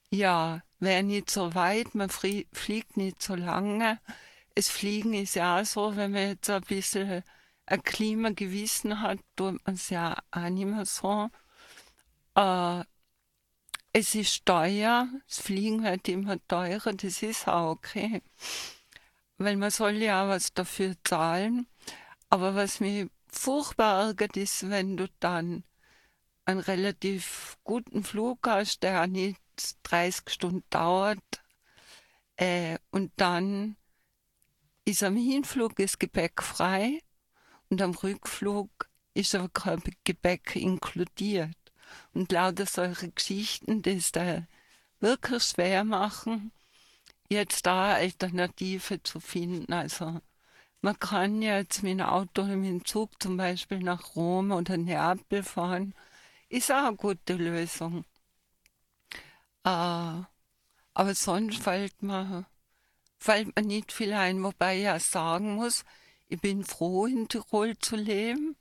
ja, 0.09 0.61
wäre 0.79 1.03
nicht 1.03 1.29
so 1.29 1.55
weit, 1.55 1.95
man 1.95 2.09
fliegt 2.09 2.97
nicht 2.97 3.21
so 3.21 3.35
lange. 3.35 3.99
Es 4.55 4.69
Fliegen 4.69 5.13
ist 5.13 5.35
ja 5.35 5.61
auch 5.61 5.65
so, 5.65 5.95
wenn 5.95 6.11
man 6.11 6.27
jetzt 6.29 6.49
ein 6.49 6.61
bisschen 6.61 7.23
ein 7.65 7.83
Klimagewissen 7.83 9.01
hat, 9.01 9.19
tut 9.35 9.65
man 9.65 9.75
es 9.75 9.89
ja 9.89 10.17
auch 10.31 10.49
nicht 10.49 10.65
mehr 10.65 10.85
so. 10.85 11.29
Äh, 12.35 12.83
es 13.93 14.15
ist 14.15 14.45
teuer, 14.45 15.07
das 15.27 15.39
Fliegen 15.39 15.83
wird 15.83 16.07
immer 16.07 16.37
teurer, 16.47 16.93
das 16.93 17.23
ist 17.23 17.47
auch 17.47 17.71
okay. 17.71 18.21
Weil 19.37 19.55
man 19.55 19.71
soll 19.71 19.95
ja 19.97 20.23
auch 20.23 20.29
was 20.29 20.53
dafür 20.53 20.95
zahlen. 21.03 21.67
Aber 22.33 22.55
was 22.55 22.79
mich 22.79 23.11
furchtbar 23.27 24.07
ärgert, 24.07 24.37
ist, 24.37 24.67
wenn 24.67 24.97
du 24.97 25.07
dann 25.19 25.63
einen 26.45 26.61
relativ 26.61 27.59
guten 27.63 28.03
Flug 28.03 28.47
hast, 28.47 28.81
der 28.81 29.05
nicht 29.05 29.39
30 29.83 30.31
Stunden 30.31 30.63
dauert, 30.71 31.43
äh, 32.37 32.79
und 32.89 33.11
dann 33.17 33.77
ist 34.83 35.03
am 35.03 35.15
Hinflug 35.15 35.75
das 35.75 35.99
Gepäck 35.99 36.41
frei 36.41 37.01
und 37.69 37.83
am 37.83 37.91
Rückflug 37.91 38.89
ist 39.13 39.35
aber 39.35 39.49
kein 39.49 39.83
Gepäck 40.03 40.55
inkludiert. 40.55 41.55
Und 42.15 42.31
lauter 42.31 42.65
solche 42.65 43.11
Geschichten, 43.11 43.83
die 43.83 43.97
es 43.97 44.11
da 44.11 44.47
wirklich 44.99 45.43
schwer 45.43 45.83
machen, 45.83 46.51
jetzt 47.29 47.67
da 47.67 47.93
Alternative 47.93 49.03
zu 49.03 49.19
finden. 49.19 49.71
Also 49.71 50.19
man 50.83 50.99
kann 50.99 51.41
jetzt 51.41 51.81
mit 51.81 51.99
dem 51.99 52.01
Auto 52.01 52.43
dem 52.43 52.83
Zug 52.83 53.11
zum 53.23 53.37
Beispiel 53.37 53.79
nach 53.79 54.17
Rom 54.17 54.51
oder 54.51 54.75
Neapel 54.75 55.41
fahren. 55.41 55.95
Ist 56.49 56.71
auch 56.73 56.87
eine 56.87 56.97
gute 56.97 57.35
Lösung. 57.35 58.03
Äh, 59.63 59.69
aber 60.93 61.15
sonst 61.15 61.63
fällt 61.63 62.03
mir, 62.03 62.45
fällt 63.17 63.55
mir 63.55 63.63
nicht 63.63 63.93
viel 63.93 64.11
ein, 64.11 64.43
wobei 64.43 64.75
ich 64.77 64.83
ja 64.83 64.99
sagen 64.99 65.55
muss, 65.55 65.85
ich 66.27 66.41
bin 66.41 66.65
froh, 66.65 67.05
in 67.05 67.29
Tirol 67.29 67.77
zu 67.77 67.95
leben. 67.95 68.57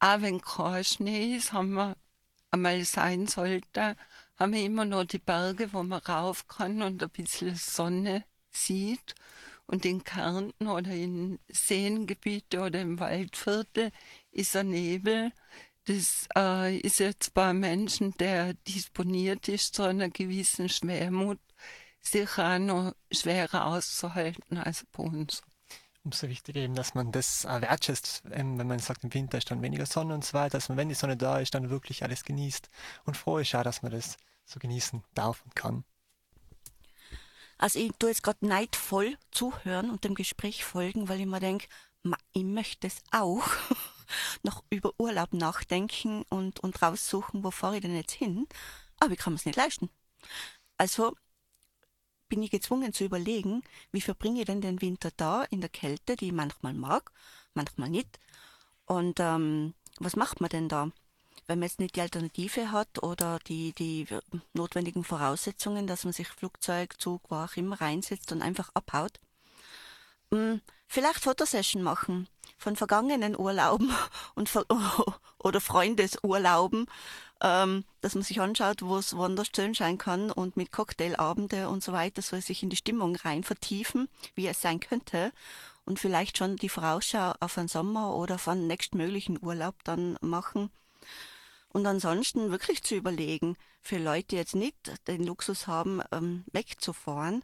Auch 0.00 0.22
wenn 0.22 0.40
kein 0.40 0.84
Schnee 0.84 1.36
ist, 1.36 1.52
haben 1.52 1.74
wir 1.74 1.96
einmal 2.50 2.82
sein 2.84 3.26
sollte, 3.26 3.96
haben 4.38 4.54
wir 4.54 4.64
immer 4.64 4.86
noch 4.86 5.04
die 5.04 5.18
Berge, 5.18 5.70
wo 5.74 5.82
man 5.82 6.00
rauf 6.00 6.48
kann 6.48 6.80
und 6.80 7.02
ein 7.02 7.10
bisschen 7.10 7.54
Sonne 7.56 8.24
sieht 8.50 9.14
und 9.66 9.84
in 9.84 10.04
Kärnten 10.04 10.68
oder 10.68 10.90
in 10.90 11.38
Seengebiete 11.48 12.60
oder 12.60 12.80
im 12.80 13.00
Waldviertel 13.00 13.90
ist 14.30 14.56
ein 14.56 14.70
Nebel. 14.70 15.32
Das 15.84 16.28
äh, 16.36 16.76
ist 16.78 17.00
jetzt 17.00 17.34
bei 17.34 17.52
Menschen, 17.52 18.12
der 18.18 18.54
disponiert 18.54 19.48
ist 19.48 19.74
zu 19.74 19.82
einer 19.82 20.10
gewissen 20.10 20.68
Schwermut, 20.68 21.40
sicher 22.00 22.58
noch 22.58 22.94
schwerer 23.10 23.66
auszuhalten 23.66 24.58
als 24.58 24.86
bei 24.92 25.02
uns. 25.02 25.42
Umso 26.04 26.28
wichtiger 26.28 26.60
eben, 26.60 26.74
dass 26.74 26.94
man 26.94 27.12
das 27.12 27.44
äh, 27.44 27.62
wertschätzt, 27.62 28.24
ähm, 28.32 28.58
wenn 28.58 28.66
man 28.66 28.80
sagt, 28.80 29.04
im 29.04 29.14
Winter 29.14 29.38
ist 29.38 29.50
dann 29.50 29.62
weniger 29.62 29.86
Sonne 29.86 30.14
und 30.14 30.24
so 30.24 30.34
weiter, 30.34 30.58
dass 30.58 30.68
man, 30.68 30.78
wenn 30.78 30.88
die 30.88 30.96
Sonne 30.96 31.16
da 31.16 31.38
ist, 31.38 31.54
dann 31.54 31.70
wirklich 31.70 32.02
alles 32.02 32.24
genießt 32.24 32.68
und 33.04 33.16
froh 33.16 33.38
ist 33.38 33.54
auch, 33.54 33.62
dass 33.62 33.82
man 33.82 33.92
das 33.92 34.16
so 34.44 34.58
genießen 34.58 35.02
darf 35.14 35.42
und 35.44 35.54
kann. 35.54 35.84
Also 37.62 37.78
ich 37.78 37.92
tue 37.96 38.08
jetzt 38.08 38.24
gerade 38.24 38.44
neidvoll 38.44 39.16
zuhören 39.30 39.88
und 39.90 40.02
dem 40.02 40.16
Gespräch 40.16 40.64
folgen, 40.64 41.08
weil 41.08 41.20
ich 41.20 41.26
mir 41.26 41.38
denke, 41.38 41.68
ich 42.32 42.42
möchte 42.42 42.88
es 42.88 43.04
auch 43.12 43.46
noch 44.42 44.64
über 44.68 44.92
Urlaub 44.98 45.32
nachdenken 45.32 46.24
und, 46.28 46.58
und 46.58 46.82
raussuchen, 46.82 47.44
wo 47.44 47.52
fahre 47.52 47.76
ich 47.76 47.82
denn 47.82 47.94
jetzt 47.94 48.14
hin. 48.14 48.48
Aber 48.98 49.12
ich 49.12 49.18
kann 49.20 49.34
es 49.34 49.46
nicht 49.46 49.54
leisten. 49.54 49.90
Also 50.76 51.14
bin 52.28 52.42
ich 52.42 52.50
gezwungen 52.50 52.92
zu 52.92 53.04
überlegen, 53.04 53.62
wie 53.92 54.00
verbringe 54.00 54.40
ich 54.40 54.46
denn 54.46 54.60
den 54.60 54.80
Winter 54.80 55.12
da 55.16 55.44
in 55.44 55.60
der 55.60 55.70
Kälte, 55.70 56.16
die 56.16 56.26
ich 56.26 56.32
manchmal 56.32 56.74
mag, 56.74 57.12
manchmal 57.54 57.90
nicht. 57.90 58.18
Und 58.86 59.20
ähm, 59.20 59.74
was 60.00 60.16
macht 60.16 60.40
man 60.40 60.50
denn 60.50 60.68
da? 60.68 60.90
Wenn 61.46 61.58
man 61.58 61.68
jetzt 61.68 61.80
nicht 61.80 61.96
die 61.96 62.00
Alternative 62.00 62.70
hat 62.70 63.02
oder 63.02 63.38
die, 63.46 63.72
die 63.72 64.06
notwendigen 64.52 65.04
Voraussetzungen, 65.04 65.86
dass 65.86 66.04
man 66.04 66.12
sich 66.12 66.28
Flugzeug, 66.28 67.00
Zug, 67.00 67.22
wo 67.28 67.36
auch 67.36 67.56
immer 67.56 67.80
reinsetzt 67.80 68.32
und 68.32 68.42
einfach 68.42 68.70
abhaut. 68.74 69.18
Hm, 70.30 70.60
vielleicht 70.86 71.20
Fotosession 71.20 71.82
machen 71.82 72.28
von 72.58 72.76
vergangenen 72.76 73.38
Urlauben 73.38 73.92
und 74.34 74.50
oder 75.38 75.60
Freundesurlauben, 75.60 76.86
ähm, 77.42 77.84
dass 78.00 78.14
man 78.14 78.22
sich 78.22 78.40
anschaut, 78.40 78.82
wo 78.82 78.96
es 78.96 79.16
woanders 79.16 79.48
schön 79.54 79.74
sein 79.74 79.98
kann 79.98 80.30
und 80.30 80.56
mit 80.56 80.70
Cocktailabende 80.70 81.68
und 81.68 81.82
so 81.82 81.92
weiter 81.92 82.22
soll 82.22 82.40
sich 82.40 82.62
in 82.62 82.70
die 82.70 82.76
Stimmung 82.76 83.16
rein 83.16 83.42
vertiefen, 83.42 84.08
wie 84.34 84.46
es 84.46 84.60
sein 84.62 84.80
könnte 84.80 85.32
und 85.84 85.98
vielleicht 85.98 86.38
schon 86.38 86.56
die 86.56 86.68
Vorausschau 86.68 87.34
auf 87.40 87.58
einen 87.58 87.68
Sommer 87.68 88.14
oder 88.14 88.36
auf 88.36 88.46
einen 88.48 88.68
nächstmöglichen 88.68 89.42
Urlaub 89.42 89.74
dann 89.84 90.16
machen 90.20 90.70
und 91.72 91.86
ansonsten 91.86 92.50
wirklich 92.50 92.82
zu 92.82 92.94
überlegen, 92.94 93.56
für 93.80 93.98
Leute, 93.98 94.28
die 94.28 94.36
jetzt 94.36 94.54
nicht 94.54 94.76
den 95.08 95.24
Luxus 95.24 95.66
haben, 95.66 96.02
ähm, 96.12 96.44
wegzufahren, 96.52 97.42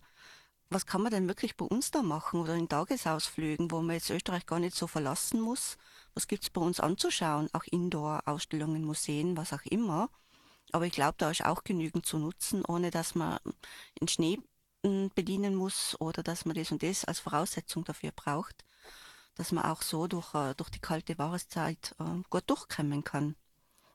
was 0.70 0.85
kann 0.85 1.03
man 1.03 1.11
denn 1.11 1.29
wirklich 1.29 1.57
bei 1.57 1.64
uns 1.64 1.91
da 1.91 2.03
machen 2.03 2.41
oder 2.41 2.55
in 2.55 2.68
Tagesausflügen, 2.68 3.70
wo 3.70 3.81
man 3.81 3.95
jetzt 3.95 4.11
Österreich 4.11 4.45
gar 4.45 4.59
nicht 4.59 4.76
so 4.76 4.87
verlassen 4.87 5.41
muss? 5.41 5.79
Was 6.12 6.29
gibt's 6.29 6.51
bei 6.51 6.61
uns 6.61 6.79
anzuschauen? 6.79 7.49
Auch 7.55 7.64
Indoor-Ausstellungen, 7.64 8.85
Museen, 8.85 9.37
was 9.37 9.55
auch 9.55 9.64
immer. 9.64 10.11
Aber 10.72 10.85
ich 10.85 10.93
glaube, 10.93 11.14
da 11.16 11.31
ist 11.31 11.45
auch 11.47 11.64
genügend 11.64 12.05
zu 12.05 12.18
nutzen, 12.18 12.64
ohne 12.66 12.91
dass 12.91 13.14
man 13.14 13.39
in 13.99 14.09
Schnee 14.09 14.39
hm, 14.85 15.11
bedienen 15.14 15.55
muss 15.55 15.99
oder 16.01 16.22
dass 16.22 16.45
man 16.45 16.55
das 16.55 16.70
und 16.70 16.83
das 16.83 17.07
als 17.07 17.18
Voraussetzung 17.20 17.85
dafür 17.85 18.12
braucht, 18.12 18.66
dass 19.37 19.53
man 19.53 19.64
auch 19.64 19.81
so 19.81 20.07
durch, 20.07 20.35
äh, 20.35 20.55
durch 20.55 20.68
die 20.68 20.81
kalte 20.81 21.14
Jahreszeit 21.18 21.95
äh, 21.99 22.22
gut 22.29 22.45
durchkommen 22.51 23.05
kann. 23.05 23.37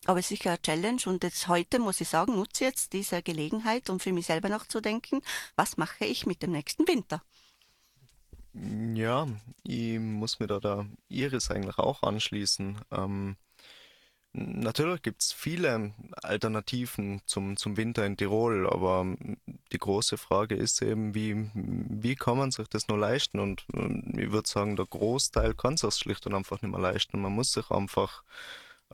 Aber 0.06 0.20
es 0.20 0.26
ist 0.26 0.30
sicher 0.38 0.51
eine 0.51 0.62
Challenge 0.62 1.01
und 1.06 1.24
jetzt 1.24 1.47
heute 1.47 1.80
muss 1.80 2.01
ich 2.01 2.10
sagen, 2.10 2.36
nutze 2.36 2.66
jetzt 2.66 2.93
diese 2.93 3.22
Gelegenheit, 3.22 3.89
um 3.89 3.99
für 3.99 4.12
mich 4.12 4.26
selber 4.26 4.49
nachzudenken, 4.49 5.22
was 5.56 5.78
mache 5.78 6.06
ich 6.06 6.26
mit 6.26 6.41
dem 6.41 6.51
nächsten 6.51 6.88
Winter? 6.88 7.22
Ja, 8.54 9.28
ich 9.64 9.99
muss 9.99 10.39
mir 10.39 10.47
da 10.47 10.60
der 10.60 10.86
Iris 11.10 11.49
eigentlich 11.49 11.80
auch 11.80 12.04
anschließen. 12.04 12.80
Ähm, 12.91 13.36
natürlich 14.32 15.01
gibt 15.01 15.24
es 15.24 15.32
viele 15.32 15.93
Alternativen 16.22 17.22
zum, 17.26 17.58
zum 17.58 17.78
Winter 17.78 18.06
in 18.06 18.16
Tirol, 18.16 18.68
aber 18.70 19.16
die 19.72 19.78
große 19.80 20.18
Frage 20.18 20.56
ist 20.56 20.84
eben, 20.84 21.16
wie, 21.16 21.49
wie 21.54 22.16
kann 22.16 22.38
man 22.38 22.51
sich 22.51 22.68
das 22.68 22.88
nur 22.89 22.99
leisten? 22.99 23.39
Und 23.39 23.66
ähm, 23.74 24.14
ich 24.18 24.32
würde 24.32 24.47
sagen, 24.47 24.76
der 24.76 24.86
Großteil 24.86 25.56
kann 25.56 25.78
sich 25.78 25.95
schlicht 25.95 26.28
und 26.28 26.36
einfach 26.36 26.62
nicht 26.62 26.72
mehr 26.72 26.80
leisten. 26.80 27.22
Man 27.22 27.34
muss 27.34 27.54
sich 27.54 27.72
einfach 27.72 28.24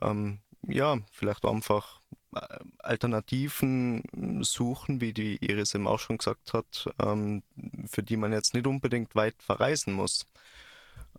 ähm, 0.00 0.40
ja, 0.66 0.98
vielleicht 1.12 1.44
einfach 1.44 2.00
äh, 2.34 2.40
Alternativen 2.78 4.02
suchen, 4.42 5.00
wie 5.00 5.12
die 5.12 5.36
Iris 5.44 5.74
eben 5.74 5.86
auch 5.86 5.98
schon 5.98 6.18
gesagt 6.18 6.52
hat, 6.52 6.88
ähm, 7.02 7.42
für 7.86 8.02
die 8.02 8.16
man 8.16 8.32
jetzt 8.32 8.54
nicht 8.54 8.66
unbedingt 8.66 9.14
weit 9.14 9.42
verreisen 9.42 9.94
muss. 9.94 10.26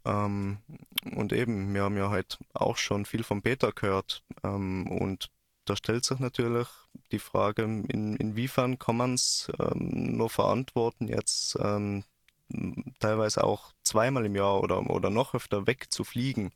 Ähm, 0.05 0.57
und 1.15 1.33
eben, 1.33 1.73
wir 1.73 1.83
haben 1.83 1.97
ja 1.97 2.09
heute 2.09 2.37
auch 2.53 2.77
schon 2.77 3.05
viel 3.05 3.23
von 3.23 3.41
Peter 3.41 3.71
gehört. 3.71 4.23
Ähm, 4.43 4.87
und 4.87 5.29
da 5.65 5.75
stellt 5.75 6.05
sich 6.05 6.19
natürlich 6.19 6.67
die 7.11 7.19
Frage, 7.19 7.63
in, 7.63 8.15
inwiefern 8.15 8.79
kann 8.79 8.97
man 8.97 9.13
es 9.13 9.51
ähm, 9.59 10.17
nur 10.17 10.29
verantworten, 10.29 11.07
jetzt 11.07 11.57
ähm, 11.61 12.03
teilweise 12.99 13.43
auch 13.43 13.73
zweimal 13.83 14.25
im 14.25 14.35
Jahr 14.35 14.61
oder, 14.61 14.89
oder 14.89 15.09
noch 15.09 15.33
öfter 15.33 15.67
wegzufliegen. 15.67 16.51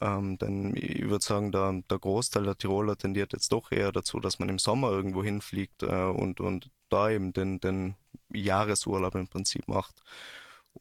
Ähm, 0.00 0.38
denn 0.38 0.74
ich 0.76 1.02
würde 1.08 1.24
sagen, 1.24 1.52
der, 1.52 1.82
der 1.88 1.98
Großteil 1.98 2.44
der 2.44 2.56
Tiroler 2.56 2.96
tendiert 2.96 3.32
jetzt 3.32 3.52
doch 3.52 3.70
eher 3.72 3.92
dazu, 3.92 4.20
dass 4.20 4.38
man 4.38 4.48
im 4.48 4.58
Sommer 4.58 4.90
irgendwo 4.90 5.22
hinfliegt 5.22 5.82
äh, 5.82 6.04
und, 6.04 6.40
und 6.40 6.70
da 6.88 7.10
eben 7.10 7.32
den, 7.32 7.60
den 7.60 7.96
Jahresurlaub 8.32 9.14
im 9.14 9.28
Prinzip 9.28 9.68
macht. 9.68 10.02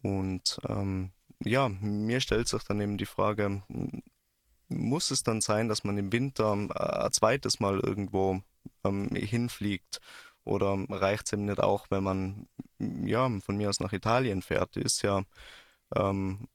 Und 0.01 0.59
ähm, 0.67 1.11
ja, 1.43 1.69
mir 1.69 2.21
stellt 2.21 2.47
sich 2.47 2.63
dann 2.63 2.81
eben 2.81 2.97
die 2.97 3.05
Frage, 3.05 3.63
muss 4.69 5.11
es 5.11 5.23
dann 5.23 5.41
sein, 5.41 5.67
dass 5.67 5.83
man 5.83 5.97
im 5.97 6.11
Winter 6.11 6.53
ein 6.53 7.11
zweites 7.11 7.59
Mal 7.59 7.79
irgendwo 7.79 8.41
ähm, 8.83 9.09
hinfliegt? 9.09 9.99
Oder 10.43 10.77
reicht 10.89 11.27
es 11.27 11.33
eben 11.33 11.45
nicht 11.45 11.59
auch, 11.59 11.87
wenn 11.91 12.03
man 12.03 12.47
ja 12.79 13.29
von 13.41 13.57
mir 13.57 13.69
aus 13.69 13.79
nach 13.79 13.93
Italien 13.93 14.41
fährt? 14.41 14.77
Ist 14.77 15.03
ja 15.03 15.23
ähm, 15.95 16.47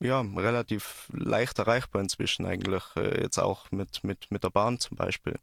ja, 0.00 0.20
relativ 0.20 1.08
leicht 1.12 1.58
erreichbar 1.58 2.02
inzwischen 2.02 2.46
eigentlich, 2.46 2.84
äh, 2.96 3.22
jetzt 3.22 3.38
auch 3.38 3.70
mit, 3.70 4.04
mit, 4.04 4.30
mit 4.30 4.44
der 4.44 4.50
Bahn 4.50 4.78
zum 4.78 4.96
Beispiel. 4.96 5.38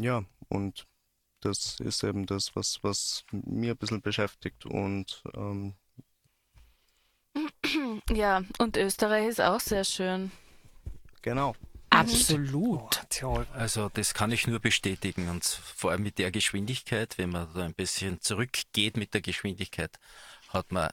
Ja, 0.00 0.24
und 0.48 0.86
das 1.40 1.80
ist 1.80 2.02
eben 2.04 2.26
das, 2.26 2.54
was, 2.56 2.78
was 2.82 3.24
mir 3.32 3.72
ein 3.72 3.76
bisschen 3.78 4.02
beschäftigt 4.02 4.66
und 4.66 5.22
ähm, 5.34 5.74
Ja, 8.10 8.42
und 8.58 8.76
Österreich 8.76 9.28
ist 9.28 9.40
auch 9.40 9.60
sehr 9.60 9.84
schön. 9.84 10.30
genau. 11.22 11.54
Absolut. 11.90 13.00
Oh. 13.22 13.44
Also 13.54 13.88
das 13.88 14.12
kann 14.12 14.30
ich 14.30 14.46
nur 14.46 14.60
bestätigen 14.60 15.28
und 15.30 15.44
vor 15.44 15.90
allem 15.90 16.02
mit 16.02 16.18
der 16.18 16.30
Geschwindigkeit, 16.30 17.16
wenn 17.18 17.30
man 17.30 17.52
da 17.54 17.64
ein 17.64 17.74
bisschen 17.74 18.20
zurückgeht 18.20 18.96
mit 18.98 19.14
der 19.14 19.22
Geschwindigkeit, 19.22 19.98
hat 20.50 20.70
man 20.70 20.90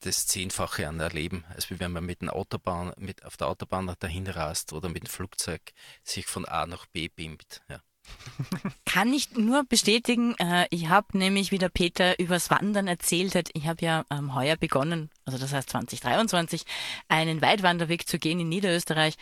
das 0.00 0.26
Zehnfache 0.26 0.88
an 0.88 1.00
Erleben, 1.00 1.44
als 1.54 1.68
wenn 1.70 1.92
man 1.92 2.04
mit, 2.04 2.26
Autobahn, 2.28 2.92
mit 2.96 3.24
auf 3.24 3.36
der 3.36 3.48
Autobahn 3.48 3.94
dahin 3.98 4.26
rast 4.26 4.72
oder 4.72 4.88
mit 4.88 5.04
dem 5.04 5.10
Flugzeug 5.10 5.72
sich 6.02 6.26
von 6.26 6.44
A 6.44 6.66
nach 6.66 6.86
B 6.86 7.08
beamt. 7.08 7.62
Ja. 7.68 7.80
Kann 8.84 9.12
ich 9.12 9.32
nur 9.36 9.64
bestätigen. 9.64 10.34
Äh, 10.38 10.66
ich 10.70 10.88
habe 10.88 11.18
nämlich, 11.18 11.50
wie 11.50 11.58
der 11.58 11.68
Peter 11.68 12.18
übers 12.18 12.50
Wandern 12.50 12.88
erzählt 12.88 13.34
hat, 13.34 13.50
ich 13.52 13.66
habe 13.66 13.84
ja 13.84 14.04
ähm, 14.10 14.34
heuer 14.34 14.56
begonnen, 14.56 15.10
also 15.24 15.38
das 15.38 15.52
heißt 15.52 15.70
2023, 15.70 16.62
einen 17.08 17.42
Weitwanderweg 17.42 18.08
zu 18.08 18.18
gehen 18.18 18.40
in 18.40 18.48
Niederösterreich. 18.48 19.16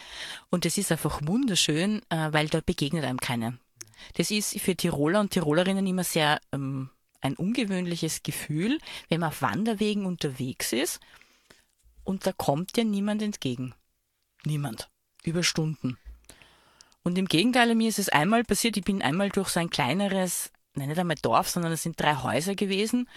Und 0.51 0.64
das 0.64 0.79
ist 0.79 0.93
einfach 0.93 1.20
wunderschön, 1.24 2.03
äh, 2.11 2.33
weil 2.33 2.49
da 2.49 2.61
begegnet 2.64 3.05
einem 3.05 3.20
keiner. 3.20 3.55
Das 4.14 4.31
ist 4.31 4.61
für 4.61 4.77
Tiroler 4.77 5.20
und 5.20 5.31
Tirolerinnen 5.31 5.87
immer 5.87 6.05
sehr 6.05 6.41
ähm, 6.53 6.91
ein 7.27 7.37
ungewöhnliches 7.37 8.22
Gefühl, 8.22 8.79
wenn 9.09 9.20
man 9.20 9.31
auf 9.31 9.43
Wanderwegen 9.43 10.07
unterwegs 10.07 10.72
ist 10.72 11.01
und 12.05 12.27
da 12.27 12.33
kommt 12.33 12.77
dir 12.77 12.85
niemand 12.85 13.22
entgegen. 13.22 13.74
Niemand. 14.45 14.89
Über 15.24 15.43
Stunden. 15.43 15.99
Und 17.03 17.18
im 17.18 17.27
Gegenteil, 17.27 17.74
mir 17.74 17.89
ist 17.89 17.99
es 17.99 18.09
einmal 18.09 18.45
passiert, 18.45 18.77
ich 18.77 18.85
bin 18.85 19.03
einmal 19.03 19.29
durch 19.29 19.49
so 19.49 19.61
ein 19.61 19.70
kleineres, 19.70 20.51
nein, 20.74 20.89
nicht 20.89 20.99
einmal 20.99 21.16
Dorf, 21.20 21.49
sondern 21.49 21.72
es 21.72 21.83
sind 21.83 22.01
drei 22.01 22.16
Häuser 22.16 22.55
gewesen, 22.55 23.09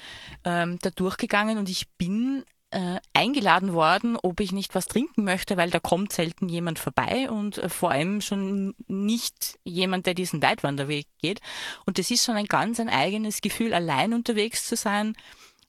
ähm, 0.43 0.79
da 0.81 0.89
durchgegangen 0.89 1.57
und 1.57 1.69
ich 1.69 1.89
bin 1.97 2.43
äh, 2.71 2.99
eingeladen 3.13 3.73
worden, 3.73 4.17
ob 4.21 4.39
ich 4.39 4.51
nicht 4.51 4.75
was 4.75 4.85
trinken 4.85 5.23
möchte, 5.23 5.57
weil 5.57 5.69
da 5.69 5.79
kommt 5.79 6.13
selten 6.13 6.49
jemand 6.49 6.77
vorbei 6.77 7.29
und 7.29 7.57
äh, 7.57 7.69
vor 7.69 7.91
allem 7.91 8.21
schon 8.21 8.75
nicht 8.87 9.59
jemand, 9.63 10.05
der 10.05 10.13
diesen 10.13 10.41
Weitwanderweg 10.41 11.07
geht. 11.19 11.41
Und 11.85 11.97
das 11.97 12.11
ist 12.11 12.25
schon 12.25 12.35
ein 12.35 12.45
ganz 12.45 12.79
ein 12.79 12.89
eigenes 12.89 13.41
Gefühl, 13.41 13.73
allein 13.73 14.13
unterwegs 14.13 14.67
zu 14.67 14.75
sein, 14.75 15.15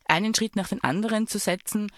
einen 0.07 0.34
Schritt 0.34 0.57
nach 0.57 0.68
den 0.68 0.82
anderen 0.84 1.26
zu 1.26 1.38
setzen 1.38 1.90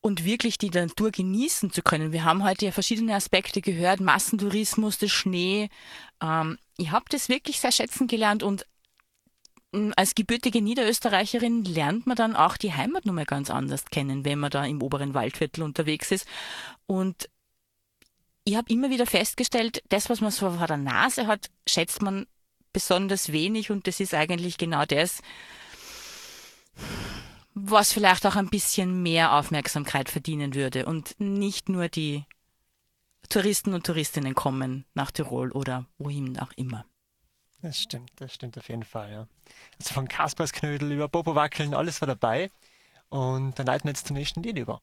und 0.00 0.24
wirklich 0.24 0.58
die 0.58 0.70
Natur 0.70 1.10
genießen 1.10 1.72
zu 1.72 1.82
können. 1.82 2.12
Wir 2.12 2.24
haben 2.24 2.44
heute 2.44 2.66
ja 2.66 2.72
verschiedene 2.72 3.14
Aspekte 3.14 3.60
gehört, 3.60 4.00
Massentourismus, 4.00 4.98
der 4.98 5.08
Schnee. 5.08 5.70
Ähm, 6.22 6.58
ich 6.76 6.92
habe 6.92 7.06
das 7.10 7.28
wirklich 7.28 7.58
sehr 7.58 7.72
schätzen 7.72 8.06
gelernt 8.06 8.44
und 8.44 8.64
als 9.96 10.14
gebürtige 10.14 10.62
Niederösterreicherin 10.62 11.64
lernt 11.64 12.06
man 12.06 12.16
dann 12.16 12.36
auch 12.36 12.56
die 12.56 12.72
Heimat 12.72 13.04
nochmal 13.04 13.26
ganz 13.26 13.50
anders 13.50 13.84
kennen, 13.86 14.24
wenn 14.24 14.38
man 14.38 14.50
da 14.50 14.64
im 14.64 14.82
oberen 14.82 15.14
Waldviertel 15.14 15.62
unterwegs 15.62 16.10
ist. 16.10 16.26
Und 16.86 17.28
ich 18.44 18.56
habe 18.56 18.72
immer 18.72 18.88
wieder 18.88 19.06
festgestellt, 19.06 19.82
das, 19.90 20.08
was 20.08 20.22
man 20.22 20.30
so 20.30 20.50
vor 20.50 20.66
der 20.66 20.78
Nase 20.78 21.26
hat, 21.26 21.50
schätzt 21.66 22.00
man 22.00 22.26
besonders 22.72 23.30
wenig 23.32 23.70
und 23.70 23.86
das 23.86 24.00
ist 24.00 24.14
eigentlich 24.14 24.56
genau 24.56 24.86
das, 24.86 25.20
was 27.52 27.92
vielleicht 27.92 28.24
auch 28.24 28.36
ein 28.36 28.48
bisschen 28.48 29.02
mehr 29.02 29.34
Aufmerksamkeit 29.34 30.08
verdienen 30.08 30.54
würde 30.54 30.86
und 30.86 31.18
nicht 31.18 31.68
nur 31.68 31.88
die 31.88 32.24
Touristen 33.28 33.74
und 33.74 33.84
Touristinnen 33.84 34.34
kommen 34.34 34.86
nach 34.94 35.10
Tirol 35.10 35.52
oder 35.52 35.84
wohin 35.98 36.38
auch 36.38 36.52
immer. 36.56 36.86
Das 37.60 37.78
stimmt, 37.78 38.12
das 38.16 38.32
stimmt 38.34 38.56
auf 38.56 38.68
jeden 38.68 38.84
Fall, 38.84 39.10
ja. 39.10 39.26
Also 39.78 39.94
von 39.94 40.06
Kaspersknödel 40.06 40.92
über 40.92 41.08
Bobo 41.08 41.34
Wackeln, 41.34 41.74
alles 41.74 42.00
war 42.00 42.06
dabei. 42.06 42.50
Und 43.08 43.58
dann 43.58 43.66
leiten 43.66 43.84
wir 43.84 43.90
jetzt 43.90 44.06
zum 44.06 44.16
nächsten 44.16 44.42
Lied 44.42 44.58
über. 44.58 44.80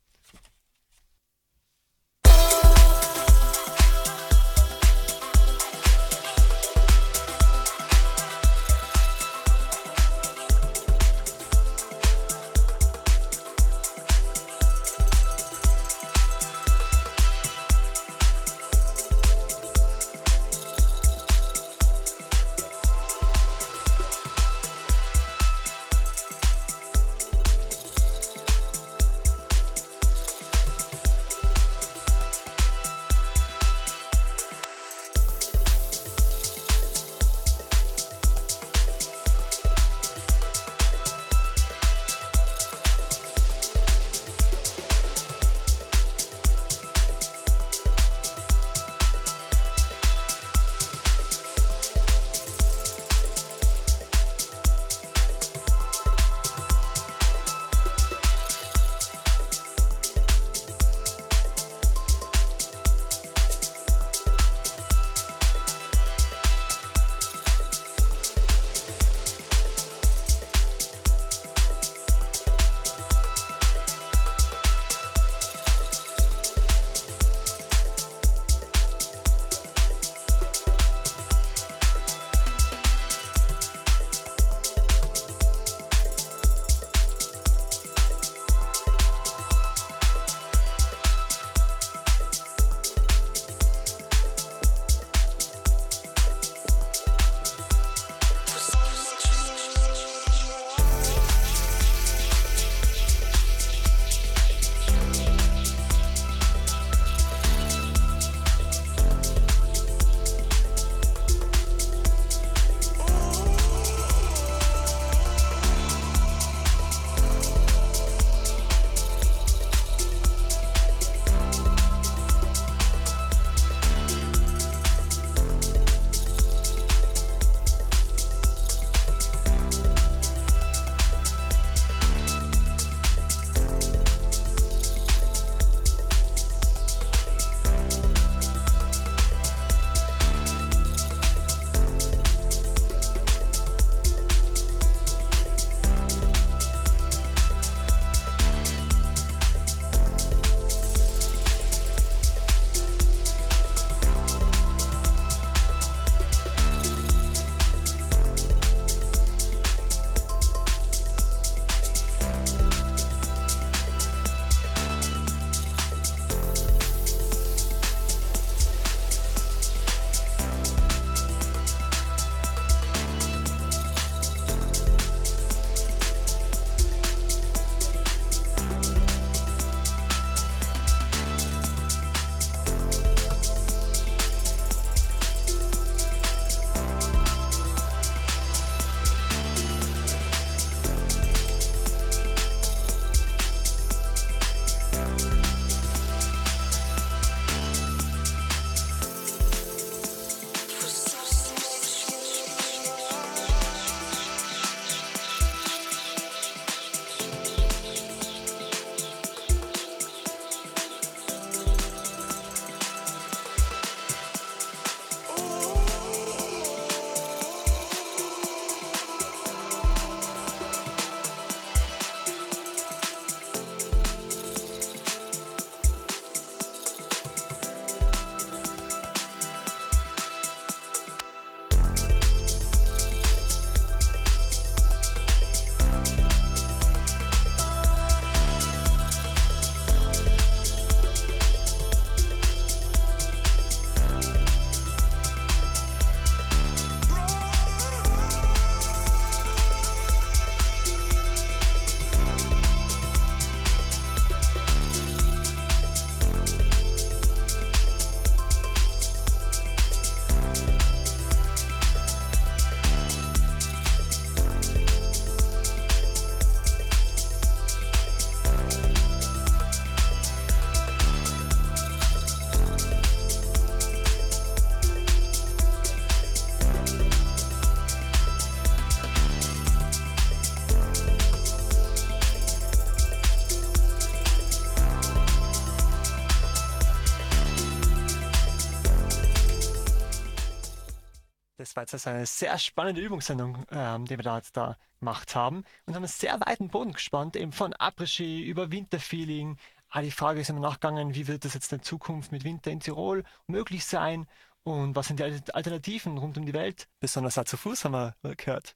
Das 291.76 291.91
war 291.93 291.97
jetzt 291.97 292.07
eine 292.07 292.26
sehr 292.26 292.57
spannende 292.57 293.01
Übungssendung, 293.01 293.65
ähm, 293.71 294.05
die 294.05 294.17
wir 294.17 294.23
da, 294.23 294.38
jetzt 294.38 294.55
da 294.55 294.78
gemacht 294.99 295.36
haben 295.36 295.63
und 295.86 295.93
haben 295.93 296.03
einen 296.03 296.07
sehr 296.07 296.39
weiten 296.39 296.69
Boden 296.69 296.93
gespannt, 296.93 297.36
eben 297.36 297.51
von 297.51 297.73
Après-Ski 297.73 298.43
über 298.43 298.71
Winterfeeling. 298.71 299.57
Ah, 299.89 300.01
die 300.01 300.11
Frage 300.11 300.41
ist 300.41 300.49
immer 300.49 300.61
nachgegangen, 300.61 301.15
wie 301.15 301.28
wird 301.28 301.45
das 301.45 301.53
jetzt 301.53 301.71
in 301.73 301.82
Zukunft 301.82 302.32
mit 302.32 302.43
Winter 302.43 302.71
in 302.71 302.80
Tirol 302.80 303.23
möglich 303.47 303.86
sein 303.86 304.28
und 304.63 304.95
was 304.95 305.07
sind 305.07 305.19
die 305.19 305.23
Alternativen 305.53 306.17
rund 306.17 306.38
um 306.38 306.45
die 306.45 306.53
Welt, 306.53 306.88
besonders 306.99 307.38
auch 307.38 307.45
zu 307.45 307.55
Fuß 307.55 307.86
haben 307.86 307.93
wir 308.21 308.36
gehört. 308.36 308.76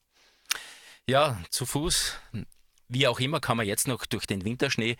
Ja, 1.07 1.41
zu 1.49 1.65
Fuß, 1.65 2.19
wie 2.87 3.07
auch 3.07 3.19
immer, 3.19 3.39
kann 3.39 3.57
man 3.57 3.65
jetzt 3.65 3.87
noch 3.87 4.05
durch 4.05 4.27
den 4.27 4.45
Winterschnee 4.45 4.97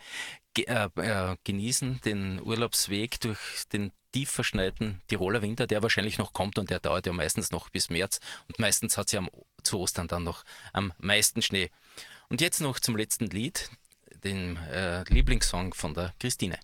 äh, 0.58 0.88
äh, 0.96 1.36
genießen, 1.44 2.00
den 2.04 2.40
Urlaubsweg 2.42 3.20
durch 3.20 3.64
den 3.72 3.92
tief 4.12 4.30
verschneiten 4.30 5.00
Tiroler 5.08 5.42
Winter, 5.42 5.66
der 5.66 5.82
wahrscheinlich 5.82 6.18
noch 6.18 6.32
kommt 6.32 6.58
und 6.58 6.70
der 6.70 6.80
dauert 6.80 7.06
ja 7.06 7.12
meistens 7.12 7.50
noch 7.50 7.68
bis 7.68 7.90
März 7.90 8.20
und 8.48 8.58
meistens 8.58 8.96
hat 8.96 9.08
sie 9.08 9.18
am, 9.18 9.30
zu 9.62 9.78
Ostern 9.78 10.08
dann 10.08 10.24
noch 10.24 10.44
am 10.72 10.92
meisten 10.98 11.42
Schnee. 11.42 11.70
Und 12.28 12.40
jetzt 12.40 12.60
noch 12.60 12.78
zum 12.78 12.96
letzten 12.96 13.26
Lied, 13.26 13.70
den 14.24 14.56
äh, 14.56 15.02
Lieblingssong 15.04 15.74
von 15.74 15.94
der 15.94 16.12
Christine. 16.20 16.58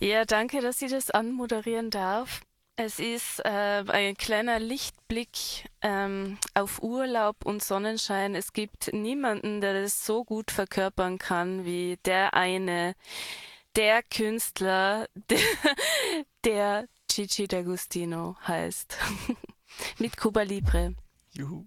Ja, 0.00 0.24
danke, 0.24 0.60
dass 0.60 0.80
ich 0.80 0.90
das 0.90 1.10
anmoderieren 1.10 1.90
darf. 1.90 2.42
Es 2.80 3.00
ist 3.00 3.40
äh, 3.44 3.82
ein 3.88 4.16
kleiner 4.16 4.60
Lichtblick 4.60 5.68
ähm, 5.82 6.38
auf 6.54 6.80
Urlaub 6.80 7.44
und 7.44 7.60
Sonnenschein. 7.60 8.36
Es 8.36 8.52
gibt 8.52 8.92
niemanden, 8.92 9.60
der 9.60 9.82
das 9.82 10.06
so 10.06 10.22
gut 10.22 10.52
verkörpern 10.52 11.18
kann 11.18 11.64
wie 11.64 11.98
der 12.04 12.34
eine, 12.34 12.94
der 13.78 14.02
Künstler, 14.02 15.08
der, 15.30 15.38
der 16.44 16.88
Gigi 17.08 17.44
D'Agostino 17.44 18.36
heißt. 18.40 18.98
Mit 19.98 20.16
Cuba 20.16 20.42
Libre. 20.42 20.96
Juhu. 21.30 21.64